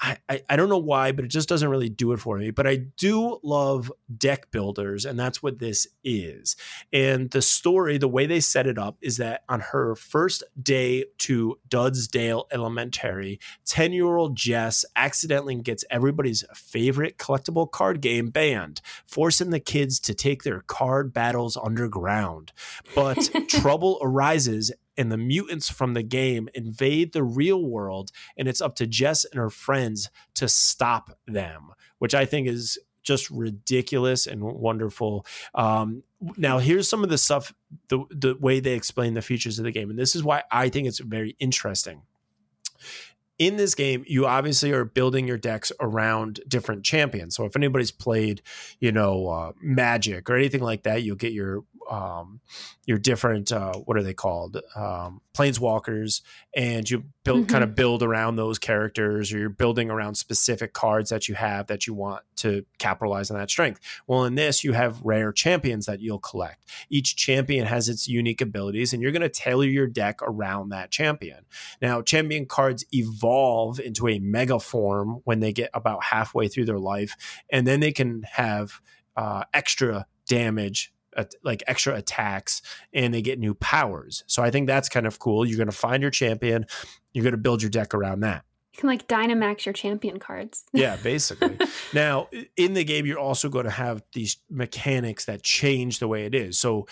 I, 0.00 0.42
I, 0.48 0.56
don't 0.56 0.68
know 0.68 0.78
why, 0.78 1.12
but 1.12 1.24
it 1.24 1.28
just 1.28 1.48
doesn't 1.48 1.68
really 1.68 1.88
do 1.88 2.12
it 2.12 2.18
for 2.18 2.38
me. 2.38 2.50
But 2.50 2.66
I 2.66 2.76
do 2.76 3.38
love 3.42 3.90
deck 4.16 4.50
builders, 4.50 5.04
and 5.04 5.18
that's 5.18 5.42
what 5.42 5.58
this 5.58 5.86
is. 6.04 6.56
And 6.92 7.30
the 7.30 7.42
story, 7.42 7.98
the 7.98 8.08
way 8.08 8.26
they 8.26 8.40
set 8.40 8.66
it 8.66 8.78
up, 8.78 8.96
is 9.00 9.16
that 9.18 9.44
on 9.48 9.60
her 9.60 9.94
first 9.94 10.42
day 10.60 11.04
to 11.18 11.58
Dudsdale 11.68 12.44
Elementary, 12.52 13.40
10 13.64 13.92
year 13.92 14.16
old 14.16 14.36
Jess 14.36 14.84
accidentally 14.94 15.56
gets 15.56 15.84
everybody's 15.90 16.44
favorite 16.54 17.18
collectible 17.18 17.70
card 17.70 18.00
game 18.00 18.28
banned, 18.28 18.80
forcing 19.06 19.50
the 19.50 19.60
kids 19.60 19.98
to 20.00 20.14
take 20.14 20.42
their 20.42 20.60
card 20.60 21.12
battles 21.12 21.56
underground. 21.56 22.52
But 22.94 23.30
trouble 23.48 23.98
arises 24.02 24.72
and 24.96 25.10
the 25.10 25.16
mutants 25.16 25.68
from 25.68 25.94
the 25.94 26.02
game 26.02 26.48
invade 26.54 27.12
the 27.12 27.22
real 27.22 27.64
world, 27.64 28.10
and 28.36 28.48
it's 28.48 28.60
up 28.60 28.76
to 28.76 28.86
Jess 28.86 29.24
and 29.24 29.38
her 29.38 29.50
friends 29.50 30.10
to 30.34 30.48
stop 30.48 31.18
them, 31.26 31.70
which 31.98 32.14
I 32.14 32.24
think 32.24 32.48
is 32.48 32.78
just 33.02 33.30
ridiculous 33.30 34.26
and 34.26 34.42
wonderful. 34.42 35.24
Um, 35.54 36.02
now, 36.36 36.58
here's 36.58 36.88
some 36.88 37.04
of 37.04 37.10
the 37.10 37.18
stuff, 37.18 37.54
the 37.88 38.04
the 38.10 38.36
way 38.40 38.60
they 38.60 38.72
explain 38.72 39.14
the 39.14 39.22
features 39.22 39.58
of 39.58 39.64
the 39.64 39.72
game, 39.72 39.90
and 39.90 39.98
this 39.98 40.16
is 40.16 40.24
why 40.24 40.42
I 40.50 40.68
think 40.68 40.88
it's 40.88 40.98
very 40.98 41.36
interesting 41.38 42.02
in 43.38 43.56
this 43.56 43.74
game, 43.74 44.04
you 44.06 44.26
obviously 44.26 44.72
are 44.72 44.84
building 44.84 45.28
your 45.28 45.36
decks 45.36 45.70
around 45.80 46.40
different 46.48 46.84
champions. 46.84 47.36
So 47.36 47.44
if 47.44 47.54
anybody's 47.54 47.90
played, 47.90 48.42
you 48.80 48.92
know, 48.92 49.28
uh, 49.28 49.52
Magic 49.60 50.30
or 50.30 50.36
anything 50.36 50.62
like 50.62 50.84
that, 50.84 51.02
you'll 51.02 51.16
get 51.16 51.32
your 51.32 51.64
um, 51.90 52.40
your 52.84 52.98
different 52.98 53.52
uh, 53.52 53.74
what 53.74 53.96
are 53.96 54.02
they 54.02 54.14
called? 54.14 54.60
Um, 54.74 55.20
planeswalkers 55.34 56.22
and 56.54 56.88
you 56.88 57.04
build 57.24 57.40
mm-hmm. 57.42 57.50
kind 57.50 57.64
of 57.64 57.74
build 57.74 58.02
around 58.02 58.36
those 58.36 58.58
characters 58.58 59.32
or 59.32 59.38
you're 59.38 59.48
building 59.48 59.90
around 59.90 60.14
specific 60.14 60.72
cards 60.72 61.10
that 61.10 61.28
you 61.28 61.34
have 61.34 61.66
that 61.66 61.86
you 61.86 61.92
want 61.92 62.22
to 62.36 62.64
capitalize 62.78 63.30
on 63.30 63.36
that 63.36 63.50
strength. 63.50 63.80
Well 64.06 64.24
in 64.24 64.34
this 64.34 64.64
you 64.64 64.72
have 64.72 65.00
rare 65.02 65.32
champions 65.32 65.86
that 65.86 66.00
you'll 66.00 66.18
collect. 66.18 66.64
Each 66.88 67.16
champion 67.16 67.66
has 67.66 67.88
its 67.88 68.08
unique 68.08 68.40
abilities 68.40 68.92
and 68.92 69.02
you're 69.02 69.12
going 69.12 69.22
to 69.22 69.28
tailor 69.28 69.66
your 69.66 69.86
deck 69.86 70.20
around 70.22 70.70
that 70.70 70.90
champion. 70.90 71.44
Now 71.82 72.02
champion 72.02 72.46
cards 72.46 72.84
evolve 72.92 73.78
into 73.78 74.08
a 74.08 74.18
mega 74.18 74.58
form 74.58 75.20
when 75.24 75.40
they 75.40 75.52
get 75.52 75.70
about 75.74 76.04
halfway 76.04 76.48
through 76.48 76.64
their 76.64 76.78
life 76.78 77.14
and 77.50 77.66
then 77.66 77.80
they 77.80 77.92
can 77.92 78.22
have 78.22 78.80
uh, 79.16 79.44
extra 79.52 80.06
damage 80.28 80.92
like 81.42 81.62
extra 81.66 81.94
attacks 81.94 82.62
and 82.92 83.12
they 83.12 83.22
get 83.22 83.38
new 83.38 83.54
powers. 83.54 84.24
So 84.26 84.42
I 84.42 84.50
think 84.50 84.66
that's 84.66 84.88
kind 84.88 85.06
of 85.06 85.18
cool. 85.18 85.46
You're 85.46 85.56
going 85.56 85.66
to 85.66 85.76
find 85.76 86.02
your 86.02 86.10
champion, 86.10 86.66
you're 87.12 87.24
going 87.24 87.32
to 87.32 87.38
build 87.38 87.62
your 87.62 87.70
deck 87.70 87.94
around 87.94 88.20
that. 88.20 88.44
You 88.74 88.80
can 88.80 88.88
like 88.88 89.08
Dynamax 89.08 89.64
your 89.64 89.72
champion 89.72 90.18
cards. 90.18 90.64
yeah, 90.74 90.96
basically. 90.96 91.56
now, 91.94 92.28
in 92.56 92.74
the 92.74 92.84
game, 92.84 93.06
you're 93.06 93.18
also 93.18 93.48
going 93.48 93.64
to 93.64 93.70
have 93.70 94.02
these 94.12 94.36
mechanics 94.50 95.24
that 95.24 95.42
change 95.42 95.98
the 95.98 96.08
way 96.08 96.26
it 96.26 96.34
is. 96.34 96.58
So 96.58 96.86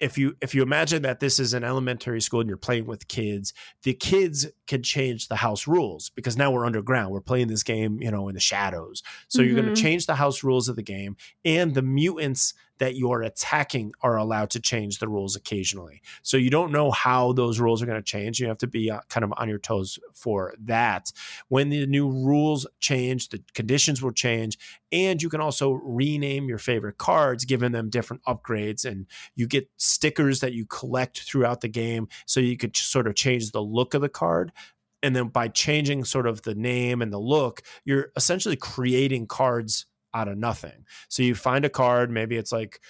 if 0.00 0.16
you 0.16 0.36
if 0.40 0.54
you 0.54 0.62
imagine 0.62 1.02
that 1.02 1.20
this 1.20 1.38
is 1.38 1.54
an 1.54 1.64
elementary 1.64 2.20
school 2.20 2.40
and 2.40 2.48
you're 2.48 2.56
playing 2.56 2.86
with 2.86 3.08
kids 3.08 3.52
the 3.82 3.94
kids 3.94 4.46
can 4.66 4.82
change 4.82 5.28
the 5.28 5.36
house 5.36 5.66
rules 5.66 6.10
because 6.10 6.36
now 6.36 6.50
we're 6.50 6.64
underground 6.64 7.10
we're 7.10 7.20
playing 7.20 7.48
this 7.48 7.62
game 7.62 8.00
you 8.00 8.10
know 8.10 8.28
in 8.28 8.34
the 8.34 8.40
shadows 8.40 9.02
so 9.28 9.40
mm-hmm. 9.40 9.46
you're 9.46 9.62
going 9.62 9.74
to 9.74 9.80
change 9.80 10.06
the 10.06 10.14
house 10.14 10.42
rules 10.42 10.68
of 10.68 10.76
the 10.76 10.82
game 10.82 11.16
and 11.44 11.74
the 11.74 11.82
mutants 11.82 12.54
that 12.78 12.96
you're 12.96 13.22
attacking 13.22 13.92
are 14.02 14.16
allowed 14.16 14.50
to 14.50 14.60
change 14.60 14.98
the 14.98 15.08
rules 15.08 15.36
occasionally. 15.36 16.00
So 16.22 16.36
you 16.36 16.50
don't 16.50 16.72
know 16.72 16.90
how 16.90 17.32
those 17.32 17.60
rules 17.60 17.82
are 17.82 17.86
going 17.86 17.98
to 17.98 18.02
change. 18.02 18.40
You 18.40 18.48
have 18.48 18.58
to 18.58 18.66
be 18.66 18.90
uh, 18.90 19.00
kind 19.08 19.24
of 19.24 19.32
on 19.36 19.48
your 19.48 19.58
toes 19.58 19.98
for 20.14 20.54
that. 20.64 21.12
When 21.48 21.68
the 21.68 21.86
new 21.86 22.10
rules 22.10 22.66
change, 22.80 23.28
the 23.28 23.42
conditions 23.54 24.02
will 24.02 24.12
change, 24.12 24.58
and 24.90 25.22
you 25.22 25.28
can 25.28 25.40
also 25.40 25.72
rename 25.72 26.48
your 26.48 26.58
favorite 26.58 26.98
cards, 26.98 27.44
giving 27.44 27.72
them 27.72 27.90
different 27.90 28.22
upgrades. 28.24 28.84
And 28.84 29.06
you 29.34 29.46
get 29.46 29.68
stickers 29.76 30.40
that 30.40 30.52
you 30.52 30.66
collect 30.66 31.20
throughout 31.20 31.60
the 31.60 31.68
game, 31.68 32.08
so 32.26 32.40
you 32.40 32.56
could 32.56 32.76
sort 32.76 33.06
of 33.06 33.14
change 33.14 33.50
the 33.50 33.62
look 33.62 33.94
of 33.94 34.00
the 34.00 34.08
card 34.08 34.52
and 35.02 35.14
then 35.14 35.28
by 35.28 35.48
changing 35.48 36.04
sort 36.04 36.26
of 36.26 36.42
the 36.42 36.54
name 36.54 37.00
and 37.02 37.12
the 37.12 37.18
look 37.18 37.62
you're 37.84 38.10
essentially 38.16 38.56
creating 38.56 39.26
cards 39.26 39.86
out 40.14 40.28
of 40.28 40.38
nothing. 40.38 40.84
So 41.08 41.22
you 41.22 41.34
find 41.34 41.64
a 41.64 41.70
card, 41.70 42.10
maybe 42.10 42.36
it's 42.36 42.52
like, 42.52 42.80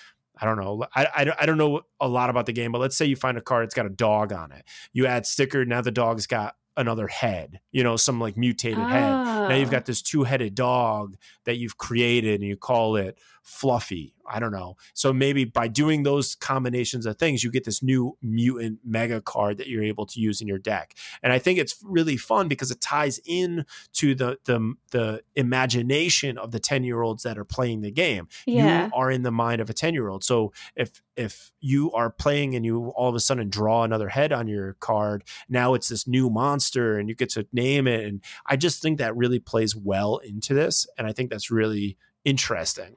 I 0.40 0.46
don't 0.46 0.58
know. 0.58 0.86
I, 0.94 1.06
I, 1.06 1.32
I, 1.40 1.46
don't 1.46 1.58
know 1.58 1.80
a 2.00 2.06
lot 2.06 2.30
about 2.30 2.46
the 2.46 2.52
game, 2.52 2.70
but 2.70 2.80
let's 2.80 2.96
say 2.96 3.06
you 3.06 3.16
find 3.16 3.36
a 3.36 3.40
card, 3.40 3.64
it's 3.64 3.74
got 3.74 3.86
a 3.86 3.90
dog 3.90 4.32
on 4.32 4.52
it. 4.52 4.64
You 4.92 5.06
add 5.06 5.26
sticker, 5.26 5.64
now 5.64 5.80
the 5.80 5.90
dog's 5.90 6.26
got 6.28 6.54
another 6.76 7.08
head, 7.08 7.58
you 7.72 7.82
know, 7.82 7.96
some 7.96 8.20
like 8.20 8.36
mutated 8.36 8.78
oh. 8.78 8.86
head. 8.86 9.10
Now 9.10 9.54
you've 9.54 9.68
ah. 9.68 9.72
got 9.72 9.82
oh. 9.82 9.86
this 9.86 10.00
two 10.00 10.22
headed 10.22 10.54
dog 10.54 11.16
that 11.44 11.56
you've 11.56 11.76
created 11.76 12.40
and 12.40 12.48
you 12.48 12.56
call 12.56 12.96
it 12.96 13.18
Fluffy. 13.48 14.12
I 14.28 14.40
don't 14.40 14.52
know. 14.52 14.76
So 14.92 15.10
maybe 15.10 15.46
by 15.46 15.68
doing 15.68 16.02
those 16.02 16.34
combinations 16.34 17.06
of 17.06 17.16
things, 17.16 17.42
you 17.42 17.50
get 17.50 17.64
this 17.64 17.82
new 17.82 18.18
mutant 18.20 18.80
mega 18.84 19.22
card 19.22 19.56
that 19.56 19.68
you're 19.68 19.82
able 19.82 20.04
to 20.04 20.20
use 20.20 20.42
in 20.42 20.46
your 20.46 20.58
deck. 20.58 20.94
And 21.22 21.32
I 21.32 21.38
think 21.38 21.58
it's 21.58 21.76
really 21.82 22.18
fun 22.18 22.46
because 22.46 22.70
it 22.70 22.82
ties 22.82 23.18
in 23.24 23.64
to 23.94 24.14
the 24.14 24.38
the 24.44 24.74
the 24.90 25.22
imagination 25.34 26.36
of 26.36 26.52
the 26.52 26.60
10 26.60 26.84
year 26.84 27.00
olds 27.00 27.22
that 27.22 27.38
are 27.38 27.44
playing 27.44 27.80
the 27.80 27.90
game. 27.90 28.28
Yeah. 28.46 28.86
You 28.86 28.90
are 28.92 29.10
in 29.10 29.22
the 29.22 29.32
mind 29.32 29.62
of 29.62 29.70
a 29.70 29.74
10 29.74 29.94
year 29.94 30.08
old. 30.08 30.24
So 30.24 30.52
if 30.76 31.02
if 31.16 31.50
you 31.60 31.90
are 31.92 32.10
playing 32.10 32.54
and 32.54 32.66
you 32.66 32.88
all 32.90 33.08
of 33.08 33.14
a 33.14 33.20
sudden 33.20 33.48
draw 33.48 33.82
another 33.82 34.10
head 34.10 34.30
on 34.30 34.46
your 34.46 34.74
card, 34.74 35.24
now 35.48 35.72
it's 35.72 35.88
this 35.88 36.06
new 36.06 36.28
monster 36.28 36.98
and 36.98 37.08
you 37.08 37.14
get 37.14 37.30
to 37.30 37.46
name 37.50 37.88
it. 37.88 38.04
And 38.04 38.22
I 38.44 38.56
just 38.56 38.82
think 38.82 38.98
that 38.98 39.16
really 39.16 39.38
plays 39.38 39.74
well 39.74 40.18
into 40.18 40.52
this. 40.52 40.86
And 40.98 41.06
I 41.06 41.12
think 41.12 41.30
that's 41.30 41.50
really 41.50 41.96
interesting 42.24 42.96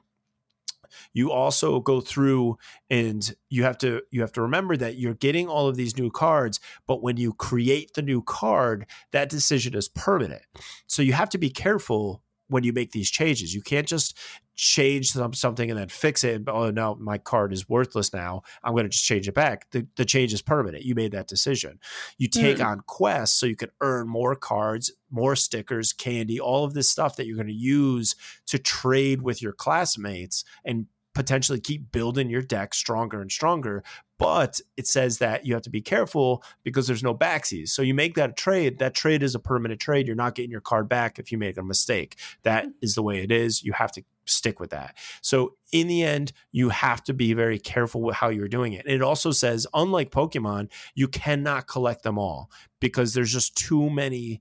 you 1.12 1.30
also 1.30 1.80
go 1.80 2.00
through 2.00 2.56
and 2.90 3.34
you 3.50 3.64
have 3.64 3.78
to 3.78 4.02
you 4.10 4.20
have 4.20 4.32
to 4.32 4.42
remember 4.42 4.76
that 4.76 4.96
you're 4.96 5.14
getting 5.14 5.48
all 5.48 5.68
of 5.68 5.76
these 5.76 5.96
new 5.96 6.10
cards 6.10 6.60
but 6.86 7.02
when 7.02 7.16
you 7.16 7.32
create 7.32 7.94
the 7.94 8.02
new 8.02 8.22
card 8.22 8.86
that 9.12 9.28
decision 9.28 9.74
is 9.74 9.88
permanent 9.88 10.42
so 10.86 11.02
you 11.02 11.12
have 11.12 11.28
to 11.30 11.38
be 11.38 11.50
careful 11.50 12.22
when 12.52 12.64
you 12.64 12.72
make 12.72 12.92
these 12.92 13.10
changes. 13.10 13.54
You 13.54 13.62
can't 13.62 13.88
just 13.88 14.16
change 14.54 15.10
some, 15.10 15.32
something 15.32 15.70
and 15.70 15.78
then 15.78 15.88
fix 15.88 16.24
it. 16.24 16.42
Oh, 16.46 16.70
no, 16.70 16.94
my 16.96 17.18
card 17.18 17.52
is 17.52 17.68
worthless 17.68 18.12
now. 18.12 18.42
I'm 18.62 18.72
going 18.72 18.84
to 18.84 18.90
just 18.90 19.04
change 19.04 19.28
it 19.28 19.34
back. 19.34 19.70
The, 19.70 19.86
the 19.96 20.04
change 20.04 20.32
is 20.32 20.42
permanent. 20.42 20.84
You 20.84 20.94
made 20.94 21.12
that 21.12 21.28
decision. 21.28 21.78
You 22.18 22.28
take 22.28 22.58
mm. 22.58 22.66
on 22.66 22.80
quests 22.86 23.38
so 23.38 23.46
you 23.46 23.56
can 23.56 23.70
earn 23.80 24.08
more 24.08 24.34
cards, 24.34 24.92
more 25.10 25.36
stickers, 25.36 25.92
candy, 25.92 26.38
all 26.38 26.64
of 26.64 26.74
this 26.74 26.90
stuff 26.90 27.16
that 27.16 27.26
you're 27.26 27.36
going 27.36 27.46
to 27.46 27.52
use 27.52 28.14
to 28.46 28.58
trade 28.58 29.22
with 29.22 29.42
your 29.42 29.52
classmates 29.52 30.44
and 30.64 30.86
potentially 31.14 31.60
keep 31.60 31.92
building 31.92 32.30
your 32.30 32.42
deck 32.42 32.74
stronger 32.74 33.20
and 33.20 33.30
stronger. 33.30 33.82
But 34.18 34.60
it 34.76 34.86
says 34.86 35.18
that 35.18 35.44
you 35.44 35.54
have 35.54 35.64
to 35.64 35.70
be 35.70 35.82
careful 35.82 36.44
because 36.62 36.86
there's 36.86 37.02
no 37.02 37.14
backsies. 37.14 37.70
So 37.70 37.82
you 37.82 37.92
make 37.92 38.14
that 38.14 38.36
trade. 38.36 38.78
That 38.78 38.94
trade 38.94 39.22
is 39.22 39.34
a 39.34 39.40
permanent 39.40 39.80
trade. 39.80 40.06
You're 40.06 40.16
not 40.16 40.34
getting 40.34 40.50
your 40.50 40.60
card 40.60 40.88
back 40.88 41.18
if 41.18 41.32
you 41.32 41.38
make 41.38 41.56
a 41.56 41.62
mistake. 41.62 42.16
That 42.44 42.66
mm. 42.66 42.94
the 42.94 43.02
way 43.02 43.22
it 43.22 43.32
is. 43.32 43.62
You 43.64 43.72
have 43.72 43.92
to 43.92 44.04
stick 44.26 44.60
with 44.60 44.70
that. 44.70 44.96
So 45.20 45.54
in 45.72 45.88
the 45.88 46.02
end, 46.02 46.32
you 46.50 46.68
have 46.70 47.02
to 47.04 47.14
be 47.14 47.32
very 47.32 47.58
careful 47.58 48.02
with 48.02 48.16
how 48.16 48.28
you're 48.28 48.48
doing 48.48 48.72
it. 48.72 48.86
It 48.86 49.02
also 49.02 49.30
says, 49.30 49.66
unlike 49.74 50.10
Pokemon, 50.10 50.70
you 50.94 51.08
cannot 51.08 51.66
collect 51.66 52.02
them 52.02 52.18
all 52.18 52.50
because 52.80 53.14
there's 53.14 53.32
just 53.32 53.56
too 53.56 53.90
many 53.90 54.40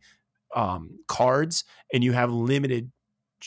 um, 0.55 0.99
cards 1.07 1.63
and 1.93 2.03
you 2.03 2.11
have 2.13 2.31
limited 2.31 2.91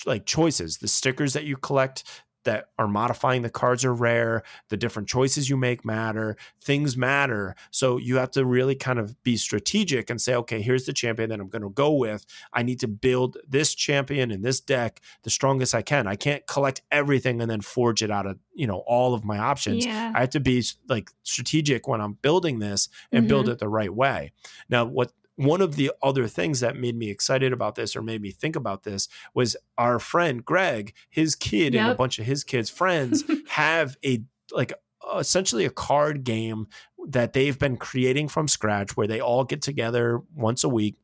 like 0.07 0.26
choices 0.26 0.78
the 0.78 0.89
stickers 0.89 1.35
that 1.35 1.45
you 1.45 1.57
collect 1.57 2.03
that 2.45 2.69
are 2.79 2.89
modifying 2.89 3.43
the 3.43 3.51
cards 3.51 3.85
are 3.85 3.95
rare. 3.95 4.43
The 4.69 4.77
different 4.77 5.09
choices 5.09 5.51
you 5.51 5.57
make 5.57 5.85
matter. 5.85 6.37
Things 6.63 6.97
matter. 6.97 7.55
So 7.71 7.99
you 7.99 8.17
have 8.17 8.31
to 8.33 8.45
really 8.45 8.75
kind 8.75 8.99
of 8.99 9.23
be 9.23 9.37
strategic 9.37 10.11
and 10.11 10.21
say, 10.21 10.35
okay, 10.35 10.63
here's 10.63 10.87
the 10.87 10.93
champion 10.93 11.31
that 11.31 11.41
I'm 11.41 11.49
going 11.49 11.63
to 11.63 11.71
go 11.71 11.93
with. 11.93 12.27
I 12.53 12.63
need 12.63 12.81
to 12.81 12.89
build 12.89 13.37
this 13.49 13.75
champion 13.75 14.31
in 14.31 14.43
this 14.43 14.61
deck 14.61 15.01
the 15.23 15.31
strongest 15.31 15.75
I 15.75 15.83
can. 15.83 16.07
I 16.07 16.17
can't 16.17 16.47
collect 16.47 16.83
everything 16.91 17.41
and 17.41 17.51
then 17.51 17.61
forge 17.61 18.03
it 18.03 18.11
out 18.11 18.27
of, 18.27 18.39
you 18.55 18.67
know, 18.67 18.79
all 18.87 19.15
of 19.15 19.25
my 19.25 19.39
options. 19.39 19.85
Yeah. 19.85 20.13
I 20.15 20.21
have 20.21 20.31
to 20.31 20.41
be 20.41 20.63
like 20.89 21.11
strategic 21.23 21.89
when 21.89 22.01
I'm 22.01 22.15
building 22.15 22.59
this 22.59 22.89
and 23.11 23.23
mm-hmm. 23.23 23.29
build 23.29 23.49
it 23.49 23.59
the 23.59 23.69
right 23.69 23.93
way. 23.93 24.33
Now, 24.69 24.85
what 24.85 25.13
one 25.37 25.61
of 25.61 25.76
the 25.76 25.93
other 26.03 26.26
things 26.26 26.61
that 26.61 26.76
made 26.76 26.97
me 26.97 27.11
excited 27.11 27.53
about 27.53 27.74
this 27.74 27.97
or 27.97 28.03
made 28.03 28.22
me 28.22 28.30
think 28.30 28.57
about 28.57 28.85
this 28.85 29.09
was 29.35 29.57
our 29.76 29.99
friend 29.99 30.45
Greg, 30.45 30.95
his 31.11 31.35
kid 31.35 31.74
yep. 31.74 31.82
and 31.82 31.93
a 31.93 31.95
bunch 31.95 32.18
of 32.18 32.26
his 32.26 32.45
kids' 32.45 32.70
friends 32.70 33.24
have 33.49 33.97
a 34.05 34.22
like 34.53 34.72
essentially 35.16 35.64
a 35.64 35.70
card 35.70 36.24
game 36.24 36.66
that 37.09 37.32
they've 37.32 37.59
been 37.59 37.76
creating 37.76 38.28
from 38.28 38.49
scratch 38.49 38.97
where 38.97 39.07
they 39.07 39.20
all 39.20 39.45
get 39.45 39.61
together 39.61 40.22
once 40.35 40.64
a 40.64 40.68
week 40.68 40.97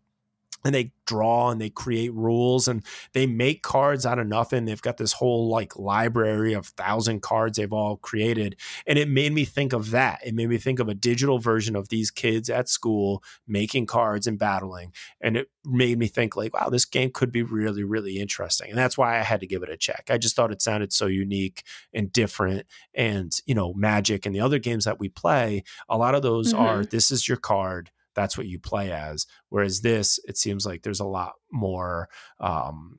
and 0.64 0.74
they 0.74 0.92
draw 1.06 1.50
and 1.50 1.60
they 1.60 1.70
create 1.70 2.14
rules 2.14 2.68
and 2.68 2.84
they 3.14 3.26
make 3.26 3.62
cards 3.62 4.06
out 4.06 4.18
of 4.18 4.26
nothing. 4.26 4.64
They've 4.64 4.80
got 4.80 4.96
this 4.96 5.14
whole 5.14 5.48
like 5.48 5.76
library 5.76 6.52
of 6.52 6.66
thousand 6.66 7.22
cards 7.22 7.56
they've 7.56 7.72
all 7.72 7.96
created. 7.96 8.56
And 8.86 8.98
it 8.98 9.08
made 9.08 9.32
me 9.32 9.44
think 9.44 9.72
of 9.72 9.90
that. 9.90 10.20
It 10.24 10.34
made 10.34 10.48
me 10.48 10.58
think 10.58 10.78
of 10.78 10.88
a 10.88 10.94
digital 10.94 11.38
version 11.38 11.74
of 11.74 11.88
these 11.88 12.10
kids 12.10 12.48
at 12.48 12.68
school 12.68 13.22
making 13.46 13.86
cards 13.86 14.26
and 14.26 14.38
battling. 14.38 14.92
And 15.20 15.36
it 15.36 15.48
made 15.64 15.98
me 15.98 16.06
think 16.06 16.36
like, 16.36 16.54
wow, 16.54 16.68
this 16.68 16.84
game 16.84 17.10
could 17.12 17.32
be 17.32 17.42
really, 17.42 17.82
really 17.82 18.18
interesting. 18.18 18.70
And 18.70 18.78
that's 18.78 18.98
why 18.98 19.18
I 19.18 19.22
had 19.22 19.40
to 19.40 19.46
give 19.46 19.62
it 19.62 19.70
a 19.70 19.76
check. 19.76 20.08
I 20.10 20.18
just 20.18 20.36
thought 20.36 20.52
it 20.52 20.62
sounded 20.62 20.92
so 20.92 21.06
unique 21.06 21.64
and 21.92 22.12
different. 22.12 22.66
And, 22.94 23.32
you 23.46 23.54
know, 23.54 23.72
magic 23.74 24.26
and 24.26 24.34
the 24.34 24.40
other 24.40 24.58
games 24.58 24.84
that 24.84 25.00
we 25.00 25.08
play, 25.08 25.64
a 25.88 25.98
lot 25.98 26.14
of 26.14 26.22
those 26.22 26.52
mm-hmm. 26.52 26.62
are 26.62 26.84
this 26.84 27.10
is 27.10 27.26
your 27.26 27.36
card 27.36 27.90
that's 28.14 28.36
what 28.36 28.46
you 28.46 28.58
play 28.58 28.90
as. 28.90 29.26
Whereas 29.48 29.80
this, 29.80 30.18
it 30.24 30.36
seems 30.36 30.66
like 30.66 30.82
there's 30.82 31.00
a 31.00 31.04
lot 31.04 31.32
more. 31.52 32.08
Um, 32.38 32.98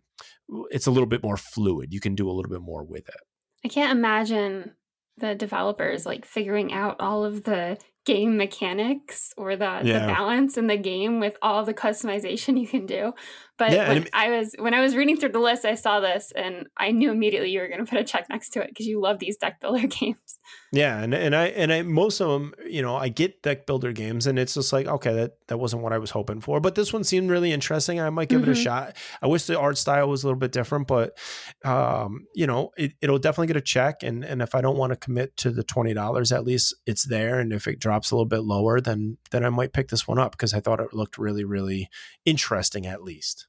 it's 0.70 0.88
a 0.88 0.92
little 0.92 1.08
bit 1.08 1.24
more 1.24 1.38
fluid. 1.38 1.94
You 1.94 2.00
can 2.00 2.16
do 2.16 2.30
a 2.30 2.34
little 2.34 2.52
bit 2.52 2.62
more 2.62 2.84
with 2.84 3.08
it. 3.08 3.22
I 3.64 3.68
can't 3.68 3.98
imagine 3.98 4.74
the 5.18 5.36
developers 5.36 6.06
like 6.06 6.26
figuring 6.26 6.74
out 6.74 6.98
all 7.00 7.24
of 7.24 7.44
the 7.44 7.78
game 8.06 8.38
mechanics 8.38 9.34
or 9.38 9.56
the, 9.56 9.82
yeah. 9.84 10.00
the 10.00 10.08
balance 10.08 10.58
in 10.58 10.68
the 10.68 10.78
game 10.78 11.20
with 11.20 11.38
all 11.42 11.64
the 11.64 11.74
customization 11.74 12.60
you 12.60 12.68
can 12.68 12.86
do. 12.86 13.14
But 13.58 13.74
yeah, 13.74 13.90
when 13.90 14.08
I 14.12 14.30
was 14.30 14.56
when 14.58 14.74
I 14.74 14.82
was 14.82 14.96
reading 14.96 15.18
through 15.18 15.34
the 15.34 15.40
list, 15.40 15.66
I 15.66 15.76
saw 15.76 16.00
this 16.00 16.32
and 16.36 16.68
I 16.78 16.92
knew 16.92 17.12
immediately 17.12 17.52
you 17.52 17.60
were 17.60 17.68
going 17.68 17.86
to 17.86 17.90
put 17.90 18.00
a 18.00 18.04
check 18.04 18.28
next 18.28 18.50
to 18.54 18.62
it 18.62 18.70
because 18.70 18.88
you 18.88 19.00
love 19.00 19.20
these 19.20 19.38
deck 19.38 19.60
builder 19.60 19.86
games. 20.00 20.40
Yeah, 20.74 21.00
and 21.00 21.14
and 21.14 21.36
I 21.36 21.48
and 21.48 21.72
I 21.72 21.82
most 21.82 22.22
of 22.22 22.30
them, 22.30 22.54
you 22.66 22.82
know, 22.82 22.96
I 22.96 23.10
get 23.10 23.44
deck 23.44 23.66
builder 23.66 23.92
games, 23.92 24.26
and 24.26 24.40
it's 24.40 24.54
just 24.54 24.72
like 24.72 24.88
okay, 24.88 25.14
that 25.14 25.34
that 25.48 25.58
wasn't 25.58 25.84
what 25.84 25.94
I 25.94 25.98
was 25.98 26.12
hoping 26.12 26.40
for, 26.42 26.60
but 26.60 26.76
this 26.76 26.94
one 26.94 27.04
seemed 27.04 27.30
really 27.30 27.52
interesting. 27.52 28.00
I 28.00 28.10
might 28.10 28.30
give 28.30 28.42
mm-hmm. 28.42 28.52
it 28.52 28.54
a 28.54 28.56
mm-hmm. 28.56 28.64
shot. 28.64 28.98
I 29.22 29.28
wish 29.28 29.44
the 29.44 29.60
art 29.60 29.78
style 29.78 30.08
was 30.08 30.24
a 30.24 30.28
little 30.28 30.40
bit 30.40 30.54
different, 30.54 30.88
but 30.88 31.18
um, 31.66 32.26
you 32.34 32.48
know, 32.48 32.72
it, 32.78 32.94
it'll 33.02 33.20
definitely 33.20 33.48
get 33.48 33.58
a 33.58 33.62
check. 33.62 34.02
And 34.02 34.24
and 34.24 34.42
if 34.42 34.56
I 34.56 34.62
don't 34.62 34.78
want 34.78 34.92
to 34.92 34.98
commit 34.98 35.38
to 35.38 35.52
the 35.52 35.64
twenty 35.64 35.94
dollars, 35.94 36.32
at 36.32 36.46
least 36.46 36.74
it's 36.86 37.04
there. 37.04 37.40
And 37.40 37.54
if 37.54 37.68
it 37.68 37.80
drops 37.80 38.12
a 38.12 38.16
little 38.16 38.26
bit 38.26 38.44
lower, 38.44 38.80
then 38.80 39.18
then 39.32 39.44
I 39.44 39.50
might 39.50 39.74
pick 39.74 39.90
this 39.90 40.08
one 40.08 40.20
up 40.20 40.32
because 40.32 40.54
I 40.54 40.62
thought 40.62 40.80
it 40.80 40.94
looked 40.94 41.18
really 41.18 41.44
really 41.44 41.90
interesting 42.26 42.88
at 42.88 43.04
least. 43.04 43.48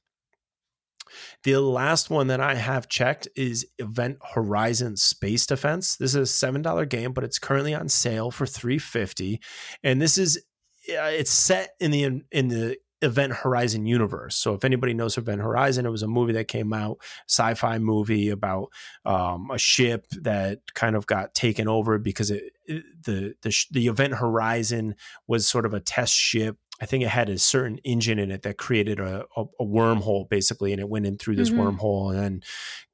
The 1.43 1.57
last 1.57 2.09
one 2.09 2.27
that 2.27 2.41
I 2.41 2.55
have 2.55 2.87
checked 2.87 3.27
is 3.35 3.65
Event 3.79 4.17
Horizon 4.33 4.97
Space 4.97 5.45
Defense. 5.45 5.95
This 5.95 6.15
is 6.15 6.43
a 6.43 6.47
$7 6.47 6.89
game, 6.89 7.13
but 7.13 7.23
it's 7.23 7.39
currently 7.39 7.73
on 7.73 7.89
sale 7.89 8.31
for 8.31 8.45
350 8.45 9.39
And 9.83 10.01
this 10.01 10.17
is 10.17 10.43
it's 10.85 11.31
set 11.31 11.75
in 11.79 11.91
the 11.91 12.21
in 12.31 12.49
the 12.49 12.77
Event 13.03 13.33
Horizon 13.33 13.85
universe. 13.85 14.35
So 14.35 14.53
if 14.53 14.63
anybody 14.63 14.93
knows 14.93 15.17
Event 15.17 15.41
Horizon, 15.41 15.85
it 15.85 15.89
was 15.89 16.03
a 16.03 16.07
movie 16.07 16.33
that 16.33 16.47
came 16.47 16.71
out, 16.71 16.99
sci-fi 17.27 17.77
movie 17.77 18.29
about 18.29 18.69
um, 19.05 19.51
a 19.51 19.57
ship 19.57 20.07
that 20.21 20.59
kind 20.73 20.95
of 20.95 21.05
got 21.05 21.33
taken 21.33 21.67
over 21.67 21.99
because 21.99 22.31
it, 22.31 22.43
it, 22.65 22.83
the 23.03 23.35
the 23.41 23.53
the 23.71 23.87
Event 23.87 24.15
Horizon 24.15 24.95
was 25.27 25.47
sort 25.47 25.65
of 25.65 25.73
a 25.73 25.81
test 25.81 26.13
ship 26.13 26.57
I 26.83 26.85
think 26.85 27.01
it 27.01 27.09
had 27.09 27.29
a 27.29 27.37
certain 27.37 27.77
engine 27.85 28.19
in 28.19 28.29
it 28.29 28.41
that 28.41 28.57
created 28.57 28.99
a, 28.99 29.23
a, 29.37 29.45
a 29.61 29.65
wormhole 29.65 30.27
basically, 30.27 30.73
and 30.73 30.81
it 30.81 30.89
went 30.89 31.05
in 31.05 31.17
through 31.17 31.37
this 31.37 31.49
mm-hmm. 31.49 31.79
wormhole 31.79 32.09
and 32.09 32.19
then 32.19 32.43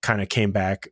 kind 0.04 0.22
of 0.22 0.30
came 0.30 0.52
back 0.52 0.90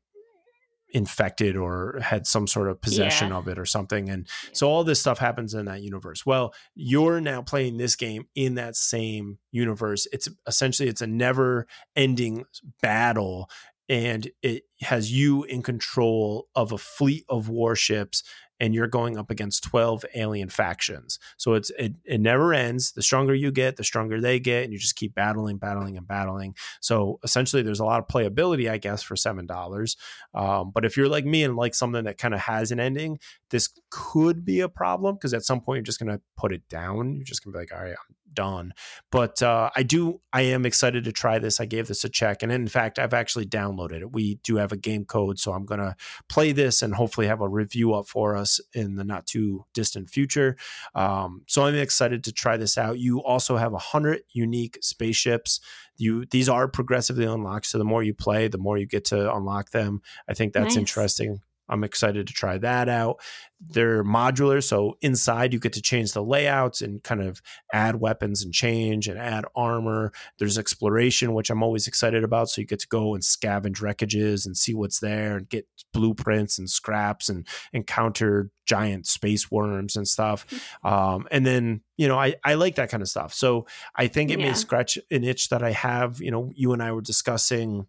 infected 0.89 1.55
or 1.55 1.99
had 2.01 2.25
some 2.25 2.47
sort 2.47 2.69
of 2.69 2.81
possession 2.81 3.29
yeah. 3.29 3.35
of 3.35 3.47
it 3.47 3.59
or 3.59 3.67
something. 3.67 4.09
And 4.09 4.27
so 4.51 4.67
all 4.67 4.83
this 4.83 4.99
stuff 4.99 5.19
happens 5.19 5.53
in 5.53 5.65
that 5.65 5.83
universe. 5.83 6.25
Well, 6.25 6.55
you're 6.73 7.21
now 7.21 7.43
playing 7.43 7.77
this 7.77 7.95
game 7.95 8.29
in 8.33 8.55
that 8.55 8.75
same 8.75 9.37
universe. 9.51 10.07
It's 10.11 10.27
essentially 10.47 10.89
it's 10.89 11.01
a 11.01 11.07
never 11.07 11.67
ending 11.95 12.45
battle 12.81 13.47
and 13.87 14.27
it 14.41 14.63
has 14.81 15.11
you 15.11 15.43
in 15.43 15.61
control 15.61 16.47
of 16.55 16.71
a 16.71 16.79
fleet 16.79 17.25
of 17.29 17.47
warships 17.47 18.23
and 18.60 18.74
you're 18.74 18.88
going 18.88 19.18
up 19.18 19.30
against 19.30 19.64
12 19.64 20.05
alien 20.16 20.49
factions. 20.49 21.20
So 21.38 21.53
it's 21.53 21.70
it, 21.78 21.93
it 22.05 22.20
never 22.20 22.53
ends. 22.53 22.91
The 22.91 23.01
stronger 23.01 23.34
you 23.34 23.51
get, 23.51 23.78
the 23.78 23.84
stronger 23.84 24.20
they 24.20 24.39
get, 24.39 24.64
and 24.64 24.74
you 24.74 24.80
just 24.80 24.95
keep 24.95 25.16
battling, 25.16 25.58
battling, 25.58 25.97
and 25.97 26.08
battling. 26.08 26.55
So 26.82 27.20
essentially, 27.24 27.62
there's 27.62 27.80
a 27.80 27.86
lot 27.86 27.99
of 27.99 28.08
playability, 28.08 28.70
I 28.70 28.78
guess, 28.78 29.03
for 29.03 29.16
seven 29.16 29.45
dollars. 29.45 29.97
Um, 30.34 30.72
but 30.74 30.86
if 30.86 30.97
you're 30.97 31.10
like 31.10 31.26
me 31.26 31.43
and 31.43 31.55
like 31.55 31.76
something 31.76 32.03
that 32.05 32.18
kind 32.18 32.34
of 32.34 32.41
has 32.41 32.72
an 32.72 32.80
ending, 32.80 33.20
this 33.49 33.70
could 33.89 34.43
be 34.43 34.60
a 34.62 34.70
problem 34.70 35.16
because 35.16 35.34
at 35.34 35.43
some 35.43 35.62
point 35.62 35.78
you're 35.78 35.84
just 35.84 35.99
gonna 35.99 36.22
put 36.36 36.51
it 36.51 36.68
down. 36.70 37.16
You're 37.16 37.26
just 37.26 37.43
gonna 37.43 37.53
be 37.53 37.60
like, 37.60 37.74
all 37.74 37.84
right, 37.84 37.91
I'm 37.91 38.16
done. 38.38 38.71
But 39.11 39.41
uh, 39.41 39.71
I 39.75 39.81
do, 39.81 40.21
I 40.31 40.43
am 40.43 40.63
excited 40.63 41.03
to 41.05 41.11
try 41.11 41.39
this. 41.39 41.59
I 41.59 41.65
gave 41.65 41.88
this 41.88 42.03
a 42.03 42.09
check, 42.09 42.43
and 42.43 42.51
in 42.51 42.67
fact, 42.67 42.99
I've 42.99 43.15
actually 43.15 43.47
downloaded 43.47 44.01
it. 44.01 44.13
We 44.13 44.35
do 44.43 44.57
have 44.57 44.71
a 44.71 44.77
game 44.77 45.05
code, 45.05 45.39
so 45.39 45.53
I'm 45.53 45.65
gonna 45.65 45.95
play 46.29 46.51
this 46.51 46.83
and 46.83 46.93
hopefully 46.93 47.25
have 47.25 47.41
a 47.41 47.49
review 47.49 47.95
up 47.95 48.07
for 48.07 48.35
us 48.35 48.61
in 48.73 48.95
the 48.95 49.03
not 49.03 49.25
too 49.25 49.65
distant 49.73 50.09
future. 50.09 50.55
Um, 50.93 51.41
so 51.47 51.65
I'm 51.65 51.75
excited 51.75 52.23
to 52.25 52.31
try 52.31 52.57
this 52.57 52.77
out. 52.77 52.99
You 52.99 53.23
also 53.23 53.57
have 53.57 53.73
a 53.73 53.79
hundred 53.79 54.21
unique 54.31 54.77
spaceships. 54.81 55.59
You 55.97 56.25
these 56.29 56.47
are 56.47 56.67
progressively 56.67 57.25
unlocked, 57.25 57.65
so 57.65 57.79
the 57.79 57.83
more 57.83 58.03
you 58.03 58.13
play, 58.13 58.47
the 58.47 58.59
more 58.59 58.77
you 58.77 58.85
get 58.85 59.05
to 59.05 59.33
unlock 59.33 59.71
them. 59.71 60.01
I 60.29 60.35
think 60.35 60.53
that's 60.53 60.75
nice. 60.75 60.77
interesting. 60.77 61.41
I'm 61.70 61.84
excited 61.84 62.28
to 62.28 62.34
try 62.34 62.57
that 62.57 62.89
out. 62.89 63.20
They're 63.59 64.03
modular, 64.03 64.63
so 64.63 64.97
inside 65.01 65.51
you 65.51 65.59
get 65.59 65.74
to 65.74 65.82
change 65.82 66.13
the 66.13 66.24
layouts 66.24 66.82
and 66.82 67.01
kind 67.01 67.22
of 67.22 67.41
add 67.74 67.99
weapons 67.99 68.43
and 68.43 68.53
change 68.53 69.07
and 69.07 69.18
add 69.18 69.45
armor. 69.55 70.11
There's 70.38 70.59
exploration, 70.59 71.34
which 71.34 71.49
I'm 71.49 71.63
always 71.63 71.88
excited 71.88 72.24
about. 72.24 72.49
So 72.49 72.61
you 72.61 72.68
get 72.68 72.80
to 72.82 72.88
go 72.88 73.15
and 73.15 73.24
scavenge 73.24 73.82
wreckages 73.82 74.45
and 74.45 74.55
see 74.55 74.76
what's 74.76 74.99
there 74.99 75.38
and 75.38 75.49
get 75.49 75.68
blueprints 75.91 76.59
and 76.59 76.70
scraps 76.70 77.30
and 77.30 77.47
encounter 77.74 78.51
giant 78.68 79.07
space 79.07 79.49
worms 79.49 79.95
and 79.95 80.07
stuff. 80.07 80.45
Hmm. 80.84 80.88
Um, 80.88 81.28
and 81.32 81.45
then, 81.45 81.82
you 81.97 82.07
know, 82.07 82.20
I, 82.20 82.36
I 82.43 82.53
like 82.53 82.76
that 82.76 82.89
kind 82.89 83.01
of 83.01 83.09
stuff. 83.09 83.34
So 83.34 83.65
I 83.95 84.07
think 84.07 84.30
it 84.30 84.39
yeah. 84.39 84.49
may 84.49 84.53
scratch 84.53 84.99
an 85.09 85.24
itch 85.24 85.49
that 85.49 85.63
I 85.63 85.72
have. 85.72 86.22
You 86.22 86.30
know, 86.30 86.51
you 86.53 86.74
and 86.74 86.84
I 86.84 86.91
were 86.91 87.01
discussing 87.01 87.88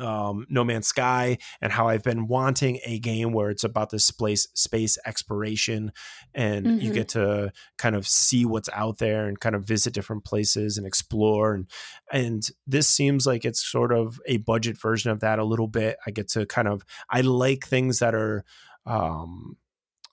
um, 0.00 0.46
No 0.48 0.64
Man's 0.64 0.86
Sky 0.86 1.38
and 1.60 1.72
how 1.72 1.88
I've 1.88 2.02
been 2.02 2.26
wanting 2.26 2.80
a 2.84 2.98
game 2.98 3.32
where 3.32 3.50
it's 3.50 3.64
about 3.64 3.90
this 3.90 4.04
space 4.04 4.48
space 4.54 4.98
exploration 5.06 5.92
and 6.34 6.66
mm-hmm. 6.66 6.80
you 6.80 6.92
get 6.92 7.08
to 7.08 7.52
kind 7.78 7.94
of 7.94 8.06
see 8.06 8.44
what's 8.44 8.68
out 8.72 8.98
there 8.98 9.26
and 9.26 9.38
kind 9.38 9.54
of 9.54 9.64
visit 9.64 9.92
different 9.92 10.24
places 10.24 10.78
and 10.78 10.86
explore 10.86 11.54
and 11.54 11.68
and 12.12 12.48
this 12.66 12.88
seems 12.88 13.26
like 13.26 13.44
it's 13.44 13.64
sort 13.64 13.92
of 13.92 14.20
a 14.26 14.38
budget 14.38 14.80
version 14.80 15.10
of 15.10 15.20
that 15.20 15.38
a 15.38 15.44
little 15.44 15.68
bit. 15.68 15.96
I 16.06 16.10
get 16.10 16.28
to 16.30 16.46
kind 16.46 16.68
of 16.68 16.84
I 17.10 17.20
like 17.20 17.66
things 17.66 17.98
that 17.98 18.14
are 18.14 18.44
um 18.86 19.56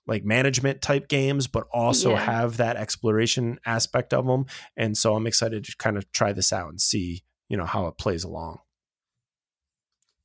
like 0.06 0.24
management 0.24 0.82
type 0.82 1.08
games, 1.08 1.46
but 1.46 1.66
also 1.72 2.10
yeah. 2.10 2.20
have 2.20 2.56
that 2.56 2.76
exploration 2.76 3.60
aspect 3.64 4.12
of 4.12 4.26
them. 4.26 4.46
And 4.76 4.96
so 4.96 5.14
I'm 5.14 5.26
excited 5.26 5.64
to 5.64 5.76
kind 5.76 5.96
of 5.96 6.10
try 6.10 6.32
this 6.32 6.52
out 6.52 6.68
and 6.68 6.80
see, 6.80 7.22
you 7.48 7.56
know, 7.56 7.66
how 7.66 7.86
it 7.86 7.96
plays 7.96 8.24
along. 8.24 8.58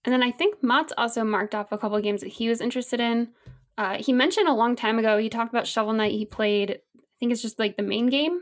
And 0.06 0.14
then 0.14 0.24
I 0.24 0.32
think 0.32 0.62
Mott's 0.62 0.94
also 0.98 1.24
marked 1.24 1.56
off 1.56 1.72
a 1.72 1.78
couple 1.78 1.98
of 1.98 2.04
games 2.04 2.22
that 2.22 2.30
he 2.30 2.48
was 2.48 2.62
interested 2.62 3.00
in. 3.00 3.30
Uh, 3.78 3.98
he 3.98 4.14
mentioned 4.14 4.48
a 4.48 4.54
long 4.54 4.76
time 4.76 5.00
ago, 5.00 5.18
he 5.18 5.30
talked 5.30 5.52
about 5.52 5.68
Shovel 5.68 5.94
Knight. 5.94 6.12
He 6.12 6.26
played, 6.26 6.72
I 6.72 7.00
think 7.20 7.32
it's 7.32 7.42
just 7.42 7.60
like 7.60 7.76
the 7.76 7.84
main 7.84 8.08
game. 8.08 8.42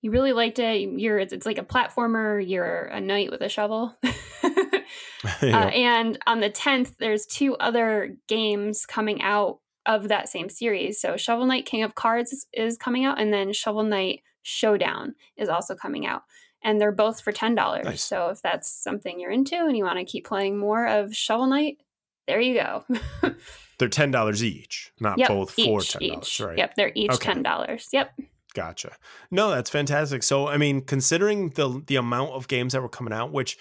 He 0.00 0.08
really 0.08 0.32
liked 0.32 0.58
it. 0.58 0.80
You're, 0.80 1.18
it's, 1.18 1.32
it's 1.32 1.46
like 1.46 1.58
a 1.58 1.64
platformer. 1.64 2.42
You're 2.46 2.84
a 2.84 3.00
knight 3.00 3.30
with 3.30 3.40
a 3.40 3.48
shovel. 3.48 3.96
yeah. 5.42 5.64
uh, 5.64 5.68
and 5.70 6.18
on 6.26 6.40
the 6.40 6.50
10th, 6.50 6.96
there's 6.98 7.26
two 7.26 7.56
other 7.56 8.16
games 8.28 8.86
coming 8.86 9.22
out 9.22 9.58
of 9.86 10.08
that 10.08 10.28
same 10.28 10.48
series. 10.48 11.00
So 11.00 11.16
Shovel 11.16 11.46
Knight 11.46 11.66
King 11.66 11.82
of 11.82 11.94
Cards 11.94 12.32
is, 12.32 12.46
is 12.52 12.76
coming 12.76 13.04
out, 13.04 13.20
and 13.20 13.32
then 13.32 13.52
Shovel 13.52 13.82
Knight 13.82 14.20
Showdown 14.42 15.14
is 15.36 15.48
also 15.48 15.74
coming 15.74 16.06
out 16.06 16.22
and 16.64 16.80
they're 16.80 16.90
both 16.90 17.20
for 17.20 17.30
ten 17.30 17.54
dollars. 17.54 17.84
Nice. 17.84 18.02
So 18.02 18.30
if 18.30 18.42
that's 18.42 18.68
something 18.68 19.20
you're 19.20 19.30
into 19.30 19.54
and 19.54 19.76
you 19.76 19.84
want 19.84 19.98
to 19.98 20.04
keep 20.04 20.26
playing 20.26 20.58
more 20.58 20.86
of 20.86 21.14
Shovel 21.14 21.46
Knight, 21.46 21.78
there 22.26 22.40
you 22.40 22.54
go. 22.54 22.84
they're 23.78 23.88
ten 23.88 24.10
dollars 24.10 24.42
each, 24.42 24.92
not 24.98 25.18
yep, 25.18 25.28
both 25.28 25.52
for 25.52 25.80
ten 25.82 26.08
dollars, 26.08 26.40
right? 26.40 26.58
Yep, 26.58 26.74
they're 26.74 26.92
each 26.94 27.12
okay. 27.12 27.32
ten 27.32 27.42
dollars. 27.42 27.88
Yep. 27.92 28.18
Gotcha. 28.54 28.96
No, 29.32 29.50
that's 29.50 29.68
fantastic. 29.68 30.22
So, 30.22 30.46
I 30.48 30.56
mean, 30.56 30.80
considering 30.80 31.50
the 31.50 31.82
the 31.86 31.96
amount 31.96 32.30
of 32.30 32.48
games 32.48 32.72
that 32.72 32.82
were 32.82 32.88
coming 32.88 33.12
out, 33.12 33.32
which 33.32 33.58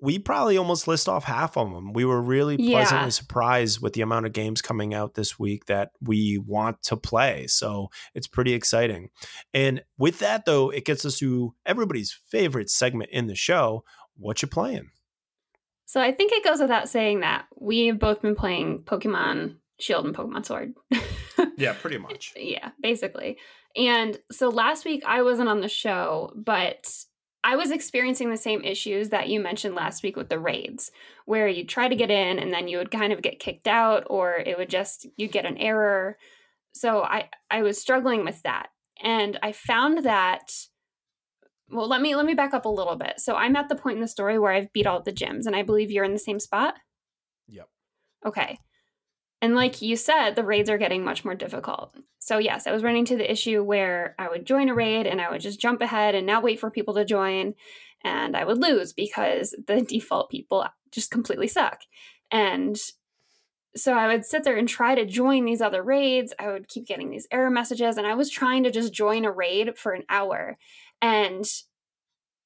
we 0.00 0.18
probably 0.18 0.56
almost 0.56 0.88
list 0.88 1.08
off 1.08 1.24
half 1.24 1.56
of 1.56 1.72
them. 1.72 1.92
We 1.92 2.04
were 2.04 2.20
really 2.20 2.56
pleasantly 2.56 3.06
yeah. 3.06 3.10
surprised 3.10 3.80
with 3.80 3.92
the 3.92 4.02
amount 4.02 4.26
of 4.26 4.32
games 4.32 4.62
coming 4.62 4.94
out 4.94 5.14
this 5.14 5.38
week 5.38 5.66
that 5.66 5.90
we 6.00 6.38
want 6.38 6.82
to 6.84 6.96
play. 6.96 7.46
So 7.46 7.88
it's 8.14 8.26
pretty 8.26 8.52
exciting. 8.52 9.10
And 9.54 9.82
with 9.98 10.18
that, 10.20 10.44
though, 10.44 10.70
it 10.70 10.84
gets 10.84 11.04
us 11.04 11.18
to 11.18 11.54
everybody's 11.64 12.18
favorite 12.28 12.70
segment 12.70 13.10
in 13.10 13.26
the 13.26 13.34
show. 13.34 13.84
What 14.16 14.42
you 14.42 14.48
playing? 14.48 14.90
So 15.86 16.00
I 16.00 16.12
think 16.12 16.32
it 16.32 16.44
goes 16.44 16.60
without 16.60 16.88
saying 16.88 17.20
that 17.20 17.46
we've 17.58 17.98
both 17.98 18.22
been 18.22 18.34
playing 18.34 18.82
Pokemon 18.84 19.56
Shield 19.78 20.06
and 20.06 20.14
Pokemon 20.14 20.44
Sword. 20.44 20.74
yeah, 21.56 21.74
pretty 21.74 21.98
much. 21.98 22.32
Yeah, 22.36 22.70
basically. 22.82 23.38
And 23.76 24.18
so 24.32 24.48
last 24.48 24.84
week 24.84 25.02
I 25.06 25.22
wasn't 25.22 25.48
on 25.48 25.60
the 25.60 25.68
show, 25.68 26.32
but 26.34 26.90
I 27.46 27.54
was 27.54 27.70
experiencing 27.70 28.30
the 28.30 28.36
same 28.36 28.64
issues 28.64 29.10
that 29.10 29.28
you 29.28 29.38
mentioned 29.38 29.76
last 29.76 30.02
week 30.02 30.16
with 30.16 30.28
the 30.28 30.38
raids, 30.40 30.90
where 31.26 31.46
you 31.46 31.64
try 31.64 31.86
to 31.86 31.94
get 31.94 32.10
in 32.10 32.40
and 32.40 32.52
then 32.52 32.66
you 32.66 32.76
would 32.78 32.90
kind 32.90 33.12
of 33.12 33.22
get 33.22 33.38
kicked 33.38 33.68
out, 33.68 34.02
or 34.10 34.34
it 34.34 34.58
would 34.58 34.68
just 34.68 35.06
you 35.16 35.28
get 35.28 35.46
an 35.46 35.56
error. 35.56 36.18
So 36.72 37.04
I 37.04 37.30
I 37.48 37.62
was 37.62 37.80
struggling 37.80 38.24
with 38.24 38.42
that, 38.42 38.70
and 39.00 39.38
I 39.44 39.52
found 39.52 40.04
that. 40.04 40.50
Well, 41.70 41.88
let 41.88 42.02
me 42.02 42.16
let 42.16 42.26
me 42.26 42.34
back 42.34 42.52
up 42.52 42.64
a 42.64 42.68
little 42.68 42.96
bit. 42.96 43.14
So 43.18 43.36
I'm 43.36 43.54
at 43.54 43.68
the 43.68 43.76
point 43.76 43.94
in 43.94 44.02
the 44.02 44.08
story 44.08 44.40
where 44.40 44.52
I've 44.52 44.72
beat 44.72 44.88
all 44.88 45.00
the 45.00 45.12
gyms, 45.12 45.46
and 45.46 45.54
I 45.54 45.62
believe 45.62 45.92
you're 45.92 46.04
in 46.04 46.14
the 46.14 46.18
same 46.18 46.40
spot. 46.40 46.74
Yep. 47.46 47.68
Okay. 48.26 48.58
And 49.46 49.54
like 49.54 49.80
you 49.80 49.94
said, 49.94 50.34
the 50.34 50.42
raids 50.42 50.68
are 50.68 50.76
getting 50.76 51.04
much 51.04 51.24
more 51.24 51.36
difficult. 51.36 51.94
So, 52.18 52.38
yes, 52.38 52.66
I 52.66 52.72
was 52.72 52.82
running 52.82 53.04
to 53.04 53.16
the 53.16 53.30
issue 53.30 53.62
where 53.62 54.16
I 54.18 54.28
would 54.28 54.44
join 54.44 54.68
a 54.68 54.74
raid 54.74 55.06
and 55.06 55.20
I 55.20 55.30
would 55.30 55.40
just 55.40 55.60
jump 55.60 55.80
ahead 55.82 56.16
and 56.16 56.26
not 56.26 56.42
wait 56.42 56.58
for 56.58 56.68
people 56.68 56.94
to 56.94 57.04
join. 57.04 57.54
And 58.02 58.36
I 58.36 58.44
would 58.44 58.58
lose 58.58 58.92
because 58.92 59.54
the 59.68 59.82
default 59.88 60.30
people 60.30 60.66
just 60.90 61.12
completely 61.12 61.46
suck. 61.46 61.82
And 62.28 62.76
so 63.76 63.92
I 63.92 64.08
would 64.08 64.24
sit 64.24 64.42
there 64.42 64.56
and 64.56 64.68
try 64.68 64.96
to 64.96 65.06
join 65.06 65.44
these 65.44 65.60
other 65.60 65.80
raids. 65.80 66.34
I 66.40 66.48
would 66.48 66.66
keep 66.66 66.84
getting 66.84 67.10
these 67.10 67.28
error 67.30 67.48
messages, 67.48 67.96
and 67.96 68.04
I 68.04 68.16
was 68.16 68.28
trying 68.28 68.64
to 68.64 68.72
just 68.72 68.92
join 68.92 69.24
a 69.24 69.30
raid 69.30 69.78
for 69.78 69.92
an 69.92 70.02
hour. 70.08 70.58
And 71.00 71.44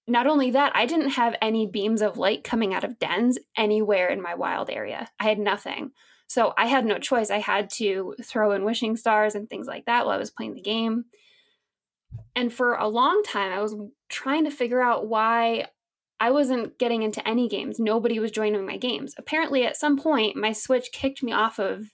not 0.07 0.27
only 0.27 0.51
that, 0.51 0.73
I 0.77 0.85
didn't 0.85 1.13
have 1.13 1.35
any 1.41 1.67
beams 1.67 2.03
of 2.03 2.19
light 2.19 2.45
coming 2.45 2.75
out 2.75 2.85
of 2.85 2.99
dens 2.99 3.39
anywhere 3.57 4.09
in 4.09 4.21
my 4.21 4.35
wild 4.35 4.69
area. 4.69 5.09
I 5.19 5.25
had 5.25 5.39
nothing. 5.39 5.93
So 6.31 6.55
I 6.57 6.67
had 6.67 6.87
no 6.87 6.99
choice. 6.99 7.29
I 7.29 7.39
had 7.39 7.69
to 7.71 8.15
throw 8.23 8.53
in 8.53 8.63
wishing 8.63 8.97
stars 8.97 9.35
and 9.35 9.51
things 9.51 9.67
like 9.67 9.87
that 9.87 10.07
while 10.07 10.15
I 10.15 10.19
was 10.19 10.31
playing 10.31 10.55
the 10.55 10.61
game. 10.61 11.07
And 12.37 12.53
for 12.53 12.75
a 12.75 12.87
long 12.87 13.25
time, 13.25 13.53
I 13.53 13.61
was 13.61 13.75
trying 14.09 14.45
to 14.45 14.53
figure 14.53 14.81
out 14.81 15.09
why 15.09 15.67
I 16.21 16.31
wasn't 16.31 16.79
getting 16.79 17.03
into 17.03 17.27
any 17.27 17.49
games. 17.49 17.81
Nobody 17.81 18.21
was 18.21 18.31
joining 18.31 18.65
my 18.65 18.77
games. 18.77 19.13
Apparently, 19.19 19.67
at 19.67 19.77
some 19.77 19.99
point, 19.99 20.37
my 20.37 20.53
Switch 20.53 20.93
kicked 20.93 21.21
me 21.21 21.33
off 21.33 21.59
of 21.59 21.87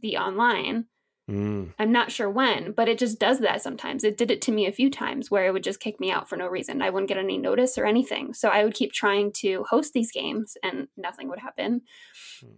the 0.00 0.16
online. 0.16 0.86
Mm. 1.30 1.74
I'm 1.78 1.92
not 1.92 2.10
sure 2.10 2.30
when, 2.30 2.72
but 2.72 2.88
it 2.88 2.98
just 2.98 3.18
does 3.18 3.40
that 3.40 3.60
sometimes. 3.60 4.04
It 4.04 4.16
did 4.16 4.30
it 4.30 4.40
to 4.42 4.52
me 4.52 4.68
a 4.68 4.72
few 4.72 4.88
times 4.88 5.30
where 5.30 5.44
it 5.44 5.52
would 5.52 5.64
just 5.64 5.80
kick 5.80 6.00
me 6.00 6.10
out 6.10 6.30
for 6.30 6.36
no 6.36 6.46
reason. 6.46 6.80
I 6.80 6.88
wouldn't 6.88 7.10
get 7.10 7.18
any 7.18 7.36
notice 7.36 7.76
or 7.76 7.84
anything. 7.84 8.32
So 8.32 8.48
I 8.48 8.64
would 8.64 8.72
keep 8.72 8.92
trying 8.92 9.32
to 9.40 9.64
host 9.64 9.92
these 9.92 10.10
games 10.10 10.56
and 10.62 10.88
nothing 10.96 11.28
would 11.28 11.40
happen. 11.40 11.82
Mm. 12.42 12.54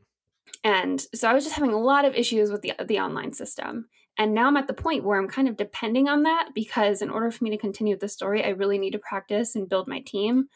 And 0.65 1.05
so 1.15 1.29
I 1.29 1.35
was 1.35 1.45
just 1.45 1.57
having 1.57 1.73
a 1.73 1.81
lot 1.81 2.05
of 2.05 2.15
issues 2.15 2.51
with 2.51 2.63
the 2.63 2.75
the 2.85 3.01
online 3.01 3.33
system. 3.33 3.89
And 4.19 4.35
now 4.35 4.47
I'm 4.47 4.57
at 4.57 4.67
the 4.67 4.75
point 4.75 5.05
where 5.05 5.19
I'm 5.19 5.29
kind 5.29 5.49
of 5.49 5.57
depending 5.57 6.09
on 6.09 6.25
that 6.25 6.51
because 6.55 7.01
in 7.01 7.11
order 7.11 7.31
for 7.31 7.45
me 7.45 7.51
to 7.51 7.57
continue 7.57 7.97
the 7.97 8.09
story, 8.09 8.45
I 8.45 8.51
really 8.51 8.79
need 8.79 8.91
to 8.91 8.99
practice 8.99 9.57
and 9.57 9.69
build 9.69 9.89
my 9.89 10.01
team. 10.01 10.49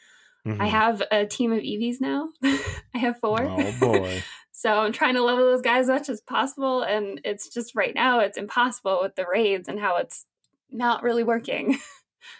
Mm-hmm. 0.46 0.60
I 0.60 0.66
have 0.66 1.02
a 1.10 1.26
team 1.26 1.52
of 1.52 1.60
Eevees 1.60 2.00
now. 2.00 2.28
I 2.44 2.98
have 2.98 3.18
four. 3.18 3.42
Oh 3.42 3.74
boy. 3.80 4.22
so 4.52 4.70
I'm 4.72 4.92
trying 4.92 5.14
to 5.14 5.22
level 5.22 5.44
those 5.44 5.62
guys 5.62 5.84
as 5.84 5.88
much 5.88 6.08
as 6.08 6.20
possible. 6.20 6.82
And 6.82 7.20
it's 7.24 7.48
just 7.48 7.74
right 7.74 7.94
now 7.94 8.20
it's 8.20 8.38
impossible 8.38 9.00
with 9.02 9.16
the 9.16 9.26
raids 9.26 9.68
and 9.68 9.80
how 9.80 9.96
it's 9.96 10.26
not 10.70 11.02
really 11.02 11.24
working. 11.24 11.78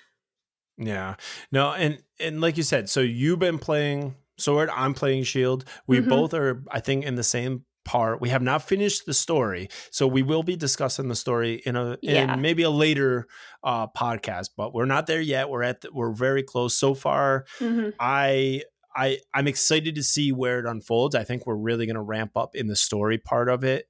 yeah. 0.79 1.17
No, 1.51 1.73
and 1.73 1.99
and 2.21 2.41
like 2.41 2.57
you 2.57 2.63
said, 2.63 2.89
so 2.89 3.01
you've 3.01 3.39
been 3.39 3.59
playing 3.59 4.15
sword, 4.39 4.71
I'm 4.73 4.95
playing 4.95 5.25
shield. 5.25 5.65
We 5.87 5.99
mm-hmm. 5.99 6.09
both 6.09 6.35
are, 6.35 6.63
I 6.71 6.81
think, 6.81 7.05
in 7.05 7.15
the 7.15 7.23
same 7.23 7.65
part. 7.85 8.21
We 8.21 8.29
have 8.31 8.43
not 8.43 8.63
finished 8.63 9.07
the 9.07 9.15
story, 9.15 9.69
so 9.91 10.07
we 10.07 10.23
will 10.23 10.43
be 10.43 10.57
discussing 10.57 11.09
the 11.09 11.17
story 11.17 11.63
in 11.65 11.77
a 11.77 11.97
yeah. 12.03 12.35
in 12.35 12.43
maybe 12.43 12.63
a 12.63 12.71
later 12.71 13.27
uh, 13.63 13.87
podcast. 13.87 14.51
But 14.57 14.75
we're 14.75 14.85
not 14.85 15.07
there 15.07 15.21
yet. 15.21 15.49
We're 15.49 15.63
at 15.63 15.81
the, 15.81 15.91
we're 15.93 16.13
very 16.13 16.43
close 16.43 16.77
so 16.77 16.95
far. 16.95 17.47
Mm-hmm. 17.61 17.91
I 17.99 18.63
I 18.95 19.19
I'm 19.33 19.47
excited 19.47 19.95
to 19.95 20.03
see 20.03 20.33
where 20.33 20.59
it 20.59 20.67
unfolds. 20.67 21.15
I 21.15 21.25
think 21.25 21.47
we're 21.47 21.57
really 21.57 21.87
going 21.87 21.97
to 21.97 22.03
ramp 22.03 22.37
up 22.37 22.55
in 22.55 22.67
the 22.67 22.77
story 22.77 23.19
part 23.19 23.49
of 23.49 23.65
it, 23.65 23.87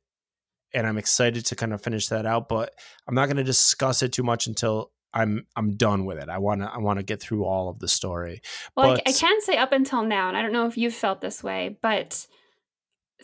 and 0.73 0.87
I'm 0.87 0.99
excited 0.99 1.47
to 1.47 1.57
kind 1.57 1.73
of 1.73 1.83
finish 1.83 2.09
that 2.09 2.27
out. 2.27 2.49
But 2.49 2.73
I'm 3.09 3.15
not 3.15 3.27
going 3.27 3.39
to 3.39 3.45
discuss 3.45 4.03
it 4.03 4.13
too 4.13 4.23
much 4.23 4.47
until 4.47 4.93
I'm 5.17 5.47
I'm 5.57 5.77
done 5.77 6.05
with 6.05 6.19
it. 6.19 6.29
I 6.29 6.39
want 6.39 6.61
to 6.61 6.71
I 6.71 6.79
want 6.79 6.99
to 6.99 7.03
get 7.03 7.21
through 7.23 7.45
all 7.45 7.71
of 7.71 7.79
the 7.79 7.89
story. 7.89 8.43
Well, 8.77 8.95
but, 8.95 9.03
I, 9.07 9.11
I, 9.11 9.12
can 9.12 9.41
say 9.41 9.57
up 9.57 9.73
until 9.73 10.05
now, 10.05 10.29
and 10.29 10.37
I 10.37 10.43
don't 10.43 10.53
know 10.53 10.67
if 10.67 10.77
you've 10.77 10.95
felt 10.95 11.23
this 11.23 11.43
way, 11.43 11.79
but 11.81 12.27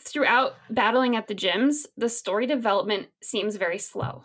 throughout 0.01 0.55
battling 0.71 1.15
at 1.15 1.27
the 1.27 1.35
gyms, 1.35 1.85
the 1.95 2.09
story 2.09 2.47
development 2.47 3.07
seems 3.21 3.57
very 3.57 3.77
slow. 3.77 4.23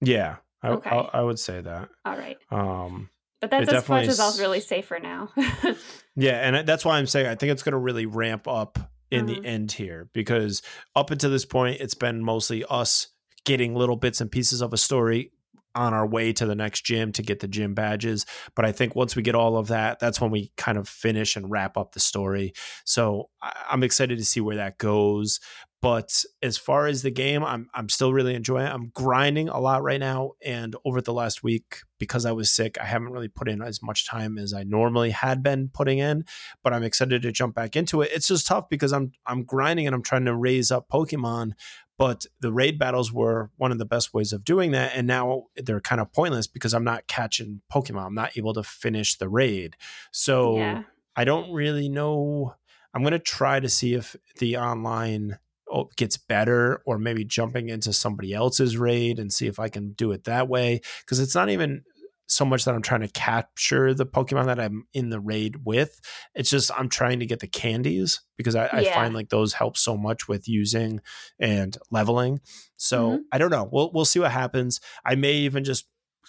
Yeah, 0.00 0.36
I, 0.62 0.68
okay. 0.68 0.90
I, 0.90 1.18
I 1.18 1.22
would 1.22 1.40
say 1.40 1.60
that. 1.60 1.88
All 2.04 2.16
right. 2.16 2.36
Um, 2.52 3.10
but 3.40 3.50
that's 3.50 3.72
as 3.72 3.88
much 3.88 4.06
as 4.06 4.20
I'll 4.20 4.38
really 4.38 4.60
say 4.60 4.80
for 4.80 5.00
now. 5.00 5.30
yeah, 6.16 6.48
and 6.48 6.66
that's 6.66 6.84
why 6.84 6.98
I'm 6.98 7.06
saying 7.06 7.26
I 7.26 7.34
think 7.34 7.50
it's 7.50 7.64
going 7.64 7.72
to 7.72 7.78
really 7.78 8.06
ramp 8.06 8.46
up 8.46 8.78
in 9.10 9.26
mm-hmm. 9.26 9.42
the 9.42 9.48
end 9.48 9.72
here 9.72 10.08
because 10.12 10.62
up 10.94 11.10
until 11.10 11.30
this 11.30 11.44
point, 11.44 11.80
it's 11.80 11.94
been 11.94 12.22
mostly 12.22 12.64
us 12.70 13.08
getting 13.44 13.74
little 13.74 13.96
bits 13.96 14.20
and 14.20 14.30
pieces 14.30 14.60
of 14.60 14.72
a 14.72 14.76
story 14.76 15.32
on 15.78 15.94
our 15.94 16.06
way 16.06 16.32
to 16.32 16.44
the 16.44 16.56
next 16.56 16.84
gym 16.84 17.12
to 17.12 17.22
get 17.22 17.38
the 17.38 17.46
gym 17.46 17.72
badges. 17.72 18.26
But 18.56 18.64
I 18.64 18.72
think 18.72 18.96
once 18.96 19.14
we 19.14 19.22
get 19.22 19.36
all 19.36 19.56
of 19.56 19.68
that, 19.68 20.00
that's 20.00 20.20
when 20.20 20.32
we 20.32 20.50
kind 20.56 20.76
of 20.76 20.88
finish 20.88 21.36
and 21.36 21.50
wrap 21.50 21.76
up 21.76 21.92
the 21.92 22.00
story. 22.00 22.52
So 22.84 23.30
I'm 23.40 23.84
excited 23.84 24.18
to 24.18 24.24
see 24.24 24.40
where 24.40 24.56
that 24.56 24.78
goes. 24.78 25.38
But 25.80 26.24
as 26.42 26.58
far 26.58 26.88
as 26.88 27.02
the 27.02 27.10
game, 27.12 27.44
I'm 27.44 27.68
I'm 27.72 27.88
still 27.88 28.12
really 28.12 28.34
enjoying 28.34 28.66
it. 28.66 28.72
I'm 28.72 28.90
grinding 28.92 29.48
a 29.48 29.60
lot 29.60 29.84
right 29.84 30.00
now. 30.00 30.32
And 30.44 30.74
over 30.84 31.00
the 31.00 31.12
last 31.12 31.44
week, 31.44 31.82
because 32.00 32.26
I 32.26 32.32
was 32.32 32.50
sick, 32.50 32.76
I 32.80 32.84
haven't 32.84 33.12
really 33.12 33.28
put 33.28 33.48
in 33.48 33.62
as 33.62 33.80
much 33.80 34.08
time 34.08 34.38
as 34.38 34.52
I 34.52 34.64
normally 34.64 35.10
had 35.10 35.40
been 35.40 35.70
putting 35.72 35.98
in. 35.98 36.24
But 36.64 36.72
I'm 36.72 36.82
excited 36.82 37.22
to 37.22 37.30
jump 37.30 37.54
back 37.54 37.76
into 37.76 38.02
it. 38.02 38.10
It's 38.12 38.26
just 38.26 38.48
tough 38.48 38.68
because 38.68 38.92
I'm 38.92 39.12
I'm 39.24 39.44
grinding 39.44 39.86
and 39.86 39.94
I'm 39.94 40.02
trying 40.02 40.24
to 40.24 40.34
raise 40.34 40.72
up 40.72 40.88
Pokemon, 40.92 41.52
but 41.98 42.26
the 42.40 42.52
raid 42.52 42.78
battles 42.78 43.12
were 43.12 43.50
one 43.56 43.72
of 43.72 43.78
the 43.78 43.84
best 43.84 44.14
ways 44.14 44.32
of 44.32 44.44
doing 44.44 44.70
that. 44.70 44.92
And 44.94 45.06
now 45.06 45.46
they're 45.56 45.80
kind 45.80 46.00
of 46.00 46.12
pointless 46.12 46.46
because 46.46 46.72
I'm 46.72 46.84
not 46.84 47.08
catching 47.08 47.60
Pokemon. 47.70 48.06
I'm 48.06 48.14
not 48.14 48.38
able 48.38 48.54
to 48.54 48.62
finish 48.62 49.16
the 49.16 49.28
raid. 49.28 49.76
So 50.12 50.56
yeah. 50.56 50.82
I 51.16 51.24
don't 51.24 51.52
really 51.52 51.88
know. 51.88 52.54
I'm 52.94 53.02
going 53.02 53.12
to 53.12 53.18
try 53.18 53.58
to 53.58 53.68
see 53.68 53.94
if 53.94 54.16
the 54.38 54.56
online 54.56 55.38
oh, 55.70 55.90
gets 55.96 56.16
better 56.16 56.82
or 56.86 56.98
maybe 56.98 57.24
jumping 57.24 57.68
into 57.68 57.92
somebody 57.92 58.32
else's 58.32 58.76
raid 58.76 59.18
and 59.18 59.32
see 59.32 59.48
if 59.48 59.58
I 59.58 59.68
can 59.68 59.90
do 59.92 60.12
it 60.12 60.24
that 60.24 60.48
way. 60.48 60.80
Because 61.00 61.18
it's 61.18 61.34
not 61.34 61.50
even 61.50 61.82
so 62.28 62.44
much 62.44 62.64
that 62.64 62.74
I'm 62.74 62.82
trying 62.82 63.00
to 63.00 63.08
capture 63.08 63.94
the 63.94 64.06
Pokemon 64.06 64.46
that 64.46 64.60
I'm 64.60 64.86
in 64.92 65.08
the 65.08 65.18
raid 65.18 65.64
with. 65.64 66.00
It's 66.34 66.50
just 66.50 66.70
I'm 66.76 66.88
trying 66.88 67.20
to 67.20 67.26
get 67.26 67.40
the 67.40 67.46
candies 67.46 68.20
because 68.36 68.54
I, 68.54 68.64
yeah. 68.80 68.90
I 68.90 68.94
find 68.94 69.14
like 69.14 69.30
those 69.30 69.54
help 69.54 69.76
so 69.76 69.96
much 69.96 70.28
with 70.28 70.46
using 70.46 71.00
and 71.40 71.76
leveling. 71.90 72.40
So 72.76 73.10
mm-hmm. 73.10 73.22
I 73.32 73.38
don't 73.38 73.50
know. 73.50 73.68
We'll 73.72 73.90
we'll 73.92 74.04
see 74.04 74.20
what 74.20 74.30
happens. 74.30 74.80
I 75.04 75.14
may 75.14 75.32
even 75.32 75.64
just 75.64 75.86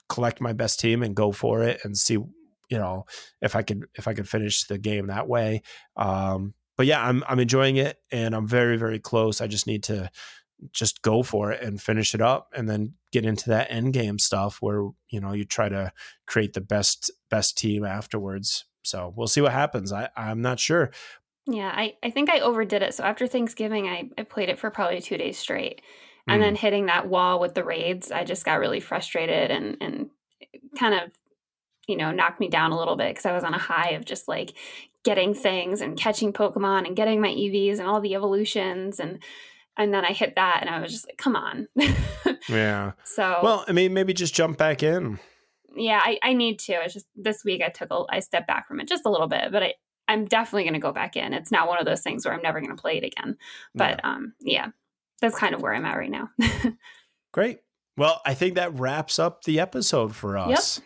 collect 0.07 0.41
my 0.41 0.53
best 0.53 0.79
team 0.79 1.03
and 1.03 1.15
go 1.15 1.31
for 1.31 1.63
it 1.63 1.81
and 1.83 1.95
see 1.95 2.13
you 2.13 2.77
know 2.77 3.05
if 3.41 3.55
I 3.55 3.61
could 3.61 3.85
if 3.95 4.07
I 4.07 4.13
could 4.13 4.27
finish 4.27 4.63
the 4.65 4.77
game 4.77 5.07
that 5.07 5.27
way. 5.27 5.61
Um, 5.97 6.53
but 6.77 6.85
yeah, 6.85 7.05
I'm 7.05 7.25
I'm 7.27 7.39
enjoying 7.39 7.75
it 7.75 7.97
and 8.09 8.33
I'm 8.33 8.47
very 8.47 8.77
very 8.77 8.99
close. 8.99 9.41
I 9.41 9.47
just 9.47 9.67
need 9.67 9.83
to 9.83 10.09
just 10.71 11.01
go 11.01 11.23
for 11.23 11.51
it 11.51 11.61
and 11.61 11.81
finish 11.81 12.13
it 12.13 12.21
up 12.21 12.51
and 12.55 12.69
then 12.69 12.93
get 13.11 13.25
into 13.25 13.49
that 13.49 13.71
end 13.71 13.93
game 13.93 14.19
stuff 14.19 14.57
where 14.61 14.89
you 15.09 15.19
know 15.19 15.33
you 15.33 15.45
try 15.45 15.69
to 15.69 15.91
create 16.25 16.53
the 16.53 16.61
best 16.61 17.11
best 17.29 17.57
team 17.57 17.85
afterwards. 17.85 18.65
So 18.83 19.13
we'll 19.15 19.27
see 19.27 19.41
what 19.41 19.51
happens. 19.51 19.91
I 19.91 20.09
i'm 20.15 20.41
not 20.41 20.59
sure. 20.59 20.91
Yeah 21.47 21.71
i 21.73 21.95
i 22.03 22.09
think 22.09 22.29
i 22.29 22.39
overdid 22.39 22.81
it. 22.81 22.93
So 22.93 23.03
after 23.03 23.27
thanksgiving 23.27 23.87
i, 23.87 24.09
I 24.17 24.23
played 24.23 24.49
it 24.49 24.59
for 24.59 24.69
probably 24.69 25.01
two 25.01 25.17
days 25.17 25.37
straight. 25.37 25.81
And 26.27 26.41
mm. 26.41 26.45
then 26.45 26.55
hitting 26.55 26.85
that 26.87 27.07
wall 27.07 27.39
with 27.39 27.55
the 27.55 27.63
raids 27.63 28.11
i 28.11 28.23
just 28.23 28.45
got 28.45 28.59
really 28.59 28.79
frustrated 28.79 29.51
and 29.51 29.77
and 29.81 30.09
kind 30.77 30.93
of 30.93 31.11
you 31.87 31.97
know 31.97 32.11
knocked 32.11 32.39
me 32.39 32.49
down 32.49 32.71
a 32.71 32.77
little 32.77 32.95
bit 32.95 33.09
because 33.09 33.25
i 33.25 33.31
was 33.31 33.43
on 33.43 33.55
a 33.55 33.59
high 33.59 33.91
of 33.91 34.05
just 34.05 34.27
like 34.27 34.53
getting 35.03 35.33
things 35.33 35.81
and 35.81 35.97
catching 35.97 36.33
pokemon 36.33 36.85
and 36.85 36.95
getting 36.95 37.21
my 37.21 37.29
Eevees 37.29 37.79
and 37.79 37.87
all 37.87 38.01
the 38.01 38.15
evolutions 38.15 38.99
and 38.99 39.19
and 39.79 39.93
then 39.93 40.05
I 40.05 40.11
hit 40.11 40.35
that 40.35 40.59
and 40.61 40.69
I 40.69 40.79
was 40.81 40.91
just 40.91 41.07
like, 41.07 41.17
come 41.17 41.35
on. 41.35 41.67
yeah. 42.49 42.91
So 43.05 43.39
well, 43.41 43.65
I 43.67 43.71
mean, 43.71 43.93
maybe 43.93 44.13
just 44.13 44.35
jump 44.35 44.57
back 44.57 44.83
in. 44.83 45.19
Yeah, 45.75 46.01
I, 46.03 46.19
I 46.21 46.33
need 46.33 46.59
to. 46.59 46.73
It's 46.73 46.93
just 46.93 47.07
this 47.15 47.43
week 47.45 47.63
I 47.65 47.69
took 47.69 47.89
a 47.89 48.03
I 48.09 48.19
stepped 48.19 48.47
back 48.47 48.67
from 48.67 48.79
it 48.79 48.87
just 48.87 49.05
a 49.05 49.09
little 49.09 49.27
bit, 49.27 49.51
but 49.51 49.63
I 49.63 49.73
I'm 50.09 50.25
definitely 50.25 50.63
going 50.63 50.73
to 50.73 50.79
go 50.79 50.91
back 50.91 51.15
in. 51.15 51.33
It's 51.33 51.51
not 51.51 51.67
one 51.67 51.79
of 51.79 51.85
those 51.85 52.01
things 52.01 52.25
where 52.25 52.33
I'm 52.33 52.41
never 52.41 52.59
going 52.59 52.75
to 52.75 52.81
play 52.81 52.97
it 52.97 53.03
again. 53.03 53.37
But 53.75 54.01
yeah. 54.03 54.11
um, 54.11 54.33
yeah, 54.41 54.67
that's 55.21 55.37
kind 55.37 55.53
of 55.53 55.61
where 55.61 55.73
I'm 55.73 55.85
at 55.85 55.97
right 55.97 56.09
now. 56.09 56.29
Great. 57.31 57.59
Well, 57.95 58.19
I 58.25 58.33
think 58.33 58.55
that 58.55 58.77
wraps 58.77 59.19
up 59.19 59.43
the 59.43 59.59
episode 59.59 60.15
for 60.15 60.37
us. 60.37 60.77
Yep. 60.77 60.85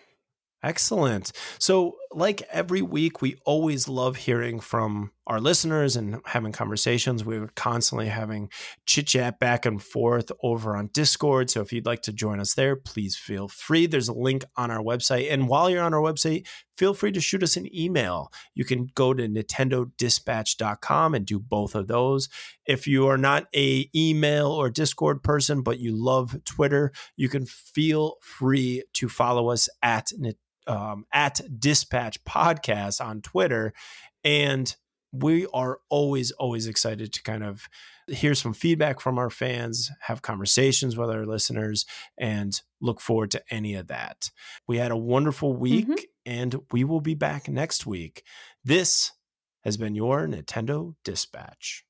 Excellent. 0.64 1.32
So, 1.58 1.96
like 2.16 2.42
every 2.52 2.82
week, 2.82 3.22
we 3.22 3.36
always 3.46 3.88
love 3.88 4.16
hearing 4.18 4.60
from 4.60 5.12
our 5.26 5.40
listeners 5.40 5.96
and 5.96 6.20
having 6.26 6.52
conversations. 6.52 7.24
We're 7.24 7.50
constantly 7.56 8.08
having 8.08 8.50
chit 8.86 9.08
chat 9.08 9.40
back 9.40 9.66
and 9.66 9.82
forth 9.82 10.32
over 10.42 10.76
on 10.76 10.90
Discord. 10.94 11.50
So, 11.50 11.62
if 11.62 11.72
you'd 11.72 11.86
like 11.86 12.02
to 12.04 12.14
join 12.14 12.40
us 12.40 12.54
there, 12.54 12.76
please 12.76 13.16
feel 13.16 13.48
free. 13.48 13.86
There's 13.86 14.08
a 14.08 14.14
link 14.14 14.44
on 14.56 14.72
our 14.72 14.82
website. 14.82 15.32
And 15.32 15.48
while 15.48 15.70
you're 15.70 15.84
on 15.84 15.94
our 15.94 16.02
website, 16.02 16.48
feel 16.78 16.94
free 16.94 17.12
to 17.12 17.22
shoot 17.22 17.44
us 17.44 17.58
an 17.58 17.74
email. 17.76 18.32
You 18.54 18.66
can 18.66 18.88
go 18.96 19.14
to 19.14 19.28
nintendodispatch.com 19.28 21.16
and 21.16 21.26
do 21.26 21.40
both 21.40 21.76
of 21.76 21.88
those. 21.88 22.30
If 22.66 22.88
you 22.88 23.08
are 23.08 23.18
not 23.18 23.48
a 23.56 23.90
email 23.96 24.48
or 24.48 24.70
Discord 24.70 25.24
person, 25.24 25.62
but 25.62 25.80
you 25.80 25.96
love 25.96 26.44
Twitter, 26.46 26.92
you 27.16 27.30
can 27.30 27.46
feel 27.46 28.16
free 28.22 28.84
to 28.94 29.10
follow 29.10 29.50
us 29.50 29.70
at 29.82 30.12
um, 30.68 31.06
at 31.12 31.42
Dispatch 31.60 32.24
Podcast 32.24 33.04
on 33.04 33.22
Twitter. 33.22 33.74
And 34.24 34.76
we 35.12 35.48
are 35.54 35.80
always, 35.90 36.32
always 36.32 36.68
excited 36.68 37.14
to 37.14 37.24
kind 37.24 37.44
of 37.44 37.70
hear 38.08 38.36
some 38.36 38.54
feedback 38.54 39.00
from 39.00 39.18
our 39.18 39.30
fans, 39.30 39.92
have 40.02 40.22
conversations 40.22 40.98
with 40.98 41.10
our 41.10 41.26
listeners, 41.26 41.86
and 42.18 42.62
look 42.82 43.00
forward 43.00 43.32
to 43.32 43.44
any 43.50 43.76
of 43.76 43.88
that. 43.88 44.30
We 44.68 44.78
had 44.78 44.92
a 44.92 44.98
wonderful 44.98 45.56
week, 45.56 45.88
mm-hmm. 45.88 46.04
and 46.26 46.56
we 46.72 46.84
will 46.84 47.02
be 47.02 47.16
back 47.16 47.48
next 47.48 47.86
week. 47.86 48.24
This 48.64 49.12
has 49.64 49.78
been 49.78 49.96
your 49.96 50.28
Nintendo 50.28 50.96
Dispatch. 51.04 51.82